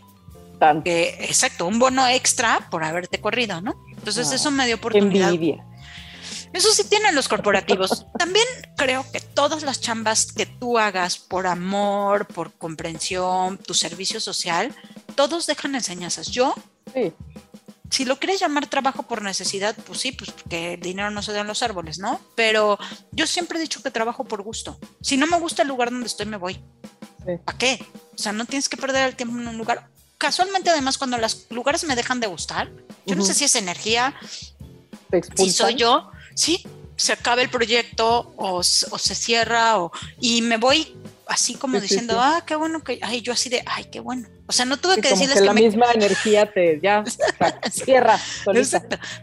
exacto, 0.86 1.66
un 1.66 1.80
bono 1.80 2.07
extra 2.07 2.68
por 2.70 2.84
haberte 2.84 3.20
corrido, 3.20 3.62
¿no? 3.62 3.76
Entonces 3.89 4.30
ah, 4.32 4.36
eso 4.36 4.51
me 4.51 4.66
dio 4.66 4.76
oportunidad. 4.76 5.30
Envidia. 5.30 5.66
Eso 6.53 6.72
sí 6.74 6.84
tienen 6.84 7.16
los 7.16 7.28
corporativos. 7.28 8.05
También 8.20 8.45
creo 8.76 9.05
que 9.12 9.22
todas 9.22 9.64
las 9.64 9.80
chambas 9.80 10.32
que 10.32 10.45
tú 10.45 10.78
hagas 10.78 11.18
por 11.18 11.47
amor, 11.47 12.28
por 12.28 12.51
comprensión, 12.53 13.57
tu 13.57 13.74
servicio 13.74 14.20
social, 14.20 14.76
todos 15.16 15.47
dejan 15.47 15.76
enseñanzas. 15.76 16.28
Yo 16.28 16.53
Sí. 16.93 17.14
Si 17.89 18.05
lo 18.05 18.18
quieres 18.18 18.39
llamar 18.39 18.68
trabajo 18.68 19.03
por 19.03 19.22
necesidad, 19.22 19.76
pues 19.86 19.99
sí, 19.99 20.14
pues 20.14 20.32
porque 20.32 20.76
el 20.76 20.80
dinero 20.80 21.12
no 21.12 21.22
se 21.22 21.34
da 21.34 21.41
en 21.41 21.47
los 21.47 21.62
árboles, 21.62 21.99
¿no? 21.99 22.22
Pero 22.36 22.80
yo 23.12 23.28
siempre 23.28 23.59
he 23.59 23.62
dicho 23.62 23.84
que 23.84 23.91
trabajo 23.91 24.24
por 24.24 24.41
gusto. 24.41 24.80
Si 25.01 25.18
no 25.18 25.28
me 25.28 25.38
gusta 25.38 25.64
el 25.64 25.68
lugar 25.68 25.91
donde 25.91 26.07
estoy, 26.07 26.26
me 26.26 26.38
voy. 26.38 26.64
¿Para 27.43 27.57
qué? 27.57 27.86
O 28.16 28.18
sea, 28.18 28.32
no 28.32 28.45
tienes 28.45 28.70
que 28.70 28.78
perder 28.78 29.09
el 29.09 29.16
tiempo 29.18 29.38
en 29.38 29.47
un 29.47 29.57
lugar. 29.57 29.89
Casualmente, 30.22 30.69
además, 30.69 30.99
cuando 30.99 31.17
los 31.17 31.47
lugares 31.49 31.84
me 31.84 31.95
dejan 31.95 32.19
de 32.19 32.28
gustar, 32.28 32.69
yo 33.07 33.15
no 33.15 33.26
sé 33.26 33.34
si 33.34 33.45
es 33.45 33.55
energía, 33.55 34.13
si 35.36 35.49
soy 35.49 35.74
yo, 35.74 36.11
sí, 36.36 36.63
se 36.95 37.13
acaba 37.13 37.41
el 37.41 37.49
proyecto 37.49 38.32
o, 38.38 38.57
o 38.57 38.63
se 38.63 39.15
cierra 39.15 39.80
o, 39.80 39.91
y 40.19 40.43
me 40.43 40.57
voy 40.57 40.95
así 41.26 41.55
como 41.55 41.80
diciendo, 41.80 42.17
ah, 42.19 42.43
qué 42.45 42.55
bueno 42.55 42.84
que, 42.84 42.99
ay, 43.01 43.22
yo 43.22 43.34
así 43.34 43.49
de, 43.49 43.63
ay, 43.65 43.86
qué 43.86 43.99
bueno. 43.99 44.28
O 44.45 44.51
sea, 44.51 44.63
no 44.65 44.78
tuve 44.78 45.01
que 45.01 45.09
decirles 45.09 45.39
que, 45.39 45.45
la 45.45 45.53
misma 45.53 45.88
energía 45.91 46.45
te 46.45 46.80
ya 46.80 47.03
cierra. 47.72 48.19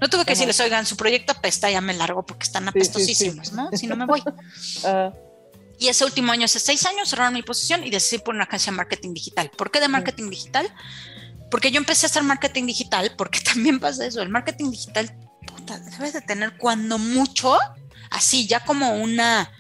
No 0.01 0.09
tuve 0.09 0.24
que 0.24 0.32
decirles, 0.32 0.59
oigan, 0.59 0.84
su 0.84 0.96
proyecto 0.96 1.30
apesta, 1.30 1.70
ya 1.70 1.80
me 1.80 1.94
largo 1.94 2.26
porque 2.26 2.42
están 2.42 2.66
apestosísimos, 2.66 3.53
¿no? 3.53 3.70
Si 3.72 3.86
no 3.86 3.94
me 3.94 4.05
voy. 4.05 4.20
Ah. 4.84 5.12
Y 5.79 5.89
ese 5.89 6.05
último 6.05 6.33
año, 6.33 6.45
hace 6.45 6.59
seis 6.59 6.85
años, 6.87 7.09
cerraron 7.09 7.35
mi 7.35 7.43
posición 7.43 7.85
y 7.87 7.91
decidí 7.91 8.20
por 8.20 8.35
una 8.35 8.45
agencia 8.45 8.72
de 8.72 8.76
marketing 8.76 9.14
digital. 9.14 9.51
¿Por 9.51 9.70
qué 9.70 9.81
de 9.81 9.89
marketing 9.89 10.31
digital? 10.31 10.72
Porque 11.51 11.70
yo 11.70 11.79
empecé 11.79 12.07
a 12.07 12.09
hacer 12.09 12.22
marketing 12.24 12.66
digital, 12.66 13.14
porque 13.16 13.41
también 13.53 13.79
pasa 13.79 14.05
eso, 14.05 14.20
el 14.20 14.29
marketing 14.29 14.70
digital, 14.70 15.16
puta, 15.47 15.79
debes 15.79 16.12
de 16.12 16.20
tener 16.20 16.57
cuando 16.57 16.99
mucho, 16.99 17.57
así, 18.11 18.47
ya 18.47 18.64
como 18.64 18.97
una 18.97 19.51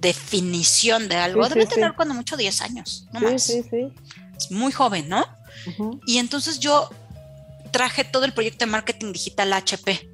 definición 0.00 1.08
de 1.08 1.16
algo, 1.16 1.48
debe 1.48 1.66
tener 1.66 1.94
cuando 1.94 2.14
mucho 2.14 2.36
10 2.36 2.60
años, 2.60 3.06
no 3.12 3.20
más. 3.20 3.42
Sí, 3.42 3.62
sí, 3.70 3.92
Es 4.36 4.50
muy 4.50 4.70
joven, 4.72 5.08
¿no? 5.08 5.24
Y 6.06 6.18
entonces 6.18 6.60
yo 6.60 6.90
traje 7.70 8.04
todo 8.04 8.24
el 8.24 8.34
proyecto 8.34 8.66
de 8.66 8.70
marketing 8.70 9.12
digital 9.12 9.52
HP 9.52 10.10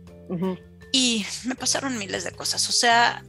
y 0.93 1.27
me 1.45 1.55
pasaron 1.55 1.99
miles 1.99 2.25
de 2.25 2.31
cosas. 2.33 2.69
O 2.69 2.73
sea, 2.73 3.25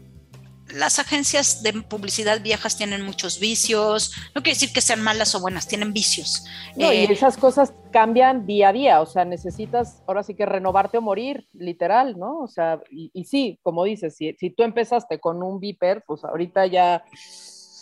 las 0.73 0.99
agencias 0.99 1.63
de 1.63 1.73
publicidad 1.73 2.41
viejas 2.41 2.77
tienen 2.77 3.03
muchos 3.03 3.39
vicios, 3.39 4.13
no 4.35 4.41
quiere 4.41 4.55
decir 4.55 4.73
que 4.73 4.81
sean 4.81 5.01
malas 5.01 5.35
o 5.35 5.41
buenas, 5.41 5.67
tienen 5.67 5.93
vicios. 5.93 6.45
No, 6.75 6.91
y 6.91 6.97
eh, 6.97 7.07
esas 7.11 7.37
cosas 7.37 7.73
cambian 7.91 8.45
día 8.45 8.69
a 8.69 8.73
día, 8.73 9.01
o 9.01 9.05
sea, 9.05 9.25
necesitas 9.25 10.01
ahora 10.07 10.23
sí 10.23 10.35
que 10.35 10.45
renovarte 10.45 10.97
o 10.97 11.01
morir, 11.01 11.47
literal, 11.53 12.17
¿no? 12.17 12.39
O 12.39 12.47
sea, 12.47 12.79
y, 12.89 13.25
sí, 13.25 13.59
como 13.63 13.83
dices, 13.83 14.15
si, 14.15 14.33
si 14.33 14.49
tú 14.49 14.63
empezaste 14.63 15.19
con 15.19 15.43
un 15.43 15.59
Viper, 15.59 16.03
pues 16.05 16.23
ahorita 16.23 16.65
ya 16.67 17.03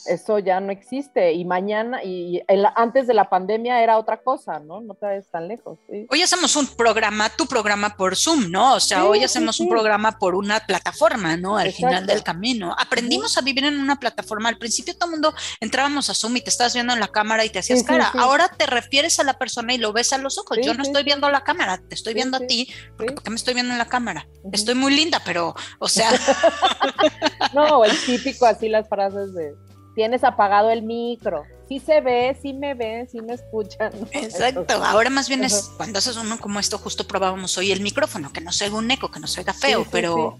eso 0.09 0.39
ya 0.39 0.59
no 0.59 0.71
existe. 0.71 1.33
Y 1.33 1.45
mañana, 1.45 2.03
y 2.03 2.41
antes 2.75 3.07
de 3.07 3.13
la 3.13 3.29
pandemia 3.29 3.81
era 3.81 3.97
otra 3.97 4.21
cosa, 4.21 4.59
¿no? 4.59 4.81
No 4.81 4.95
te 4.95 5.05
vayas 5.05 5.27
tan 5.31 5.47
lejos. 5.47 5.79
Hoy 6.09 6.21
hacemos 6.21 6.55
un 6.55 6.67
programa, 6.67 7.29
tu 7.29 7.45
programa 7.45 7.95
por 7.95 8.15
Zoom, 8.15 8.51
¿no? 8.51 8.75
O 8.75 8.79
sea, 8.79 9.05
hoy 9.05 9.23
hacemos 9.23 9.59
un 9.59 9.69
programa 9.69 10.17
por 10.17 10.35
una 10.35 10.59
plataforma, 10.59 11.37
¿no? 11.37 11.57
Al 11.57 11.71
final 11.71 12.05
del 12.05 12.23
camino. 12.23 12.75
Aprendimos 12.77 13.37
a 13.37 13.41
vivir 13.41 13.65
en 13.65 13.79
una 13.79 13.97
plataforma. 13.97 14.49
Al 14.49 14.57
principio 14.57 14.95
todo 14.95 15.05
el 15.05 15.11
mundo 15.11 15.33
entrábamos 15.59 16.09
a 16.09 16.13
Zoom 16.13 16.37
y 16.37 16.41
te 16.41 16.49
estabas 16.49 16.73
viendo 16.73 16.93
en 16.93 16.99
la 16.99 17.07
cámara 17.07 17.45
y 17.45 17.49
te 17.49 17.59
hacías 17.59 17.83
cara. 17.83 18.11
Ahora 18.17 18.49
te 18.49 18.65
refieres 18.65 19.19
a 19.19 19.23
la 19.23 19.37
persona 19.37 19.73
y 19.73 19.77
lo 19.77 19.93
ves 19.93 20.11
a 20.13 20.17
los 20.17 20.37
ojos. 20.37 20.57
Yo 20.61 20.73
no 20.73 20.83
estoy 20.83 21.03
viendo 21.03 21.29
la 21.29 21.43
cámara, 21.43 21.77
te 21.87 21.95
estoy 21.95 22.13
viendo 22.13 22.37
a 22.37 22.41
ti, 22.41 22.69
porque 22.97 23.13
¿por 23.13 23.23
qué 23.23 23.29
me 23.29 23.35
estoy 23.35 23.53
viendo 23.53 23.73
en 23.73 23.77
la 23.77 23.87
cámara? 23.87 24.27
Estoy 24.51 24.75
muy 24.75 24.95
linda, 24.95 25.21
pero, 25.23 25.55
o 25.79 25.87
sea. 25.87 26.11
no, 27.53 27.83
el 27.83 27.97
típico 28.05 28.45
así 28.45 28.69
las 28.69 28.87
frases 28.87 29.33
de 29.33 29.53
tienes 29.95 30.23
apagado 30.23 30.69
el 30.69 30.83
micro. 30.83 31.43
Sí 31.67 31.79
se 31.79 32.01
ve, 32.01 32.37
sí 32.41 32.53
me 32.53 32.73
ven, 32.73 33.07
sí 33.07 33.21
me 33.21 33.33
escuchan. 33.33 33.91
Exacto. 34.11 34.83
Ahora 34.83 35.09
más 35.09 35.27
bien 35.27 35.43
es 35.43 35.71
cuando 35.77 35.99
haces 35.99 36.17
uno 36.17 36.39
como 36.39 36.59
esto, 36.59 36.77
justo 36.77 37.05
probábamos 37.05 37.57
hoy 37.57 37.71
el 37.71 37.81
micrófono, 37.81 38.33
que 38.33 38.41
no 38.41 38.51
se 38.51 38.65
oiga 38.65 38.77
un 38.77 38.89
eco, 38.89 39.11
que 39.11 39.19
no 39.19 39.27
se 39.27 39.41
oiga 39.41 39.53
feo, 39.53 39.85
pero 39.91 40.39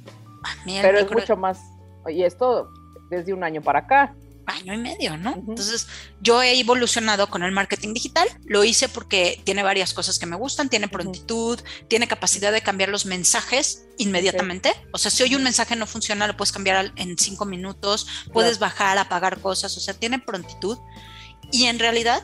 Pero 0.65 0.99
es 0.99 1.11
mucho 1.11 1.37
más. 1.37 1.59
Y 2.07 2.23
esto 2.23 2.69
desde 3.09 3.33
un 3.33 3.43
año 3.43 3.61
para 3.61 3.79
acá 3.79 4.15
año 4.49 4.73
y 4.73 4.77
medio, 4.77 5.17
¿no? 5.17 5.33
Entonces, 5.35 5.87
yo 6.21 6.41
he 6.41 6.59
evolucionado 6.59 7.29
con 7.29 7.43
el 7.43 7.51
marketing 7.51 7.93
digital, 7.93 8.27
lo 8.45 8.63
hice 8.63 8.89
porque 8.89 9.41
tiene 9.43 9.63
varias 9.63 9.93
cosas 9.93 10.19
que 10.19 10.25
me 10.25 10.35
gustan, 10.35 10.69
tiene 10.69 10.87
prontitud, 10.87 11.59
tiene 11.87 12.07
capacidad 12.07 12.51
de 12.51 12.61
cambiar 12.61 12.89
los 12.89 13.05
mensajes 13.05 13.85
inmediatamente, 13.97 14.73
o 14.91 14.97
sea, 14.97 15.11
si 15.11 15.23
hoy 15.23 15.35
un 15.35 15.43
mensaje 15.43 15.75
no 15.75 15.85
funciona, 15.85 16.27
lo 16.27 16.37
puedes 16.37 16.51
cambiar 16.51 16.93
en 16.95 17.17
cinco 17.17 17.45
minutos, 17.45 18.07
puedes 18.31 18.59
bajar, 18.59 18.97
apagar 18.97 19.39
cosas, 19.39 19.75
o 19.77 19.79
sea, 19.79 19.93
tiene 19.93 20.19
prontitud. 20.19 20.77
Y 21.51 21.65
en 21.65 21.79
realidad 21.79 22.23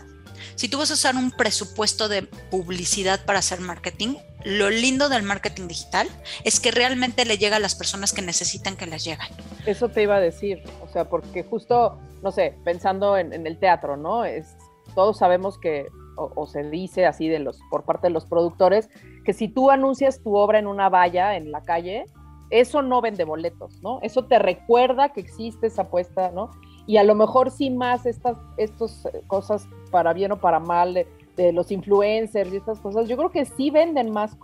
si 0.56 0.70
tú 0.70 0.78
vas 0.78 0.92
a 0.92 0.96
usar 0.96 1.16
un 1.16 1.32
presupuesto 1.32 2.08
de 2.08 2.24
publicidad 2.24 3.26
para 3.26 3.40
hacer 3.40 3.60
marketing, 3.60 4.16
lo 4.46 4.70
lindo 4.70 5.10
del 5.10 5.24
marketing 5.24 5.68
digital 5.68 6.08
es 6.44 6.60
que 6.60 6.72
realmente 6.72 7.26
le 7.26 7.38
llega 7.38 7.58
a 7.58 7.60
las 7.60 7.76
personas 7.76 8.14
que 8.14 8.22
necesitan 8.22 8.76
que 8.76 8.86
les 8.86 9.04
lleguen. 9.04 9.28
Eso 9.66 9.90
te 9.90 10.04
iba 10.04 10.16
a 10.16 10.20
decir, 10.20 10.62
o 10.84 10.88
sea, 10.88 11.10
porque 11.10 11.44
justo, 11.44 11.98
no 12.22 12.32
sé, 12.32 12.56
pensando 12.64 13.18
en, 13.18 13.34
el 13.34 13.58
teatro, 13.58 13.98
¿no? 13.98 14.24
Es, 14.24 14.56
todos 14.94 15.18
sabemos 15.18 15.58
que, 15.58 15.88
o, 16.16 16.46
se 16.46 16.64
dice 16.64 17.06
así 17.06 17.28
de 17.28 17.40
los, 17.40 17.60
por 17.72 17.84
parte 17.84 18.08
de 18.08 18.14
los 18.14 18.26
productores, 18.26 18.90
que 19.26 19.34
si 19.34 19.48
tú 19.48 19.72
anuncias 19.72 20.22
tu 20.22 20.36
obra 20.36 20.60
en 20.60 20.68
una 20.68 20.90
valla 20.90 21.36
en 21.36 21.52
la 21.52 21.64
calle, 21.64 22.06
eso 22.52 22.84
no 22.84 23.02
vende 23.02 23.24
boletos, 23.24 23.82
¿no? 23.82 24.00
Eso 24.04 24.26
te 24.26 24.38
recuerda 24.38 25.12
que 25.12 25.22
existe 25.22 25.68
esa 25.68 25.84
apuesta, 25.84 26.30
¿no? 26.30 26.52
y 26.88 26.98
a 26.98 27.04
lo 27.04 27.16
mejor 27.16 27.52
sí 27.52 27.70
más 27.70 28.06
estas, 28.06 28.38
estas 28.58 29.08
cosas 29.28 29.68
para 29.92 30.14
bien 30.14 30.32
o 30.32 30.38
para 30.38 30.60
mal 30.60 31.06
de, 31.36 31.52
los 31.52 31.72
influencers 31.72 32.52
y 32.54 32.58
estas 32.58 32.80
cosas, 32.80 33.08
yo 33.08 33.18
creo 33.18 33.32
que 33.32 33.46
sí 33.46 33.70
venden 33.70 34.12
más, 34.12 34.38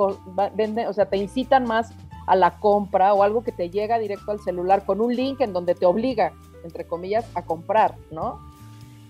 venden, 0.55 0.87
o 0.87 0.93
sea, 0.93 1.09
te 1.09 1.17
incitan 1.17 1.65
más 1.65 1.89
a 2.27 2.35
la 2.35 2.59
compra 2.59 3.13
o 3.13 3.23
algo 3.23 3.43
que 3.43 3.51
te 3.51 3.69
llega 3.69 3.99
directo 3.99 4.31
al 4.31 4.39
celular 4.39 4.85
con 4.85 5.01
un 5.01 5.15
link 5.15 5.41
en 5.41 5.53
donde 5.53 5.75
te 5.75 5.85
obliga, 5.85 6.33
entre 6.63 6.85
comillas, 6.85 7.25
a 7.33 7.43
comprar, 7.43 7.97
¿no? 8.11 8.39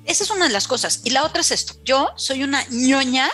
Esa 0.05 0.23
es 0.23 0.31
una 0.31 0.47
de 0.47 0.53
las 0.53 0.67
cosas. 0.67 1.01
Y 1.05 1.11
la 1.11 1.23
otra 1.23 1.41
es 1.41 1.51
esto, 1.51 1.73
yo 1.83 2.09
soy 2.15 2.43
una 2.43 2.63
ñoña 2.71 3.29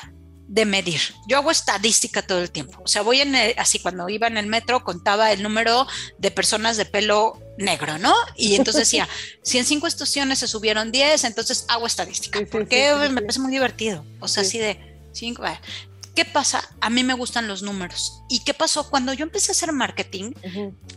de 0.47 0.65
medir. 0.65 1.01
Yo 1.27 1.37
hago 1.37 1.51
estadística 1.51 2.21
todo 2.21 2.39
el 2.39 2.51
tiempo. 2.51 2.81
O 2.83 2.87
sea, 2.87 3.01
voy 3.01 3.21
en 3.21 3.35
así 3.57 3.79
cuando 3.79 4.07
iba 4.09 4.27
en 4.27 4.37
el 4.37 4.47
metro 4.47 4.83
contaba 4.83 5.31
el 5.31 5.43
número 5.43 5.87
de 6.17 6.31
personas 6.31 6.77
de 6.77 6.85
pelo 6.85 7.39
negro, 7.57 7.97
¿no? 7.97 8.13
Y 8.35 8.55
entonces 8.55 8.83
decía, 8.83 9.07
si 9.43 9.57
en 9.57 9.65
cinco 9.65 9.87
estaciones 9.87 10.39
se 10.39 10.47
subieron 10.47 10.91
10, 10.91 11.25
entonces 11.25 11.65
hago 11.67 11.85
estadística. 11.85 12.39
porque 12.49 12.93
me 13.11 13.21
parece 13.21 13.39
muy 13.39 13.51
divertido. 13.51 14.05
O 14.19 14.27
sea, 14.27 14.43
así 14.43 14.57
de 14.57 14.79
cinco. 15.11 15.43
¿Qué 16.15 16.25
pasa? 16.25 16.67
A 16.81 16.89
mí 16.89 17.03
me 17.03 17.13
gustan 17.13 17.47
los 17.47 17.61
números. 17.61 18.23
¿Y 18.27 18.39
qué 18.39 18.55
pasó? 18.55 18.89
Cuando 18.89 19.13
yo 19.13 19.23
empecé 19.23 19.51
a 19.51 19.53
hacer 19.53 19.71
marketing, 19.71 20.31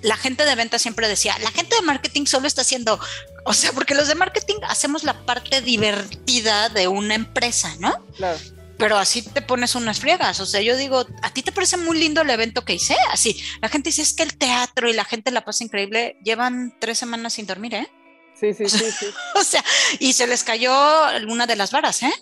la 0.00 0.16
gente 0.16 0.46
de 0.46 0.54
venta 0.54 0.78
siempre 0.78 1.08
decía, 1.08 1.36
la 1.40 1.50
gente 1.50 1.76
de 1.76 1.82
marketing 1.82 2.24
solo 2.24 2.46
está 2.46 2.62
haciendo, 2.62 2.98
o 3.44 3.52
sea, 3.52 3.72
porque 3.72 3.94
los 3.94 4.08
de 4.08 4.14
marketing 4.14 4.56
hacemos 4.66 5.04
la 5.04 5.26
parte 5.26 5.60
divertida 5.60 6.70
de 6.70 6.88
una 6.88 7.14
empresa, 7.14 7.74
¿no? 7.80 8.02
Claro 8.16 8.38
pero 8.80 8.96
así 8.96 9.22
te 9.22 9.42
pones 9.42 9.74
unas 9.74 10.00
friegas. 10.00 10.40
O 10.40 10.46
sea, 10.46 10.62
yo 10.62 10.76
digo, 10.76 11.06
¿a 11.22 11.32
ti 11.32 11.42
te 11.42 11.52
parece 11.52 11.76
muy 11.76 11.98
lindo 11.98 12.22
el 12.22 12.30
evento 12.30 12.64
que 12.64 12.74
hice? 12.74 12.96
Así, 13.12 13.40
la 13.60 13.68
gente 13.68 13.90
dice, 13.90 14.02
es 14.02 14.14
que 14.14 14.22
el 14.22 14.36
teatro 14.36 14.88
y 14.88 14.94
la 14.94 15.04
gente 15.04 15.30
la 15.30 15.44
pasa 15.44 15.62
increíble. 15.62 16.16
Llevan 16.24 16.74
tres 16.80 16.98
semanas 16.98 17.34
sin 17.34 17.46
dormir, 17.46 17.74
¿eh? 17.74 17.88
Sí, 18.34 18.54
sí, 18.54 18.68
sí, 18.68 18.90
sí. 18.90 19.06
o 19.34 19.44
sea, 19.44 19.62
y 19.98 20.14
se 20.14 20.26
les 20.26 20.42
cayó 20.42 20.74
alguna 21.04 21.46
de 21.46 21.56
las 21.56 21.70
varas, 21.70 22.02
¿eh? 22.02 22.12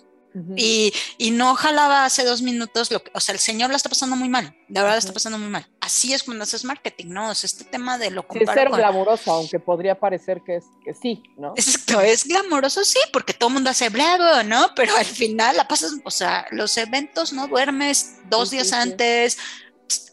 Y, 0.55 0.93
y, 1.17 1.31
no 1.31 1.55
jalaba 1.55 2.05
hace 2.05 2.23
dos 2.23 2.41
minutos, 2.41 2.91
lo 2.91 3.03
que, 3.03 3.11
o 3.13 3.19
sea, 3.19 3.33
el 3.33 3.39
señor 3.39 3.69
la 3.69 3.77
está 3.77 3.89
pasando 3.89 4.15
muy 4.15 4.29
mal, 4.29 4.55
de 4.67 4.79
verdad 4.79 4.91
la 4.91 4.99
está 4.99 5.13
pasando 5.13 5.37
muy 5.37 5.49
mal. 5.49 5.67
Así 5.81 6.13
es 6.13 6.23
cuando 6.23 6.43
haces 6.43 6.63
marketing, 6.63 7.07
¿no? 7.07 7.29
O 7.29 7.35
sea, 7.35 7.47
este 7.47 7.63
tema 7.63 7.97
de 7.97 8.11
lo 8.11 8.27
comparo 8.27 8.51
Es 8.51 8.55
ser 8.55 8.69
glamoroso, 8.69 9.31
aunque 9.31 9.59
podría 9.59 9.99
parecer 9.99 10.41
que, 10.45 10.57
es, 10.57 10.65
que 10.83 10.93
sí, 10.93 11.23
¿no? 11.37 11.53
Exacto, 11.55 12.01
es 12.01 12.25
glamoroso, 12.25 12.83
sí, 12.83 12.99
porque 13.11 13.33
todo 13.33 13.49
el 13.49 13.55
mundo 13.55 13.69
hace 13.69 13.89
bravo, 13.89 14.43
¿no? 14.43 14.67
Pero 14.75 14.95
al 14.95 15.05
final 15.05 15.57
la 15.57 15.67
pasas, 15.67 15.93
o 16.03 16.11
sea, 16.11 16.45
los 16.51 16.77
eventos, 16.77 17.33
¿no? 17.33 17.47
Duermes 17.47 18.17
dos 18.29 18.51
días 18.51 18.73
antes, 18.73 19.37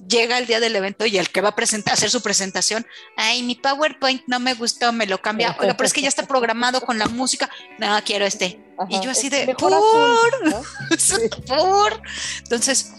llega 0.06 0.38
el 0.38 0.46
día 0.46 0.60
del 0.60 0.76
evento 0.76 1.06
y 1.06 1.18
el 1.18 1.30
que 1.30 1.40
va 1.40 1.50
a 1.50 1.54
presentar, 1.54 1.94
hacer 1.94 2.10
su 2.10 2.22
presentación, 2.22 2.86
ay, 3.16 3.42
mi 3.42 3.54
PowerPoint 3.54 4.22
no 4.26 4.38
me 4.40 4.54
gustó, 4.54 4.92
me 4.92 5.06
lo 5.06 5.20
cambia, 5.20 5.56
oiga, 5.60 5.76
pero 5.76 5.86
es 5.86 5.92
que 5.92 6.02
ya 6.02 6.08
está 6.08 6.26
programado 6.26 6.80
con 6.80 6.98
la 6.98 7.06
música, 7.08 7.50
no, 7.78 7.98
quiero 8.04 8.24
este. 8.24 8.60
y 8.88 9.00
yo 9.00 9.10
así 9.10 9.28
de, 9.28 9.54
por, 9.58 9.72
por. 11.46 12.02
Entonces, 12.38 12.92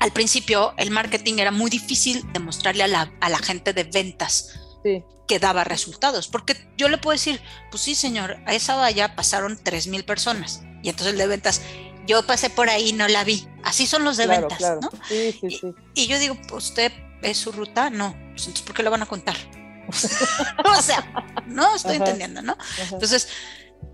al 0.00 0.12
principio 0.12 0.74
el 0.76 0.90
marketing 0.90 1.38
era 1.38 1.50
muy 1.50 1.70
difícil 1.70 2.24
demostrarle 2.32 2.84
a 2.84 2.88
la, 2.88 3.12
a 3.20 3.28
la 3.28 3.38
gente 3.38 3.72
de 3.72 3.84
ventas. 3.84 4.60
que 5.26 5.38
daba 5.38 5.64
resultados, 5.64 6.28
porque 6.28 6.68
yo 6.76 6.90
le 6.90 6.98
puedo 6.98 7.14
decir, 7.14 7.40
pues 7.70 7.82
sí, 7.82 7.94
señor, 7.94 8.36
a 8.44 8.54
esa 8.54 8.74
valla 8.74 9.16
pasaron 9.16 9.58
3 9.62 9.86
mil 9.86 10.04
personas. 10.04 10.60
Y 10.82 10.90
entonces 10.90 11.14
el 11.14 11.18
de 11.18 11.26
ventas, 11.26 11.62
yo 12.06 12.26
pasé 12.26 12.50
por 12.50 12.68
ahí 12.68 12.90
y 12.90 12.92
no 12.92 13.08
la 13.08 13.24
vi. 13.24 13.48
Así 13.62 13.86
son 13.86 14.04
los 14.04 14.16
de 14.16 14.26
ventas, 14.26 14.60
¿no? 14.80 14.90
Sí, 15.08 15.36
sí, 15.40 15.50
sí. 15.50 15.74
Y, 15.94 16.06
yo 16.06 16.18
digo, 16.18 16.36
¿usted 16.52 16.92
es 17.22 17.38
su 17.38 17.52
ruta? 17.52 17.90
No. 17.90 18.12
Pues 18.32 18.46
entonces, 18.46 18.62
¿por 18.62 18.74
qué 18.74 18.82
lo 18.82 18.90
van 18.90 19.02
a 19.02 19.06
contar? 19.06 19.36
o 20.64 20.82
sea, 20.82 21.42
no 21.46 21.74
estoy 21.74 21.96
entendiendo, 21.96 22.42
¿no? 22.42 22.56
Entonces, 22.90 23.28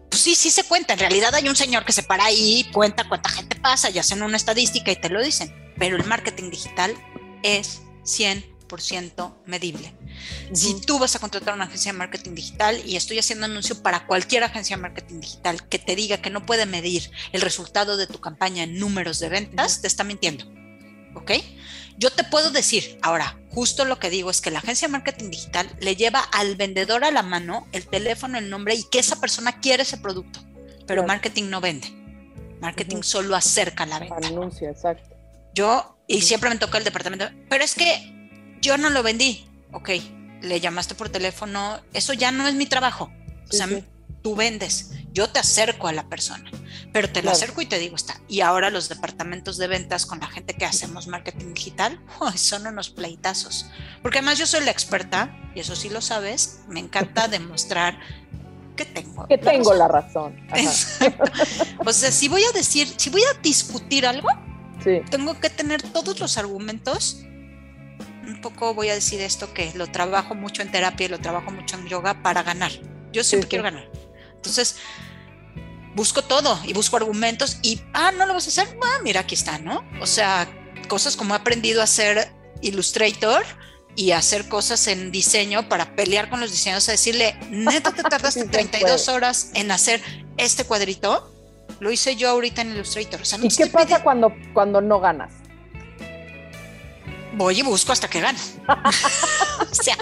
pues 0.09 0.23
sí, 0.23 0.35
sí 0.35 0.51
se 0.51 0.65
cuenta. 0.65 0.95
En 0.95 0.99
realidad 0.99 1.35
hay 1.35 1.49
un 1.49 1.57
señor 1.57 1.85
que 1.85 1.93
se 1.93 2.03
para 2.03 2.25
ahí, 2.25 2.69
cuenta 2.73 3.09
cuánta 3.09 3.29
gente 3.29 3.57
pasa 3.57 3.91
y 3.91 3.99
hacen 3.99 4.23
una 4.23 4.37
estadística 4.37 4.91
y 4.91 4.97
te 4.97 5.09
lo 5.09 5.23
dicen. 5.23 5.55
Pero 5.79 5.97
el 5.97 6.05
marketing 6.05 6.51
digital 6.51 6.95
es 7.43 7.83
100% 8.05 9.35
medible. 9.47 9.95
Si 10.53 10.81
tú 10.81 10.99
vas 10.99 11.15
a 11.17 11.19
contratar 11.19 11.55
una 11.55 11.65
agencia 11.65 11.93
de 11.93 11.99
marketing 11.99 12.35
digital 12.35 12.81
y 12.85 12.97
estoy 12.97 13.19
haciendo 13.19 13.47
anuncio 13.47 13.83
para 13.83 14.07
cualquier 14.07 14.45
agencia 14.45 14.77
de 14.77 14.83
marketing 14.83 15.21
digital 15.21 15.69
que 15.69 15.79
te 15.79 15.97
diga 15.97 16.19
que 16.19 16.31
no 16.31 16.45
puede 16.47 16.67
medir 16.67 17.11
el 17.33 17.41
resultado 17.41 17.97
de 17.97 18.07
tu 18.07 18.21
campaña 18.21 18.65
en 18.65 18.79
números 18.79 19.19
de 19.19 19.29
ventas, 19.29 19.81
te 19.81 19.87
está 19.87 20.05
mintiendo. 20.05 20.45
¿Ok? 21.15 21.33
Yo 21.99 22.11
te 22.11 22.25
puedo 22.25 22.51
decir, 22.51 22.99
ahora, 23.03 23.39
justo 23.51 23.85
lo 23.85 23.99
que 23.99 24.09
digo 24.09 24.31
es 24.31 24.41
que 24.41 24.51
la 24.51 24.61
agencia 24.61 24.89
de 24.89 24.93
marketing 24.93 25.31
digital 25.31 25.69
le 25.81 25.97
lleva 25.97 26.21
al 26.21 26.57
vendedor 26.57 27.05
a 27.05 27.11
la 27.11 27.23
mano 27.23 27.67
el 27.73 27.87
teléfono, 27.87 28.39
el 28.39 28.49
nombre 28.49 28.75
y 28.75 28.85
que 28.85 28.99
esa 28.99 29.21
persona 29.21 29.61
quiere 29.61 29.83
ese 29.83 29.99
producto, 29.99 30.41
pero 30.87 31.05
marketing 31.05 31.51
no 31.51 31.61
vende. 31.61 31.89
Marketing 32.61 33.03
solo 33.03 33.37
acerca 33.37 33.85
la 33.87 33.99
venta. 33.99 34.29
Anuncia, 34.29 34.71
exacto. 34.71 35.15
Yo, 35.53 35.99
y 36.07 36.23
siempre 36.23 36.49
me 36.49 36.57
toca 36.57 36.79
el 36.79 36.85
departamento, 36.85 37.29
pero 37.49 37.65
es 37.65 37.75
que 37.75 38.59
yo 38.63 38.79
no 38.79 38.89
lo 38.89 39.03
vendí 39.03 39.50
ok, 39.73 39.91
le 40.43 40.61
llamaste 40.61 40.95
por 40.95 41.09
teléfono, 41.09 41.81
eso 41.93 42.13
ya 42.13 42.33
no 42.33 42.47
es 42.49 42.55
mi 42.55 42.67
trabajo. 42.67 43.11
O 43.49 43.53
sea, 43.53 43.69
tú 44.23 44.37
vendes, 44.37 44.93
yo 45.13 45.29
te 45.29 45.39
acerco 45.39 45.89
a 45.89 45.93
la 45.93 46.09
persona, 46.09 46.51
pero 46.93 47.11
te 47.11 47.23
lo 47.23 47.31
acerco 47.31 47.61
y 47.61 47.67
te 47.67 47.79
digo, 47.79 47.97
está. 47.97 48.21
Y 48.29 48.41
ahora 48.41 48.71
los 48.71 48.89
departamentos 48.89 49.59
de 49.59 49.67
ventas 49.67 50.07
con 50.07 50.21
la 50.21 50.27
gente 50.29 50.55
que 50.55 50.65
hacemos 50.65 51.09
marketing 51.09 51.55
digital, 51.55 52.01
son 52.37 52.67
unos 52.67 52.91
pleitazos. 52.91 53.67
Porque 54.03 54.19
además 54.19 54.39
yo 54.39 54.47
soy 54.47 54.65
la 54.65 54.71
experta, 54.71 55.37
y 55.55 55.61
eso 55.61 55.75
sí 55.75 55.89
lo 55.89 56.01
sabes, 56.01 56.61
me 56.69 56.81
encanta 56.81 57.29
demostrar 57.29 57.99
que 58.77 58.85
tengo. 58.85 59.27
Que 59.27 59.39
tengo 59.39 59.75
la 59.75 59.89
razón. 59.89 60.37
o 61.85 61.93
sea, 61.93 62.13
si 62.13 62.29
voy 62.29 62.45
a 62.45 62.53
decir, 62.53 62.89
si 62.97 63.11
voy 63.11 63.23
a 63.23 63.39
discutir 63.41 64.07
algo, 64.07 64.29
tengo 65.11 65.39
que 65.39 65.51
tener 65.51 65.83
todos 65.83 66.21
los 66.21 66.39
argumentos 66.39 67.25
un 68.31 68.41
poco 68.41 68.75
voy 68.75 68.89
a 68.89 68.95
decir 68.95 69.21
esto 69.21 69.53
que 69.53 69.73
lo 69.75 69.87
trabajo 69.87 70.35
mucho 70.35 70.63
en 70.63 70.71
terapia 70.71 71.07
y 71.07 71.09
lo 71.09 71.19
trabajo 71.19 71.51
mucho 71.51 71.77
en 71.77 71.87
yoga 71.87 72.23
para 72.23 72.43
ganar. 72.43 72.73
Yo 73.13 73.25
siempre 73.25 73.49
quiero 73.49 73.65
ganar. 73.65 73.91
Entonces, 74.35 74.77
busco 75.95 76.23
todo 76.23 76.59
y 76.65 76.73
busco 76.73 76.97
argumentos 76.97 77.59
y, 77.63 77.81
ah, 77.93 78.13
no 78.13 78.27
lo 78.27 78.35
vas 78.35 78.47
a 78.47 78.49
hacer, 78.49 78.79
ah, 78.83 78.99
mira, 79.03 79.21
aquí 79.21 79.35
está, 79.35 79.59
¿no? 79.59 79.85
O 80.01 80.07
sea, 80.07 80.49
cosas 80.89 81.17
como 81.17 81.35
he 81.35 81.37
aprendido 81.37 81.81
a 81.81 81.85
hacer 81.85 82.33
Illustrator 82.63 83.43
y 83.97 84.13
hacer 84.13 84.49
cosas 84.49 84.87
en 84.87 85.11
diseño 85.11 85.69
para 85.69 85.95
pelear 85.97 86.31
con 86.31 86.41
los 86.41 86.51
diseñadores, 86.51 86.89
a 86.89 86.93
decirle, 86.93 87.37
neta, 87.51 87.93
te 87.93 88.03
tardaste 88.09 88.45
32 88.47 89.09
horas 89.09 89.51
en 89.55 89.71
hacer 89.71 90.01
este 90.37 90.65
cuadrito. 90.65 91.35
Lo 91.81 91.91
hice 91.91 92.17
yo 92.17 92.31
ahorita 92.31 92.63
en 92.63 92.73
Illustrator. 92.73 93.21
¿Y 93.43 93.49
qué 93.49 93.67
pasa 93.67 94.03
cuando, 94.03 94.35
cuando 94.53 94.81
no 94.81 95.01
ganas? 95.01 95.33
Voy 97.35 97.61
y 97.61 97.63
busco 97.63 97.93
hasta 97.93 98.09
que 98.09 98.21
gane. 98.21 98.39
o 98.69 99.75
sea, 99.75 99.97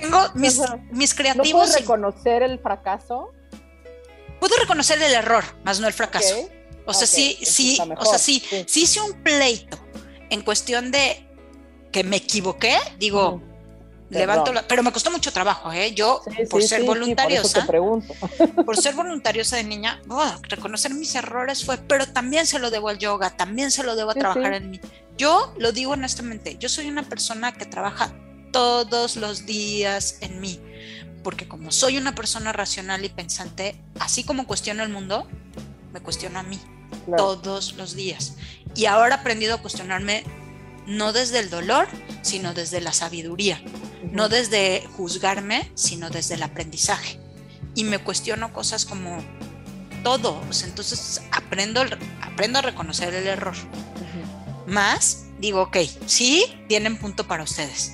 tengo 0.00 0.20
mis, 0.34 0.60
mis 0.90 1.14
creativos. 1.14 1.48
¿No 1.48 1.58
puedo 1.58 1.76
reconocer 1.76 2.42
el 2.42 2.58
fracaso? 2.58 3.32
Puedo 4.40 4.56
reconocer 4.56 5.00
el 5.00 5.12
error, 5.12 5.44
más 5.64 5.78
no 5.80 5.86
el 5.86 5.92
fracaso. 5.92 6.34
O 6.84 6.92
sea, 6.92 7.06
sí, 7.06 7.38
sí, 7.42 7.78
o 7.96 8.04
sea, 8.04 8.18
sí, 8.18 8.42
sí, 8.66 8.82
hice 8.82 9.00
un 9.00 9.22
pleito 9.22 9.78
en 10.30 10.42
cuestión 10.42 10.90
de 10.90 11.28
que 11.92 12.02
me 12.02 12.16
equivoqué, 12.16 12.76
digo, 12.98 13.40
levanto 14.18 14.52
la, 14.52 14.66
pero 14.66 14.82
me 14.82 14.92
costó 14.92 15.10
mucho 15.10 15.32
trabajo, 15.32 15.72
¿eh? 15.72 15.94
Yo, 15.94 16.22
por 16.50 16.62
ser 16.62 16.84
voluntariosa, 16.84 17.66
por, 17.66 18.02
por, 18.64 18.76
ser 18.76 18.94
voluntariosa 18.94 19.56
de 19.56 19.64
niña, 19.64 20.00
reconocer 20.48 20.94
mis 20.94 21.14
errores 21.14 21.64
fue, 21.64 21.78
pero 21.78 22.06
también 22.06 22.46
se 22.46 22.58
lo 22.58 22.70
debo 22.70 22.88
al 22.88 22.98
yoga, 22.98 23.30
también 23.30 23.70
se 23.70 23.82
lo 23.82 23.96
debo 23.96 24.10
a 24.10 24.14
trabajar 24.14 24.54
en 24.54 24.70
mí. 24.70 24.80
Yo 25.16 25.54
lo 25.58 25.72
digo 25.72 25.92
honestamente, 25.92 26.56
yo 26.58 26.68
soy 26.68 26.88
una 26.88 27.02
persona 27.02 27.52
que 27.52 27.66
trabaja 27.66 28.12
todos 28.52 29.16
los 29.16 29.46
días 29.46 30.18
en 30.20 30.40
mí, 30.40 30.60
porque 31.22 31.48
como 31.48 31.72
soy 31.72 31.96
una 31.96 32.14
persona 32.14 32.52
racional 32.52 33.04
y 33.04 33.08
pensante, 33.08 33.76
así 33.98 34.24
como 34.24 34.46
cuestiono 34.46 34.82
el 34.82 34.90
mundo, 34.90 35.26
me 35.92 36.00
cuestiono 36.00 36.38
a 36.38 36.42
mí 36.42 36.58
todos 37.16 37.74
los 37.74 37.94
días. 37.94 38.36
Y 38.74 38.86
ahora 38.86 39.16
he 39.16 39.18
aprendido 39.18 39.54
a 39.54 39.58
cuestionarme 39.58 40.24
no 40.86 41.12
desde 41.12 41.38
el 41.38 41.50
dolor, 41.50 41.88
sino 42.22 42.54
desde 42.54 42.80
la 42.80 42.92
sabiduría, 42.92 43.62
no 44.10 44.28
desde 44.28 44.86
juzgarme, 44.96 45.70
sino 45.74 46.10
desde 46.10 46.34
el 46.34 46.42
aprendizaje. 46.42 47.18
Y 47.74 47.84
me 47.84 47.98
cuestiono 47.98 48.52
cosas 48.52 48.84
como 48.84 49.18
todo, 50.02 50.42
entonces 50.64 51.22
aprendo, 51.30 51.82
aprendo 52.20 52.58
a 52.58 52.62
reconocer 52.62 53.14
el 53.14 53.26
error. 53.26 53.54
Más, 54.66 55.24
digo, 55.38 55.62
ok, 55.62 55.78
sí, 56.06 56.44
tienen 56.68 56.98
punto 56.98 57.26
para 57.26 57.44
ustedes. 57.44 57.92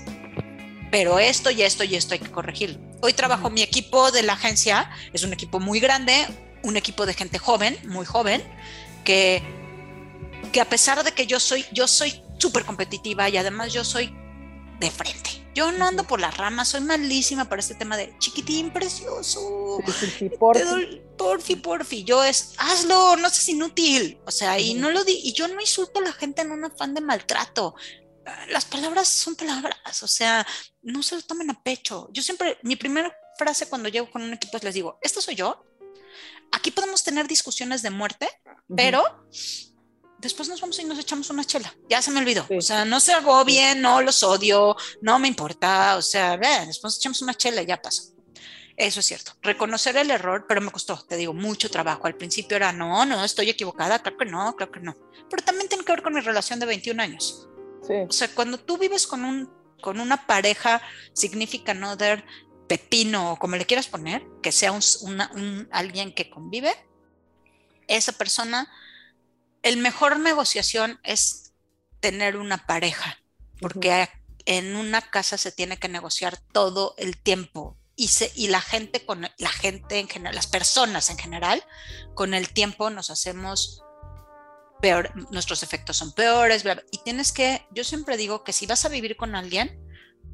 Pero 0.91 1.19
esto 1.19 1.51
y 1.51 1.63
esto 1.63 1.85
y 1.85 1.97
esto 1.97 2.15
hay 2.15 2.21
que 2.21 2.31
corregirlo. 2.31 2.79
Hoy 3.03 3.13
trabajo 3.13 3.51
mi 3.51 3.63
equipo 3.63 4.11
de 4.11 4.23
la 4.23 4.33
agencia, 4.35 4.91
es 5.13 5.23
un 5.23 5.33
equipo 5.33 5.61
muy 5.61 5.81
grande, 5.81 6.27
un 6.63 6.77
equipo 6.77 7.07
de 7.07 7.15
gente 7.15 7.39
joven, 7.39 7.79
muy 7.85 8.07
joven, 8.07 8.43
que, 9.05 9.43
que 10.53 10.61
a 10.61 10.65
pesar 10.65 11.05
de 11.05 11.13
que 11.13 11.27
yo 11.27 11.41
soy, 11.41 11.65
yo 11.73 11.87
soy 11.87 12.23
súper 12.39 12.65
competitiva 12.65 13.29
y 13.29 13.37
además 13.37 13.73
yo 13.73 13.85
soy 13.85 14.15
de 14.81 14.91
frente. 14.91 15.39
Yo 15.55 15.73
no 15.73 15.89
ando 15.89 16.05
por 16.05 16.21
las 16.21 16.37
ramas, 16.37 16.69
soy 16.69 16.81
malísima 16.83 17.49
para 17.49 17.61
este 17.61 17.75
tema 17.75 17.97
de 17.97 18.17
chiquitín 18.19 18.73
precioso. 18.73 19.81
porfi. 21.19 21.57
porfi, 21.57 22.05
Yo 22.05 22.23
es, 22.23 22.55
hazlo, 22.59 23.17
no 23.17 23.29
seas 23.29 23.49
inútil. 23.49 24.21
O 24.25 24.31
sea, 24.31 24.59
y 24.61 24.75
no 24.75 24.91
lo 24.91 25.03
di, 25.03 25.21
y 25.25 25.33
yo 25.33 25.49
no 25.49 25.61
insulto 25.61 25.99
a 25.99 26.03
la 26.03 26.13
gente 26.13 26.43
en 26.43 26.53
un 26.53 26.65
afán 26.65 26.95
de 26.95 27.01
maltrato. 27.01 27.75
Las 28.51 28.67
palabras 28.67 29.09
son 29.09 29.35
palabras, 29.35 30.03
o 30.03 30.07
sea, 30.07 30.47
no 30.83 31.03
se 31.03 31.17
lo 31.17 31.23
tomen 31.23 31.51
a 31.51 31.61
pecho. 31.63 32.09
Yo 32.13 32.23
siempre, 32.23 32.59
mi 32.63 32.77
primera 32.77 33.13
frase 33.37 33.69
cuando 33.69 33.89
llego 33.89 34.11
con 34.11 34.23
un 34.23 34.35
equipo 34.35 34.59
es 34.59 34.65
les 34.65 34.75
digo, 34.75 34.99
esto 35.03 35.21
soy 35.21 35.35
yo. 35.35 35.65
Aquí 36.53 36.71
podemos 36.71 37.03
tener 37.03 37.27
discusiones 37.27 37.83
de 37.83 37.91
muerte, 37.91 38.29
pero 38.77 39.03
después 40.19 40.49
nos 40.49 40.61
vamos 40.61 40.79
y 40.79 40.85
nos 40.85 40.99
echamos 40.99 41.31
una 41.31 41.45
chela. 41.45 41.75
Ya 41.89 42.03
se 42.03 42.11
me 42.11 42.21
olvidó. 42.21 42.47
O 42.51 42.61
sea, 42.61 42.85
no 42.85 43.01
se 43.01 43.15
bien, 43.47 43.81
no 43.81 44.01
los 44.03 44.23
odio, 44.23 44.77
no 45.01 45.19
me 45.19 45.29
importa. 45.29 45.97
O 45.97 46.03
sea, 46.03 46.37
ve, 46.37 46.67
después 46.67 46.97
echamos 46.97 47.23
una 47.23 47.35
chela 47.35 47.63
y 47.63 47.67
ya 47.67 47.81
pasó. 47.81 48.03
Eso 48.77 49.01
es 49.01 49.07
cierto. 49.07 49.33
Reconocer 49.43 49.97
el 49.97 50.11
error, 50.11 50.47
pero 50.49 50.61
me 50.61 50.71
costó, 50.71 51.05
te 51.05 51.17
digo, 51.17 51.35
mucho 51.35 51.69
trabajo. 51.69 52.07
Al 52.07 52.15
principio 52.15 52.57
era, 52.57 52.73
no, 52.73 53.05
no, 53.05 53.25
estoy 53.25 53.51
equivocada, 53.51 54.01
creo 54.01 54.17
que 54.17 54.25
no, 54.25 54.55
creo 54.55 54.71
que 54.71 54.81
no. 54.81 54.97
Pero 55.29 55.43
también 55.43 55.69
tiene 55.69 55.85
que 55.85 55.93
ver 55.93 56.03
con 56.03 56.15
mi 56.15 56.21
relación 56.21 56.61
de 56.61 56.67
21 56.67 57.03
años. 57.03 57.49
Sí. 57.87 57.95
O 58.09 58.13
sea, 58.13 58.29
cuando 58.33 58.59
tú 58.59 58.79
vives 58.79 59.07
con, 59.07 59.25
un, 59.25 59.51
con 59.81 59.99
una 59.99 60.27
pareja, 60.27 60.81
significa 61.13 61.73
other, 61.91 62.25
pepino, 62.69 63.33
o 63.33 63.37
como 63.37 63.57
le 63.57 63.67
quieras 63.67 63.89
poner, 63.89 64.23
que 64.43 64.53
sea 64.53 64.71
un, 64.71 64.81
un, 65.35 65.69
alguien 65.73 66.15
que 66.15 66.31
convive, 66.31 66.73
esa 67.89 68.13
persona 68.13 68.71
el 69.63 69.77
mejor 69.79 70.19
negociación 70.19 71.01
es 71.03 71.53
tener 72.01 72.37
una 72.37 72.67
pareja, 72.67 73.19
porque 73.61 74.09
en 74.45 74.77
una 74.77 75.03
casa 75.03 75.37
se 75.37 75.53
tiene 75.53 75.79
que 75.79 75.89
negociar 75.89 76.39
todo 76.53 76.95
el 76.97 77.17
tiempo. 77.17 77.77
y, 77.97 78.09
se, 78.09 78.31
y 78.37 78.47
la 78.47 78.61
gente 78.61 79.05
con 79.05 79.29
la 79.39 79.49
gente 79.51 79.99
en 79.99 80.09
general, 80.09 80.37
las 80.37 80.47
personas 80.47 81.11
en 81.11 81.19
general, 81.19 81.65
con 82.15 82.33
el 82.33 82.49
tiempo 82.53 82.91
nos 82.91 83.11
hacemos 83.11 83.83
peor, 84.81 85.13
nuestros 85.33 85.63
efectos 85.63 85.97
son 85.97 86.13
peores, 86.13 86.65
y 86.91 86.99
tienes 86.99 87.33
que, 87.33 87.67
yo 87.73 87.85
siempre 87.85 88.17
digo 88.17 88.45
que 88.45 88.53
si 88.53 88.67
vas 88.67 88.85
a 88.85 88.89
vivir 88.89 89.17
con 89.17 89.35
alguien 89.35 89.85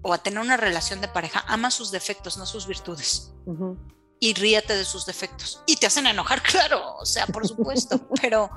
o 0.02 0.12
a 0.12 0.18
tener 0.18 0.38
una 0.38 0.56
relación 0.56 1.00
de 1.00 1.08
pareja, 1.08 1.44
ama 1.48 1.70
sus 1.70 1.90
defectos, 1.90 2.36
no 2.36 2.46
sus 2.46 2.66
virtudes. 2.66 3.32
Y 4.20 4.34
ríete 4.34 4.76
de 4.76 4.84
sus 4.84 5.06
defectos. 5.06 5.62
Y 5.66 5.76
te 5.76 5.86
hacen 5.86 6.06
enojar, 6.06 6.42
claro, 6.50 6.96
o 6.96 7.06
sea, 7.06 7.26
por 7.26 7.46
supuesto, 7.48 8.08
pero 8.20 8.50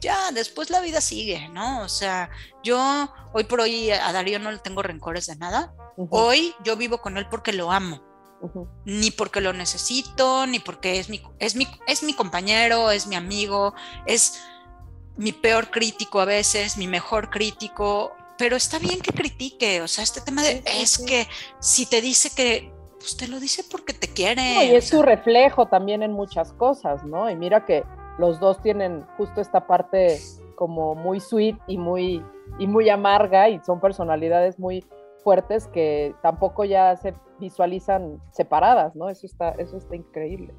ya, 0.00 0.30
después 0.32 0.70
la 0.70 0.80
vida 0.80 1.00
sigue, 1.00 1.48
¿no? 1.48 1.82
O 1.82 1.88
sea, 1.88 2.30
yo 2.62 3.12
hoy 3.32 3.44
por 3.44 3.60
hoy 3.60 3.90
a 3.90 4.12
Darío 4.12 4.38
no 4.38 4.50
le 4.50 4.58
tengo 4.58 4.82
rencores 4.82 5.26
de 5.26 5.36
nada. 5.36 5.74
Hoy 6.10 6.54
yo 6.64 6.76
vivo 6.76 6.98
con 6.98 7.16
él 7.18 7.26
porque 7.30 7.52
lo 7.52 7.70
amo. 7.70 8.02
Ni 8.86 9.10
porque 9.10 9.42
lo 9.42 9.52
necesito, 9.52 10.46
ni 10.46 10.60
porque 10.60 10.98
es 10.98 11.10
mi, 11.10 11.22
es, 11.38 11.56
mi, 11.56 11.66
es 11.86 12.02
mi 12.02 12.14
compañero, 12.14 12.90
es 12.90 13.06
mi 13.06 13.14
amigo, 13.14 13.74
es 14.06 14.40
mi 15.18 15.32
peor 15.32 15.70
crítico 15.70 16.20
a 16.20 16.24
veces, 16.24 16.78
mi 16.78 16.86
mejor 16.86 17.28
crítico, 17.28 18.16
pero 18.38 18.56
está 18.56 18.78
bien 18.78 19.00
que 19.00 19.12
critique, 19.12 19.82
o 19.82 19.88
sea, 19.88 20.02
este 20.02 20.22
tema 20.22 20.42
de 20.42 20.62
es 20.64 20.96
que 20.96 21.28
si 21.58 21.84
te 21.84 22.00
dice 22.00 22.30
que, 22.34 22.72
pues 22.98 23.14
te 23.18 23.28
lo 23.28 23.38
dice 23.38 23.62
porque 23.70 23.92
te 23.92 24.08
quiere. 24.08 24.64
y 24.64 24.74
es 24.74 24.88
su 24.88 25.02
reflejo 25.02 25.66
también 25.66 26.02
en 26.02 26.12
muchas 26.12 26.54
cosas, 26.54 27.04
¿no? 27.04 27.28
Y 27.28 27.36
mira 27.36 27.66
que 27.66 27.84
los 28.20 28.38
dos 28.38 28.60
tienen 28.60 29.06
justo 29.16 29.40
esta 29.40 29.66
parte 29.66 30.20
como 30.54 30.94
muy 30.94 31.20
sweet 31.20 31.56
y 31.66 31.78
muy, 31.78 32.22
y 32.58 32.66
muy 32.66 32.88
amarga 32.90 33.48
y 33.48 33.58
son 33.60 33.80
personalidades 33.80 34.58
muy 34.58 34.84
fuertes 35.24 35.66
que 35.68 36.14
tampoco 36.22 36.64
ya 36.64 36.96
se 36.96 37.14
visualizan 37.38 38.20
separadas, 38.30 38.94
¿no? 38.94 39.08
Eso 39.08 39.26
está, 39.26 39.50
eso 39.52 39.78
está 39.78 39.96
increíble 39.96 40.54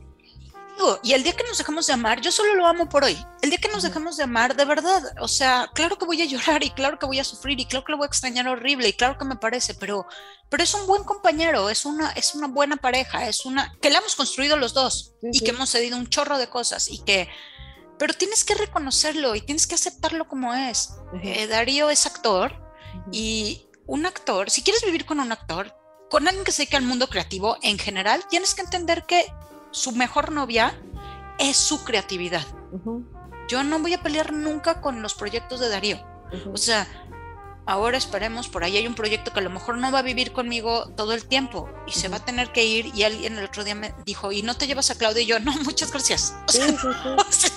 y 1.04 1.14
el 1.14 1.24
día 1.24 1.34
que 1.34 1.44
nos 1.44 1.58
dejamos 1.58 1.88
de 1.88 1.94
amar, 1.94 2.22
yo 2.22 2.32
solo 2.32 2.56
lo 2.56 2.66
amo 2.66 2.90
por 2.90 3.04
hoy. 3.04 3.18
El 3.42 3.50
día 3.50 3.60
que 3.60 3.70
nos 3.70 3.84
dejamos 3.84 4.18
de 4.18 4.24
amar, 4.24 4.56
de 4.56 4.66
verdad, 4.66 5.02
o 5.20 5.28
sea, 5.28 5.70
claro 5.74 5.98
que 5.98 6.06
voy 6.06 6.22
a 6.22 6.26
llorar 6.26 6.64
y 6.64 6.72
claro 6.72 6.98
que 6.98 7.06
voy 7.06 7.20
a 7.20 7.24
sufrir 7.24 7.60
y 7.60 7.66
claro 7.66 7.86
que 7.86 7.92
lo 7.92 7.98
voy 7.98 8.06
a 8.06 8.08
extrañar 8.08 8.48
horrible 8.48 8.88
y 8.88 8.94
claro 8.94 9.18
que 9.18 9.26
me 9.26 9.36
parece, 9.36 9.76
pero, 9.76 10.06
pero 10.50 10.64
es 10.64 10.74
un 10.74 10.88
buen 10.88 11.04
compañero, 11.04 11.70
es 11.70 11.86
una, 11.86 12.12
es 12.12 12.36
una 12.36 12.48
buena 12.48 12.78
pareja, 12.78 13.28
es 13.28 13.46
una 13.46 13.74
que 13.82 13.90
la 13.90 14.00
hemos 14.00 14.16
construido 14.16 14.58
los 14.58 14.74
dos 14.74 15.14
y 15.22 15.42
que 15.42 15.52
hemos 15.52 15.70
cedido 15.70 15.98
un 15.98 16.08
chorro 16.08 16.38
de 16.38 16.48
cosas 16.48 16.90
y 16.90 17.04
que, 17.04 17.30
pero 18.02 18.16
tienes 18.16 18.44
que 18.44 18.56
reconocerlo 18.56 19.36
y 19.36 19.42
tienes 19.42 19.68
que 19.68 19.76
aceptarlo 19.76 20.28
como 20.28 20.56
es. 20.56 20.96
Eh, 21.22 21.46
Darío 21.46 21.92
es 21.92 22.08
actor 22.08 22.52
y 23.12 23.68
un 23.86 24.08
actor, 24.08 24.50
si 24.50 24.64
quieres 24.64 24.84
vivir 24.84 25.06
con 25.06 25.20
un 25.20 25.32
actor, 25.32 25.72
con 26.10 26.28
alguien 26.28 26.44
que 26.44 26.52
se 26.52 26.64
dedica 26.64 26.78
al 26.78 26.84
mundo 26.84 27.10
creativo 27.10 27.58
en 27.62 27.78
general, 27.78 28.24
tienes 28.28 28.56
que 28.56 28.64
entender 28.64 29.06
que 29.06 29.32
su 29.70 29.92
mejor 29.92 30.32
novia 30.32 30.82
es 31.38 31.58
su 31.58 31.84
creatividad. 31.84 32.44
Yo 33.48 33.64
no 33.64 33.78
voy 33.78 33.94
a 33.94 34.02
pelear 34.02 34.34
nunca 34.34 34.82
con 34.82 35.04
los 35.04 35.14
proyectos 35.14 35.60
de 35.60 35.70
Darío. 35.70 36.04
O 36.52 36.58
sea, 36.58 36.88
ahora 37.66 37.98
esperemos, 37.98 38.50
por 38.50 38.64
ahí 38.64 38.78
hay 38.78 38.88
un 38.88 38.96
proyecto 38.96 39.32
que 39.32 39.40
a 39.40 39.44
lo 39.44 39.50
mejor 39.50 39.78
no 39.78 39.92
va 39.92 40.00
a 40.00 40.02
vivir 40.04 40.32
conmigo 40.32 40.90
todo 40.96 41.14
el 41.14 41.26
tiempo 41.26 41.70
y 41.86 41.92
se 41.92 42.08
va 42.08 42.18
a 42.18 42.26
tener 42.26 42.50
que 42.52 42.66
ir 42.66 42.88
y 42.96 43.04
alguien 43.04 43.38
el 43.38 43.46
otro 43.46 43.64
día 43.64 43.76
me 43.76 43.94
dijo, 44.06 44.32
¿y 44.32 44.42
no 44.42 44.56
te 44.56 44.68
llevas 44.68 44.92
a 44.92 44.96
Claudia? 44.96 45.22
Y 45.22 45.28
yo, 45.28 45.40
no, 45.40 45.52
muchas 45.64 45.92
gracias. 45.92 46.36
sí, 46.48 46.62
sí, 46.62 46.88
sí. 47.30 47.50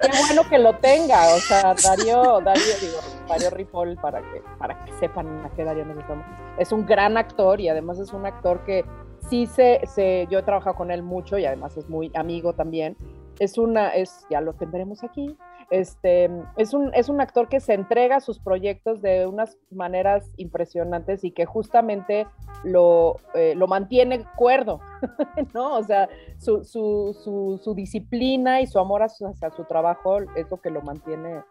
Qué 0.00 0.10
bueno 0.26 0.48
que 0.48 0.58
lo 0.58 0.76
tenga, 0.78 1.34
o 1.34 1.40
sea, 1.40 1.74
Darío, 1.74 2.40
Darío, 2.40 2.78
digo, 2.80 2.98
Darío 3.28 3.50
Ripoll, 3.50 3.96
para 3.96 4.20
que, 4.20 4.42
para 4.58 4.84
que 4.84 4.92
sepan 4.98 5.44
a 5.44 5.50
qué 5.50 5.64
Darío 5.64 5.84
nos 5.84 5.98
estamos. 5.98 6.26
Es 6.58 6.72
un 6.72 6.84
gran 6.84 7.16
actor 7.16 7.60
y 7.60 7.68
además 7.68 7.98
es 7.98 8.12
un 8.12 8.26
actor 8.26 8.64
que 8.64 8.84
sí 9.28 9.46
se, 9.46 10.26
yo 10.30 10.38
he 10.38 10.42
trabajado 10.42 10.76
con 10.76 10.90
él 10.90 11.02
mucho 11.02 11.38
y 11.38 11.46
además 11.46 11.76
es 11.76 11.88
muy 11.88 12.10
amigo 12.14 12.52
también. 12.52 12.96
Es 13.38 13.58
una, 13.58 13.88
es, 13.94 14.26
ya 14.30 14.40
lo 14.40 14.52
tendremos 14.52 15.02
aquí, 15.02 15.36
este, 15.72 16.30
es, 16.58 16.74
un, 16.74 16.92
es 16.94 17.08
un 17.08 17.22
actor 17.22 17.48
que 17.48 17.58
se 17.58 17.72
entrega 17.72 18.16
a 18.16 18.20
sus 18.20 18.38
proyectos 18.38 19.00
de 19.00 19.26
unas 19.26 19.56
maneras 19.70 20.30
impresionantes 20.36 21.24
y 21.24 21.30
que 21.30 21.46
justamente 21.46 22.26
lo, 22.62 23.16
eh, 23.34 23.54
lo 23.56 23.66
mantiene 23.68 24.26
cuerdo, 24.36 24.80
¿no? 25.54 25.76
O 25.76 25.82
sea, 25.82 26.10
su, 26.36 26.62
su, 26.62 27.16
su, 27.24 27.58
su 27.64 27.74
disciplina 27.74 28.60
y 28.60 28.66
su 28.66 28.78
amor 28.78 29.02
hacia 29.02 29.32
su 29.56 29.64
trabajo 29.64 30.18
es 30.36 30.50
lo 30.50 30.60
que 30.60 30.68
lo 30.68 30.82
mantiene 30.82 31.42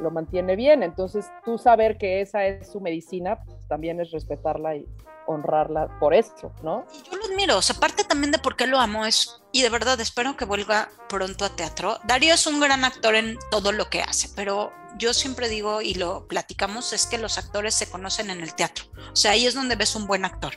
lo 0.00 0.10
mantiene 0.10 0.56
bien. 0.56 0.82
Entonces, 0.82 1.30
tú 1.44 1.58
saber 1.58 1.98
que 1.98 2.20
esa 2.20 2.46
es 2.46 2.70
su 2.70 2.80
medicina, 2.80 3.42
pues, 3.44 3.66
también 3.68 4.00
es 4.00 4.10
respetarla 4.10 4.76
y 4.76 4.86
honrarla 5.28 5.98
por 6.00 6.14
eso, 6.14 6.52
¿no? 6.62 6.86
yo 7.04 7.16
lo 7.18 7.26
admiro, 7.26 7.58
o 7.58 7.62
sea, 7.62 7.76
parte 7.76 8.02
también 8.02 8.32
de 8.32 8.38
por 8.38 8.56
qué 8.56 8.66
lo 8.66 8.80
amo 8.80 9.04
es, 9.04 9.42
y 9.52 9.60
de 9.60 9.68
verdad 9.68 10.00
espero 10.00 10.38
que 10.38 10.46
vuelva 10.46 10.88
pronto 11.08 11.44
a 11.44 11.54
teatro. 11.54 11.98
Darío 12.04 12.32
es 12.32 12.46
un 12.46 12.60
gran 12.60 12.82
actor 12.84 13.14
en 13.14 13.38
todo 13.50 13.70
lo 13.72 13.90
que 13.90 14.00
hace, 14.00 14.30
pero 14.34 14.72
yo 14.96 15.12
siempre 15.12 15.48
digo 15.48 15.82
y 15.82 15.94
lo 15.94 16.26
platicamos, 16.26 16.94
es 16.94 17.06
que 17.06 17.18
los 17.18 17.36
actores 17.36 17.74
se 17.74 17.90
conocen 17.90 18.30
en 18.30 18.40
el 18.40 18.54
teatro. 18.54 18.86
O 19.12 19.16
sea, 19.16 19.32
ahí 19.32 19.46
es 19.46 19.54
donde 19.54 19.76
ves 19.76 19.94
un 19.94 20.06
buen 20.06 20.24
actor. 20.24 20.54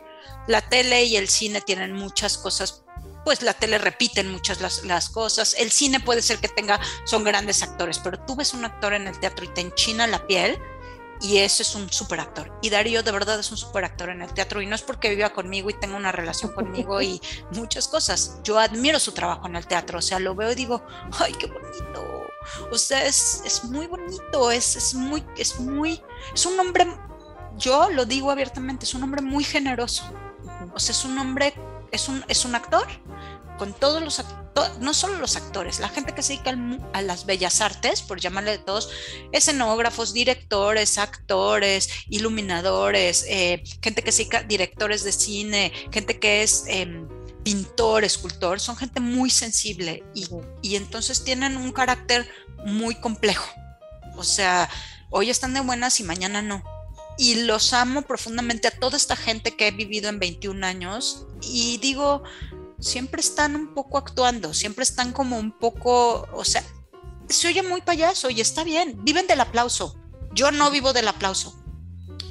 La 0.48 0.62
tele 0.62 1.04
y 1.04 1.18
el 1.18 1.28
cine 1.28 1.60
tienen 1.62 1.92
muchas 1.92 2.38
cosas 2.38 2.86
pues 3.24 3.42
la 3.42 3.54
tele 3.54 3.78
repiten 3.78 4.32
muchas 4.32 4.62
las, 4.62 4.84
las, 4.86 5.10
cosas, 5.10 5.56
el 5.58 5.72
cine 5.72 6.00
puede 6.00 6.22
ser 6.22 6.40
que 6.40 6.48
tenga, 6.48 6.80
son 7.06 7.24
grandes 7.24 7.62
actores, 7.64 8.00
pero 8.00 8.20
tú 8.20 8.36
ves 8.36 8.54
un 8.54 8.66
actor 8.66 8.94
en 8.94 9.08
el 9.08 9.20
teatro 9.20 9.46
y 9.46 9.50
te 9.50 9.62
enchina 9.62 10.08
la 10.08 10.26
piel 10.26 10.60
y 11.22 11.38
ese 11.38 11.62
es 11.62 11.76
un 11.76 11.92
super 11.92 12.20
actor. 12.20 12.52
Y 12.62 12.70
Darío 12.70 13.04
de 13.04 13.12
verdad 13.12 13.40
es 13.40 13.52
un 13.52 13.58
super 13.58 13.86
actor 13.86 14.10
en 14.10 14.22
el 14.24 14.34
teatro 14.34 14.62
y 14.62 14.66
no 14.66 14.76
es 14.76 14.82
porque 14.82 15.14
viva 15.16 15.30
conmigo 15.30 15.70
y 15.70 15.74
tenga 15.74 15.96
una 15.96 16.12
relación 16.12 16.52
conmigo 16.52 17.02
y 17.02 17.22
muchas 17.52 17.88
cosas. 17.88 18.40
Yo 18.44 18.60
admiro 18.60 19.00
su 19.00 19.12
trabajo 19.12 19.48
en 19.48 19.56
el 19.56 19.68
teatro, 19.68 20.00
o 20.00 20.02
sea, 20.02 20.20
lo 20.20 20.36
veo 20.36 20.52
y 20.52 20.56
digo, 20.56 20.84
ay, 21.20 21.34
qué 21.34 21.48
bonito. 21.48 22.28
O 22.72 22.78
sea, 22.78 23.06
es, 23.06 23.44
es 23.46 23.64
muy 23.66 23.86
bonito, 23.86 24.50
es, 24.50 24.76
es 24.76 24.96
muy, 24.96 25.24
es 25.38 25.60
muy, 25.60 26.02
es 26.34 26.46
un 26.48 26.60
hombre, 26.60 26.88
yo 27.56 27.90
lo 27.92 28.06
digo 28.06 28.32
abiertamente, 28.32 28.86
es 28.86 28.94
un 28.96 29.04
hombre 29.04 29.22
muy 29.22 29.44
generoso. 29.44 30.12
O 30.74 30.80
sea, 30.80 30.94
es 30.94 31.06
un 31.06 31.20
hombre 31.20 31.54
es 31.92 32.08
un, 32.08 32.24
es 32.28 32.46
un 32.46 32.56
actor 32.56 32.88
con 33.58 33.74
todos 33.74 34.02
los 34.02 34.20
no 34.80 34.94
solo 34.94 35.18
los 35.18 35.36
actores, 35.36 35.80
la 35.80 35.88
gente 35.88 36.14
que 36.14 36.24
se 36.24 36.34
dedica 36.34 36.58
a 36.94 37.02
las 37.02 37.26
bellas 37.26 37.62
artes, 37.62 38.02
por 38.02 38.20
llamarle 38.20 38.52
de 38.52 38.58
todos, 38.58 38.90
escenógrafos, 39.32 40.14
directores, 40.14 40.98
actores, 40.98 41.90
iluminadores, 42.10 43.26
eh, 43.30 43.64
gente 43.82 44.02
que 44.02 44.12
se 44.12 44.24
dedica, 44.24 44.44
directores 44.44 45.04
de 45.04 45.12
cine, 45.12 45.72
gente 45.92 46.20
que 46.20 46.44
es 46.44 46.66
em, 46.68 47.08
pintor, 47.44 48.04
escultor, 48.04 48.60
son 48.60 48.76
gente 48.76 49.00
muy 49.00 49.30
sensible 49.30 50.04
y, 50.14 50.28
y 50.62 50.76
entonces 50.76 51.24
tienen 51.24 51.56
un 51.56 51.72
carácter 51.72 52.30
muy 52.66 52.96
complejo. 52.96 53.48
O 54.18 54.24
sea, 54.24 54.70
hoy 55.12 55.30
están 55.30 55.54
de 55.54 55.62
buenas 55.62 56.00
y 56.00 56.04
mañana 56.04 56.42
no 56.42 56.64
y 57.22 57.36
los 57.36 57.72
amo 57.74 58.02
profundamente 58.02 58.68
a 58.68 58.72
toda 58.72 58.98
esta 58.98 59.16
gente 59.16 59.56
que 59.56 59.68
he 59.68 59.72
vivido 59.72 60.10
en 60.10 60.18
21 60.18 60.66
años 60.66 61.28
y 61.44 61.78
digo, 61.78 62.24
siempre 62.80 63.22
están 63.22 63.56
un 63.56 63.76
poco 63.76 64.00
actuando, 64.00 64.56
siempre 64.56 64.82
están 64.82 65.12
como 65.14 65.38
un 65.38 65.52
poco, 65.52 66.28
o 66.34 66.44
sea, 66.44 66.64
se 67.30 67.48
oye 67.48 67.62
muy 67.62 67.82
payaso 67.82 68.32
y 68.32 68.42
está 68.42 68.64
bien, 68.64 69.04
viven 69.04 69.28
del 69.28 69.40
aplauso. 69.40 69.96
Yo 70.34 70.50
no 70.50 70.72
vivo 70.72 70.94
del 70.94 71.08
aplauso. 71.08 71.64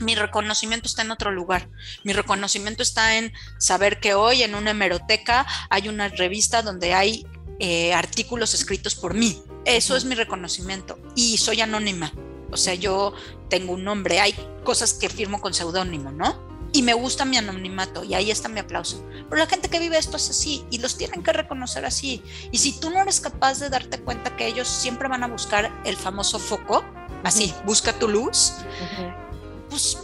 Mi 0.01 0.17
reconocimiento 0.17 0.89
está 0.89 1.03
en 1.03 1.13
otro 1.13 1.31
lugar. 1.31 1.71
Mi 2.03 2.13
reconocimiento 2.13 2.83
está 2.83 3.17
en 3.17 3.33
saber 3.61 4.01
que 4.01 4.15
hoy 4.15 4.43
en 4.43 4.57
una 4.57 4.73
hemeroteca 4.73 5.47
hay 5.69 5.89
una 5.89 6.09
revista 6.09 6.63
donde 6.63 6.95
hay 6.95 7.25
eh, 7.61 7.95
artículos 7.95 8.55
escritos 8.55 8.97
por 8.97 9.15
mí. 9.15 9.41
Eso 9.65 9.97
es 9.97 10.05
mi 10.05 10.17
reconocimiento 10.17 10.99
y 11.15 11.39
soy 11.39 11.61
anónima. 11.61 12.13
O 12.51 12.57
sea, 12.57 12.75
yo 12.75 13.15
tengo 13.51 13.75
un 13.75 13.85
nombre, 13.85 14.21
hay 14.21 14.35
cosas 14.65 14.95
que 14.95 15.11
firmo 15.11 15.43
con 15.43 15.53
seudónimo, 15.53 16.11
¿no? 16.11 16.49
Y 16.73 16.83
me 16.83 16.95
gusta 16.95 17.25
mi 17.25 17.37
anonimato 17.37 18.05
y 18.05 18.15
ahí 18.15 18.31
está 18.31 18.49
mi 18.49 18.61
aplauso. 18.61 19.05
Pero 19.29 19.37
la 19.37 19.47
gente 19.47 19.69
que 19.69 19.81
vive 19.81 19.99
esto 19.99 20.17
es 20.17 20.31
así 20.31 20.65
y 20.71 20.79
los 20.79 20.97
tienen 20.97 21.23
que 21.23 21.33
reconocer 21.33 21.85
así. 21.85 22.23
Y 22.53 22.59
si 22.59 22.79
tú 22.79 22.91
no 22.91 23.03
eres 23.03 23.21
capaz 23.21 23.59
de 23.59 23.69
darte 23.69 24.01
cuenta 24.01 24.37
que 24.37 24.47
ellos 24.47 24.69
siempre 24.69 25.09
van 25.09 25.25
a 25.25 25.27
buscar 25.27 25.71
el 25.85 25.97
famoso 25.97 26.39
foco, 26.39 26.85
así, 27.25 27.53
busca 27.67 27.93
tu 27.93 28.09
luz, 28.09 28.53
pues 29.69 29.99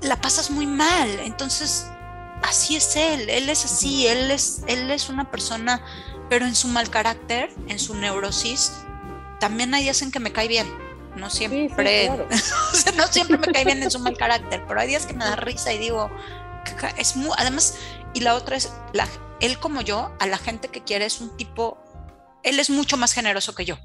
la 0.00 0.20
pasas 0.20 0.50
muy 0.50 0.66
mal. 0.66 1.10
Entonces, 1.24 1.86
así 2.42 2.76
es 2.76 2.94
él, 2.94 3.28
él 3.28 3.48
es 3.48 3.64
así, 3.64 4.06
él 4.06 4.30
es, 4.30 4.62
él 4.68 4.88
es 4.92 5.08
una 5.08 5.28
persona, 5.28 5.84
pero 6.30 6.46
en 6.46 6.54
su 6.54 6.68
mal 6.68 6.88
carácter, 6.88 7.52
en 7.66 7.80
su 7.80 7.96
neurosis, 7.96 8.72
también 9.40 9.74
hay 9.74 9.82
días 9.82 10.02
en 10.02 10.12
que 10.12 10.20
me 10.20 10.32
cae 10.32 10.46
bien 10.46 10.85
no 11.16 11.30
siempre, 11.30 12.10
no 12.96 13.06
siempre 13.08 13.38
me 13.38 13.48
cae 13.48 13.64
bien 13.64 13.82
en 13.82 13.90
su 13.90 13.98
mal 13.98 14.16
carácter, 14.16 14.62
pero 14.68 14.80
hay 14.80 14.88
días 14.88 15.06
que 15.06 15.14
me 15.14 15.24
da 15.24 15.36
risa 15.36 15.72
y 15.72 15.78
digo, 15.78 16.10
es 16.96 17.16
muy, 17.16 17.30
además, 17.36 17.74
y 18.14 18.20
la 18.20 18.34
otra 18.34 18.56
es, 18.56 18.70
la, 18.92 19.08
él 19.40 19.58
como 19.58 19.80
yo, 19.80 20.12
a 20.20 20.26
la 20.26 20.38
gente 20.38 20.68
que 20.68 20.84
quiere 20.84 21.06
es 21.06 21.20
un 21.20 21.36
tipo, 21.36 21.78
él 22.42 22.60
es 22.60 22.70
mucho 22.70 22.96
más 22.96 23.12
generoso 23.12 23.54
que 23.54 23.64
yo. 23.64 23.78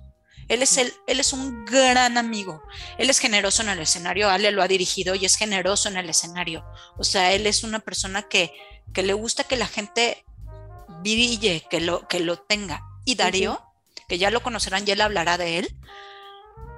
Él 0.48 0.62
es, 0.62 0.78
el, 0.78 0.94
él 1.08 1.22
es 1.22 1.32
un 1.32 1.64
gran 1.64 2.18
amigo. 2.18 2.62
Él 2.98 3.10
es 3.10 3.20
generoso 3.20 3.64
en 3.64 3.70
el 3.70 3.80
escenario. 3.80 4.30
Ale 4.30 4.52
lo 4.52 4.62
ha 4.62 4.68
dirigido 4.68 5.16
y 5.16 5.24
es 5.24 5.38
generoso 5.38 5.88
en 5.88 5.96
el 5.96 6.10
escenario. 6.10 6.66
O 6.98 7.06
sea, 7.06 7.32
él 7.32 7.48
es 7.48 7.64
una 7.64 7.80
persona 7.80 8.24
que, 8.24 8.52
que 8.94 9.02
le 9.02 9.14
gusta 9.14 9.46
que 9.46 9.56
la 9.56 9.68
gente 9.68 10.26
brille, 11.02 11.66
que 11.70 11.80
lo, 11.80 12.06
que 12.08 12.20
lo 12.20 12.38
tenga. 12.38 12.84
Y 13.06 13.16
Darío, 13.16 13.64
que 14.10 14.18
ya 14.18 14.30
lo 14.30 14.44
conocerán 14.44 14.86
y 14.86 14.92
él 14.92 15.00
hablará 15.00 15.38
de 15.38 15.60
él, 15.60 15.78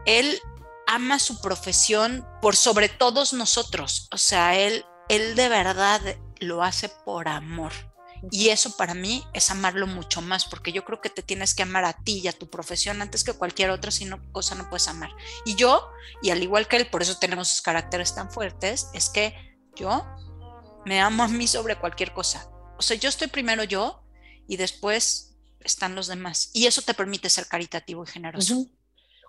él 0.06 0.42
ama 0.88 1.20
su 1.20 1.40
profesión 1.42 2.28
por 2.42 2.56
sobre 2.56 2.90
todos 2.90 3.34
nosotros. 3.34 4.08
O 4.12 4.18
sea, 4.18 4.58
él, 4.58 4.86
él 5.10 5.36
de 5.36 5.50
verdad 5.50 6.02
lo 6.40 6.64
hace 6.64 6.90
por 6.90 7.28
amor. 7.28 7.72
Y 8.32 8.50
eso 8.50 8.78
para 8.78 8.94
mí 8.94 9.24
es 9.34 9.52
amarlo 9.52 9.86
mucho 9.86 10.22
más, 10.22 10.46
porque 10.46 10.72
yo 10.72 10.86
creo 10.86 11.02
que 11.02 11.10
te 11.10 11.22
tienes 11.22 11.54
que 11.54 11.64
amar 11.64 11.84
a 11.84 11.94
ti 11.94 12.20
y 12.20 12.28
a 12.28 12.34
tu 12.34 12.50
profesión 12.50 13.02
antes 13.02 13.24
que 13.24 13.34
cualquier 13.34 13.70
otra 13.70 13.92
sino 13.92 14.22
cosa 14.32 14.56
no 14.56 14.70
puedes 14.70 14.88
amar. 14.88 15.10
Y 15.46 15.56
yo, 15.56 15.90
y 16.22 16.30
al 16.30 16.42
igual 16.42 16.68
que 16.68 16.78
él, 16.78 16.88
por 16.88 17.02
eso 17.02 17.18
tenemos 17.18 17.50
sus 17.50 17.62
caracteres 17.62 18.16
tan 18.16 18.32
fuertes, 18.32 18.88
es 18.94 19.10
que 19.10 19.36
yo 19.76 20.06
me 20.86 21.02
amo 21.02 21.24
a 21.24 21.28
mí 21.28 21.48
sobre 21.48 21.76
cualquier 21.76 22.14
cosa. 22.14 22.50
O 22.78 22.82
sea, 22.82 22.96
yo 22.96 23.10
estoy 23.10 23.28
primero 23.28 23.66
yo 23.66 24.06
y 24.48 24.56
después 24.56 25.36
están 25.60 25.96
los 25.96 26.08
demás. 26.08 26.50
Y 26.54 26.66
eso 26.66 26.82
te 26.82 26.94
permite 26.94 27.30
ser 27.30 27.48
caritativo 27.48 28.04
y 28.04 28.08
generoso. 28.08 28.68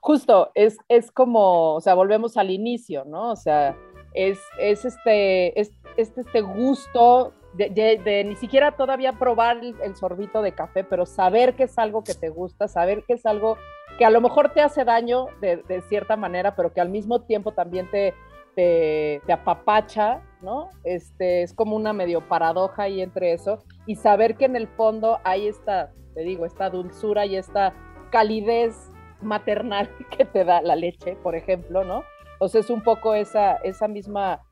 Justo, 0.05 0.51
es, 0.55 0.77
es 0.89 1.11
como, 1.11 1.77
o 1.77 1.81
sea, 1.81 1.95
volvemos 1.95 2.37
al 2.37 2.51
inicio, 2.51 3.07
¿no? 3.07 3.31
O 3.31 3.37
sea, 3.37 3.75
es, 4.13 4.39
es 4.59 4.85
este, 4.85 5.59
es, 5.59 5.73
este, 5.97 6.43
gusto 6.43 7.33
de, 7.55 8.23
ni 8.29 8.37
siquiera 8.37 8.77
todavía 8.77 9.15
probar 9.15 9.61
el, 9.65 9.97
sorbito 9.97 10.43
de 10.43 10.53
café, 10.53 10.85
pero 10.85 11.07
saber 11.07 11.55
que 11.57 11.63
es 11.63 11.79
algo 11.79 12.05
que 12.05 12.13
te 12.13 12.29
gusta, 12.29 12.69
saber 12.69 13.05
que 13.09 13.15
es 13.15 13.25
algo 13.25 13.57
que 13.97 14.05
a 14.05 14.11
lo 14.11 14.21
mejor 14.21 14.51
te 14.51 14.61
hace 14.61 14.85
daño 14.85 15.29
de, 15.41 15.83
cierta 15.89 16.19
manera, 16.19 16.55
pero 16.55 16.75
que 16.75 16.83
al 16.83 16.91
mismo 16.91 17.23
tiempo 17.23 17.53
también 17.53 17.91
te, 17.91 18.13
te, 18.55 19.33
apapacha, 19.33 20.21
¿no? 20.43 20.69
Este, 20.85 21.45
es 21.45 21.55
como 21.55 21.77
una 21.77 21.95
medio 21.95 22.29
paradoja 22.29 22.83
ahí 22.83 23.01
entre 23.01 23.33
eso, 23.33 23.65
y 23.87 23.97
saber 23.97 24.37
que 24.37 24.45
en 24.45 24.57
el 24.57 24.69
fondo 24.69 25.19
hay 25.25 25.49
esta, 25.49 25.95
te 26.13 26.25
digo, 26.25 26.45
esta 26.45 26.69
dulzura 26.69 27.25
y 27.25 27.37
esta 27.37 27.73
calidez 28.11 28.91
maternal 29.23 29.89
que 30.17 30.25
te 30.25 30.45
da 30.45 30.63
la 30.63 30.77
leche, 30.77 31.17
por 31.17 31.35
ejemplo, 31.35 31.85
¿no? 31.85 32.05
O 32.39 32.49
sea, 32.49 32.61
es 32.61 32.71
un 32.71 32.83
poco 32.83 33.15
esa, 33.15 33.57
esa 33.57 33.89
misma 33.89 34.43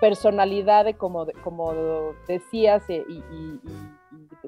personalidad 0.00 0.84
de 0.84 0.94
como, 0.94 1.26
como 1.42 2.14
decías 2.26 2.82
y, 2.88 2.94
y, 2.94 3.60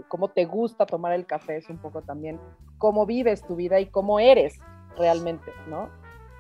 cómo 0.09 0.29
te 0.29 0.45
gusta 0.45 0.87
tomar 0.87 1.13
el 1.13 1.27
café, 1.27 1.57
es 1.57 1.69
un 1.69 1.79
poco 1.79 2.03
también 2.03 2.41
cómo 2.79 3.05
vives 3.05 3.43
tu 3.47 3.57
vida 3.57 3.81
y 3.81 3.87
cómo 3.87 4.21
eres 4.21 4.59
realmente, 4.97 5.53
¿no? 5.69 5.89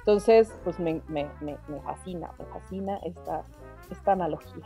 Entonces, 0.00 0.52
pues 0.64 0.78
me, 0.78 1.02
me, 1.08 1.28
me, 1.40 1.58
me 1.68 1.80
fascina, 1.82 2.30
me 2.38 2.44
fascina 2.46 2.98
esta, 3.04 3.44
esta 3.90 4.12
analogía. 4.12 4.64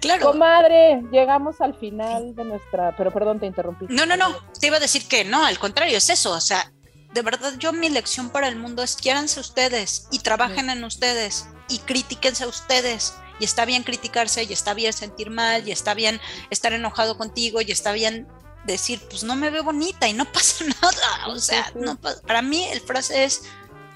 Claro. 0.00 0.32
Comadre, 0.32 1.02
llegamos 1.10 1.60
al 1.60 1.74
final 1.74 2.34
de 2.34 2.44
nuestra, 2.44 2.96
pero 2.96 3.10
perdón, 3.12 3.40
te 3.40 3.46
interrumpí. 3.46 3.86
No, 3.88 4.06
no, 4.06 4.16
no, 4.16 4.36
te 4.58 4.66
iba 4.66 4.76
a 4.76 4.80
decir 4.80 5.06
que 5.06 5.24
no, 5.24 5.44
al 5.44 5.58
contrario, 5.58 5.98
es 5.98 6.10
eso, 6.10 6.32
o 6.32 6.40
sea, 6.40 6.72
de 7.12 7.22
verdad 7.22 7.54
yo 7.58 7.72
mi 7.72 7.88
lección 7.88 8.30
para 8.30 8.48
el 8.48 8.56
mundo 8.56 8.82
es 8.82 8.96
quiéranse 8.96 9.40
ustedes 9.40 10.06
y 10.10 10.20
trabajen 10.20 10.70
en 10.70 10.84
ustedes 10.84 11.48
y 11.68 11.78
critíquense 11.78 12.44
a 12.44 12.48
ustedes. 12.48 13.14
Y 13.38 13.44
está 13.44 13.64
bien 13.64 13.84
criticarse, 13.84 14.44
y 14.44 14.52
está 14.52 14.74
bien 14.74 14.92
sentir 14.92 15.30
mal, 15.30 15.66
y 15.66 15.72
está 15.72 15.94
bien 15.94 16.20
estar 16.50 16.74
enojado 16.74 17.16
contigo, 17.16 17.62
y 17.62 17.72
está 17.72 17.92
bien 17.92 18.28
decir, 18.64 19.00
pues 19.08 19.24
no 19.24 19.34
me 19.34 19.48
veo 19.48 19.64
bonita 19.64 20.06
y 20.08 20.12
no 20.12 20.24
pasa 20.32 20.64
nada. 20.64 21.28
O 21.28 21.38
sea, 21.38 21.72
no, 21.74 21.98
para 21.98 22.42
mí 22.42 22.64
el 22.64 22.80
frase 22.80 23.24
es, 23.24 23.42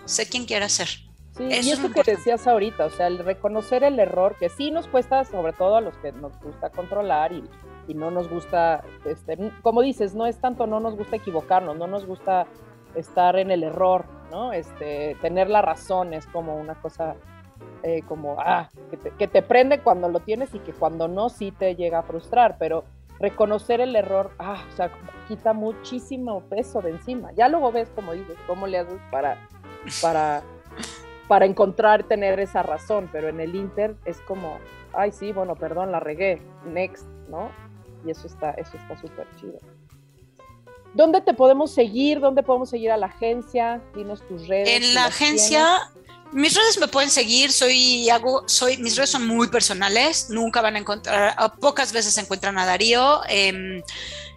sé 0.07 0.27
quién 0.27 0.47
quiera 0.47 0.69
ser. 0.69 0.89
Sí, 1.37 1.45
y 1.45 1.71
eso 1.71 1.91
que 1.91 2.03
decías 2.05 2.47
ahorita, 2.47 2.87
o 2.87 2.91
sea, 2.91 3.09
el 3.09 3.19
reconocer 3.19 3.83
el 3.83 3.99
error, 3.99 4.37
que 4.39 4.49
sí 4.49 4.71
nos 4.71 4.87
cuesta, 4.87 5.25
sobre 5.25 5.53
todo 5.53 5.77
a 5.77 5.81
los 5.81 5.97
que 5.99 6.13
nos 6.13 6.39
gusta 6.41 6.71
controlar 6.71 7.33
y, 7.33 7.43
y 7.89 7.95
no 7.95 8.11
nos 8.11 8.31
gusta, 8.31 8.85
este, 9.05 9.37
como 9.63 9.83
dices, 9.83 10.15
no 10.15 10.27
es 10.27 10.39
tanto 10.39 10.67
no 10.67 10.79
nos 10.79 10.97
gusta 10.97 11.17
equivocarnos, 11.17 11.77
no 11.77 11.87
nos 11.89 12.07
gusta 12.07 12.47
estar 12.95 13.37
en 13.37 13.51
el 13.51 13.65
error, 13.65 14.05
¿no? 14.31 14.53
Este, 14.53 15.17
tener 15.21 15.51
la 15.51 15.63
razón 15.63 16.15
es 16.15 16.27
como 16.27 16.57
una 16.57 16.75
cosa 16.77 17.17
eh, 17.83 18.03
como, 18.09 18.37
ah, 18.39 18.71
que 19.19 19.29
te, 19.29 19.43
prende 19.43 19.81
cuando 19.81 20.09
lo 20.09 20.21
tienes 20.21 20.55
y 20.55 20.59
que 20.59 20.73
cuando 20.73 21.07
no 21.07 21.29
sí 21.29 21.53
te 21.53 21.77
llega 21.77 21.99
a 21.99 22.03
frustrar, 22.03 22.57
pero 22.59 22.85
reconocer 23.19 23.81
el 23.83 23.95
error, 23.95 24.31
ah, 24.39 24.65
o 24.73 24.77
sea, 24.77 24.91
quita 25.29 25.53
muchísimo 25.53 26.41
peso 26.49 26.81
de 26.81 26.91
encima. 26.91 27.33
Ya 27.33 27.49
luego 27.49 27.73
ves, 27.73 27.91
como 27.95 28.13
dices, 28.13 28.37
cómo 28.47 28.67
le 28.67 28.79
haces 28.79 29.01
para, 29.11 29.37
para, 30.01 30.43
para 31.29 31.47
encontrar, 31.47 32.05
tener 32.05 32.39
esa 32.41 32.63
razón, 32.63 33.09
pero 33.13 33.29
en 33.29 33.41
el 33.41 33.55
Inter 33.55 33.97
es 34.05 34.19
como, 34.21 34.59
ay, 34.93 35.13
sí, 35.13 35.33
bueno, 35.33 35.57
perdón, 35.57 35.93
la 35.93 36.01
regué, 36.01 36.43
next, 36.67 37.07
¿no? 37.29 37.51
Y 38.05 38.11
eso 38.11 38.27
está, 38.27 38.51
eso 38.53 38.77
está 38.77 39.01
súper 39.01 39.27
chido. 39.41 39.59
¿Dónde 40.95 41.21
te 41.21 41.35
podemos 41.35 41.73
seguir? 41.73 42.21
¿Dónde 42.21 42.43
podemos 42.43 42.71
seguir 42.71 42.93
a 42.93 42.97
la 42.97 43.07
agencia? 43.07 43.83
Dinos 43.95 44.23
tus 44.29 44.47
redes. 44.47 44.69
En 44.69 44.95
la 44.95 45.07
agencia, 45.07 45.91
mis 46.33 46.55
redes 46.55 46.79
me 46.79 46.87
pueden 46.87 47.11
seguir, 47.11 47.51
soy, 47.51 48.09
hago, 48.11 48.45
soy, 48.47 48.77
mis 48.77 48.97
redes 48.97 49.11
son 49.11 49.27
muy 49.27 49.49
personales, 49.49 50.31
nunca 50.31 50.61
van 50.61 50.77
a 50.77 50.79
encontrar, 50.79 51.35
pocas 51.61 51.93
veces 51.93 52.15
se 52.15 52.21
encuentran 52.21 52.59
a 52.59 52.67
Darío. 52.67 53.23
Em, 53.29 53.83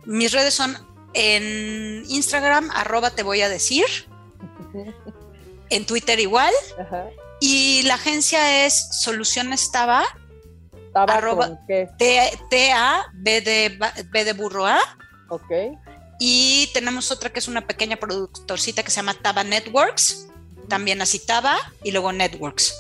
mis 0.06 0.32
redes 0.32 0.54
son 0.54 0.76
en 1.14 2.04
Instagram, 2.10 2.70
arroba 2.74 3.12
te 3.12 3.24
voy 3.24 3.42
a 3.42 3.50
decir, 3.50 3.86
en 5.70 5.86
Twitter 5.86 6.20
igual, 6.20 6.54
y 7.40 7.84
la 7.84 7.96
agencia 7.96 8.66
es 8.66 8.90
Soluciones 9.02 9.72
Taba, 9.72 10.04
arroba, 10.94 11.60
T, 11.68 12.72
A, 12.74 13.06
B 13.14 13.42
de, 13.42 13.80
B 14.12 14.26
de 14.26 14.34
burro 14.34 14.66
A. 14.66 14.80
Ok 15.30 15.52
y 16.20 16.70
tenemos 16.74 17.12
otra 17.12 17.30
que 17.30 17.40
es 17.40 17.48
una 17.48 17.68
pequeña 17.68 17.98
productorcita 17.98 18.84
que 18.84 18.92
se 18.92 18.98
llama 18.98 19.14
Taba 19.14 19.44
Networks, 19.44 20.28
también 20.68 21.02
así 21.02 21.20
Taba 21.20 21.56
y 21.84 21.92
luego 21.92 22.12
Networks. 22.12 22.74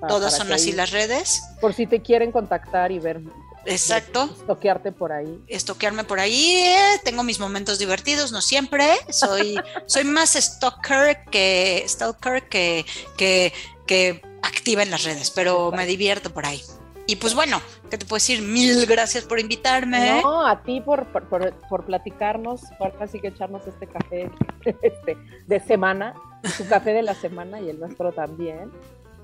Ah, 0.00 0.06
Todas 0.06 0.36
son 0.36 0.52
así 0.52 0.72
las 0.72 0.90
redes. 0.90 1.42
Por 1.60 1.74
si 1.74 1.86
te 1.86 2.00
quieren 2.00 2.30
contactar 2.30 2.92
y 2.92 2.98
ver. 2.98 3.20
Exacto. 3.66 4.24
Estoquearte 4.24 4.92
por 4.92 5.12
ahí. 5.12 5.42
Estoquearme 5.48 6.04
por 6.04 6.20
ahí. 6.20 6.64
tengo 7.04 7.22
mis 7.22 7.40
momentos 7.40 7.78
divertidos, 7.78 8.32
no 8.32 8.40
siempre. 8.40 8.86
Soy, 9.10 9.56
soy 9.86 10.04
más 10.04 10.34
stalker 10.34 11.24
que 11.30 11.84
stalker 11.86 12.48
que, 12.48 12.84
que, 13.16 13.52
que 13.86 14.22
activa 14.42 14.82
en 14.82 14.90
las 14.90 15.04
redes, 15.04 15.30
pero 15.30 15.72
me 15.72 15.86
divierto 15.86 16.30
por 16.30 16.46
ahí. 16.46 16.60
Y 17.06 17.16
pues 17.16 17.34
bueno, 17.34 17.60
¿qué 17.90 17.98
te 17.98 18.06
puedo 18.06 18.16
decir? 18.16 18.40
Mil 18.40 18.86
gracias 18.86 19.24
por 19.24 19.38
invitarme. 19.38 20.22
No, 20.22 20.46
a 20.46 20.62
ti 20.62 20.80
por, 20.80 21.04
por, 21.06 21.54
por, 21.68 21.84
platicarnos, 21.84 22.62
por 22.78 22.94
así 23.00 23.20
que 23.20 23.28
echarnos 23.28 23.66
este 23.66 23.86
café 23.86 24.30
este, 24.82 25.18
de 25.46 25.60
semana, 25.60 26.14
su 26.56 26.66
café 26.66 26.94
de 26.94 27.02
la 27.02 27.14
semana 27.14 27.60
y 27.60 27.68
el 27.68 27.78
nuestro 27.78 28.12
también. 28.12 28.72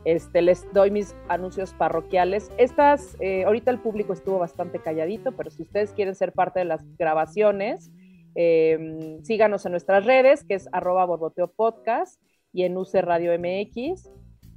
Este, 0.05 0.41
les 0.41 0.67
doy 0.73 0.91
mis 0.91 1.15
anuncios 1.29 1.75
parroquiales. 1.75 2.51
Estas, 2.57 3.17
eh, 3.21 3.45
ahorita 3.45 3.71
el 3.71 3.81
público 3.81 4.13
estuvo 4.13 4.39
bastante 4.39 4.79
calladito, 4.79 5.33
pero 5.33 5.51
si 5.51 5.63
ustedes 5.63 5.93
quieren 5.93 6.15
ser 6.15 6.33
parte 6.33 6.61
de 6.61 6.65
las 6.65 6.83
grabaciones, 6.97 7.91
em, 8.35 9.23
síganos 9.23 9.67
en 9.67 9.73
nuestras 9.73 10.07
redes, 10.07 10.45
que 10.45 10.55
es 10.55 10.69
arroba 10.73 11.05
borboteo 11.05 11.49
podcast 11.49 12.21
y 12.53 12.63
en 12.63 12.77
UC 12.77 13.03
Radio 13.03 13.33
MX. 13.33 14.11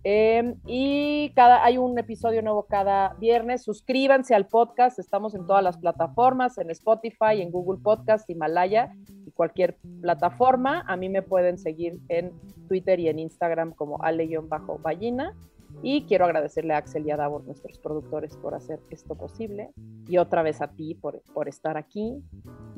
Em, 0.06 0.56
y 0.66 1.32
cada, 1.36 1.64
hay 1.64 1.78
un 1.78 1.98
episodio 1.98 2.42
nuevo 2.42 2.66
cada 2.68 3.14
viernes. 3.20 3.64
Suscríbanse 3.64 4.36
al 4.36 4.48
podcast. 4.48 5.00
Estamos 5.00 5.34
en 5.36 5.46
todas 5.46 5.64
las 5.64 5.78
plataformas, 5.78 6.58
en 6.58 6.70
Spotify, 6.72 7.42
en 7.42 7.52
Google 7.52 7.82
Podcast, 7.82 8.30
Himalaya 8.30 8.92
cualquier 9.34 9.78
plataforma. 10.02 10.84
A 10.88 10.96
mí 10.96 11.10
me 11.10 11.22
pueden 11.22 11.58
seguir 11.58 12.00
en 12.10 12.32
Twitter 12.68 13.00
y 13.00 13.10
en 13.10 13.20
Instagram 13.20 13.74
como 13.74 14.02
ale-ballina. 14.04 15.36
Y 15.82 16.06
quiero 16.06 16.26
agradecerle 16.26 16.74
a 16.74 16.78
Axel 16.78 17.08
y 17.08 17.12
a 17.12 17.18
Davor, 17.18 17.44
nuestros 17.46 17.80
productores, 17.80 18.38
por 18.38 18.54
hacer 18.54 18.80
esto 18.90 19.16
posible. 19.16 19.72
Y 20.08 20.18
otra 20.18 20.44
vez 20.44 20.62
a 20.62 20.68
ti 20.68 20.96
por, 20.96 21.22
por 21.34 21.50
estar 21.50 21.78
aquí. 21.78 22.22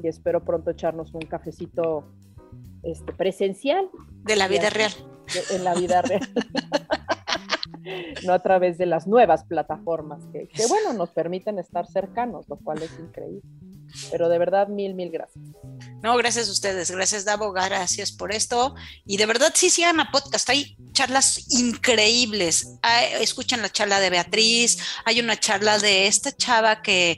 Y 0.02 0.08
espero 0.08 0.44
pronto 0.44 0.72
echarnos 0.72 1.14
un 1.14 1.22
cafecito 1.22 2.06
este, 2.84 3.14
presencial. 3.14 3.90
De 4.24 4.36
la 4.36 4.48
vida 4.48 4.70
real. 4.70 4.92
en 5.52 5.64
la 5.64 5.76
vida 5.76 6.02
real. 6.02 6.22
no 8.26 8.34
a 8.34 8.40
través 8.40 8.78
de 8.78 8.86
las 8.86 9.08
nuevas 9.08 9.44
plataformas 9.44 10.24
que, 10.32 10.50
bueno, 10.68 10.94
nos 10.94 11.12
permiten 11.12 11.60
estar 11.60 11.88
cercanos, 11.88 12.48
lo 12.50 12.58
cual 12.58 12.82
es 12.82 12.98
increíble. 13.00 13.42
Pero 14.12 14.30
de 14.30 14.38
verdad, 14.38 14.68
mil, 14.68 14.96
mil 14.96 15.12
gracias. 15.12 15.44
No, 16.02 16.16
gracias 16.18 16.50
a 16.50 16.52
ustedes, 16.52 16.92
gracias 16.92 17.26
Davo, 17.26 17.52
gracias 17.52 18.12
por 18.12 18.32
esto. 18.32 18.76
Y 19.06 19.18
de 19.18 19.26
verdad, 19.26 19.52
sí, 19.54 19.70
sigan 19.70 20.00
a 20.00 20.12
podcast, 20.12 20.50
hay 20.50 20.78
charlas 20.92 21.52
increíbles. 21.52 22.78
escuchan 23.20 23.62
la 23.62 23.72
charla 23.72 24.00
de 24.00 24.10
Beatriz, 24.10 24.78
hay 25.06 25.20
una 25.20 25.40
charla 25.40 25.80
de 25.80 26.08
esta 26.08 26.32
chava 26.32 26.82
que, 26.82 27.18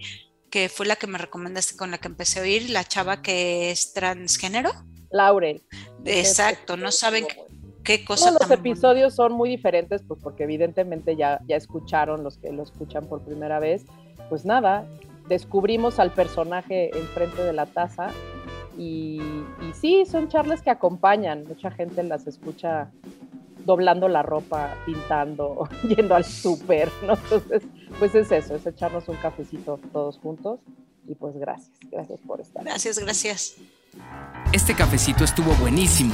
que 0.49 0.69
fue 0.69 0.85
la 0.85 0.95
que 0.95 1.07
me 1.07 1.17
recomendaste 1.17 1.75
con 1.75 1.91
la 1.91 1.97
que 1.97 2.07
empecé 2.07 2.39
a 2.39 2.43
oír, 2.43 2.69
la 2.69 2.83
chava 2.83 3.21
que 3.21 3.71
es 3.71 3.93
transgénero 3.93 4.71
Laurel. 5.11 5.63
Exacto, 6.05 6.77
no 6.77 6.91
saben 6.91 7.25
qué 7.83 8.03
cosa. 8.03 8.31
Los 8.31 8.49
episodios 8.51 9.15
son 9.15 9.33
muy 9.33 9.49
diferentes, 9.49 10.03
pues 10.07 10.19
porque 10.21 10.43
evidentemente 10.43 11.15
ya, 11.15 11.39
ya 11.47 11.55
escucharon 11.55 12.23
los 12.23 12.37
que 12.37 12.51
lo 12.51 12.63
escuchan 12.63 13.07
por 13.07 13.21
primera 13.23 13.59
vez. 13.59 13.85
Pues 14.29 14.45
nada, 14.45 14.87
descubrimos 15.27 15.99
al 15.99 16.11
personaje 16.11 16.97
enfrente 16.97 17.43
de 17.43 17.53
la 17.53 17.65
taza 17.65 18.09
y, 18.77 19.19
sí, 19.73 20.05
son 20.05 20.29
charlas 20.29 20.61
que 20.61 20.69
acompañan. 20.69 21.45
Mucha 21.47 21.71
gente 21.71 22.03
las 22.03 22.27
escucha 22.27 22.91
doblando 23.65 24.07
la 24.07 24.21
ropa, 24.21 24.75
pintando, 24.85 25.67
yendo 25.95 26.15
al 26.15 26.23
súper, 26.23 26.89
¿no? 27.05 27.13
Entonces, 27.13 27.63
pues 27.99 28.15
es 28.15 28.31
eso, 28.31 28.55
es 28.55 28.65
echarnos 28.65 29.09
un 29.09 29.15
cafecito 29.17 29.79
todos 29.91 30.17
juntos 30.19 30.59
y 31.07 31.15
pues 31.15 31.35
gracias, 31.37 31.71
gracias 31.91 32.21
por 32.21 32.39
estar. 32.39 32.63
Gracias, 32.63 32.99
gracias. 32.99 33.57
Este 34.53 34.73
cafecito 34.73 35.23
estuvo 35.23 35.53
buenísimo. 35.55 36.13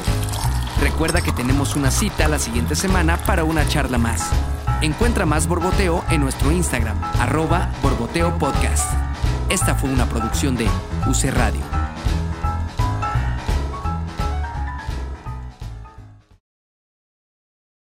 Recuerda 0.81 1.21
que 1.21 1.31
tenemos 1.31 1.75
una 1.75 1.91
cita 1.91 2.27
la 2.27 2.39
siguiente 2.39 2.75
semana 2.75 3.17
para 3.17 3.43
una 3.43 3.67
charla 3.67 3.97
más. 3.97 4.29
Encuentra 4.81 5.25
más 5.25 5.47
Borboteo 5.47 6.03
en 6.09 6.21
nuestro 6.21 6.51
Instagram, 6.51 6.97
arroba 7.19 7.71
Borboteo 7.81 8.37
Podcast. 8.37 8.91
Esta 9.49 9.75
fue 9.75 9.89
una 9.91 10.05
producción 10.07 10.55
de 10.55 10.65
UC 11.07 11.31
Radio. 11.31 11.61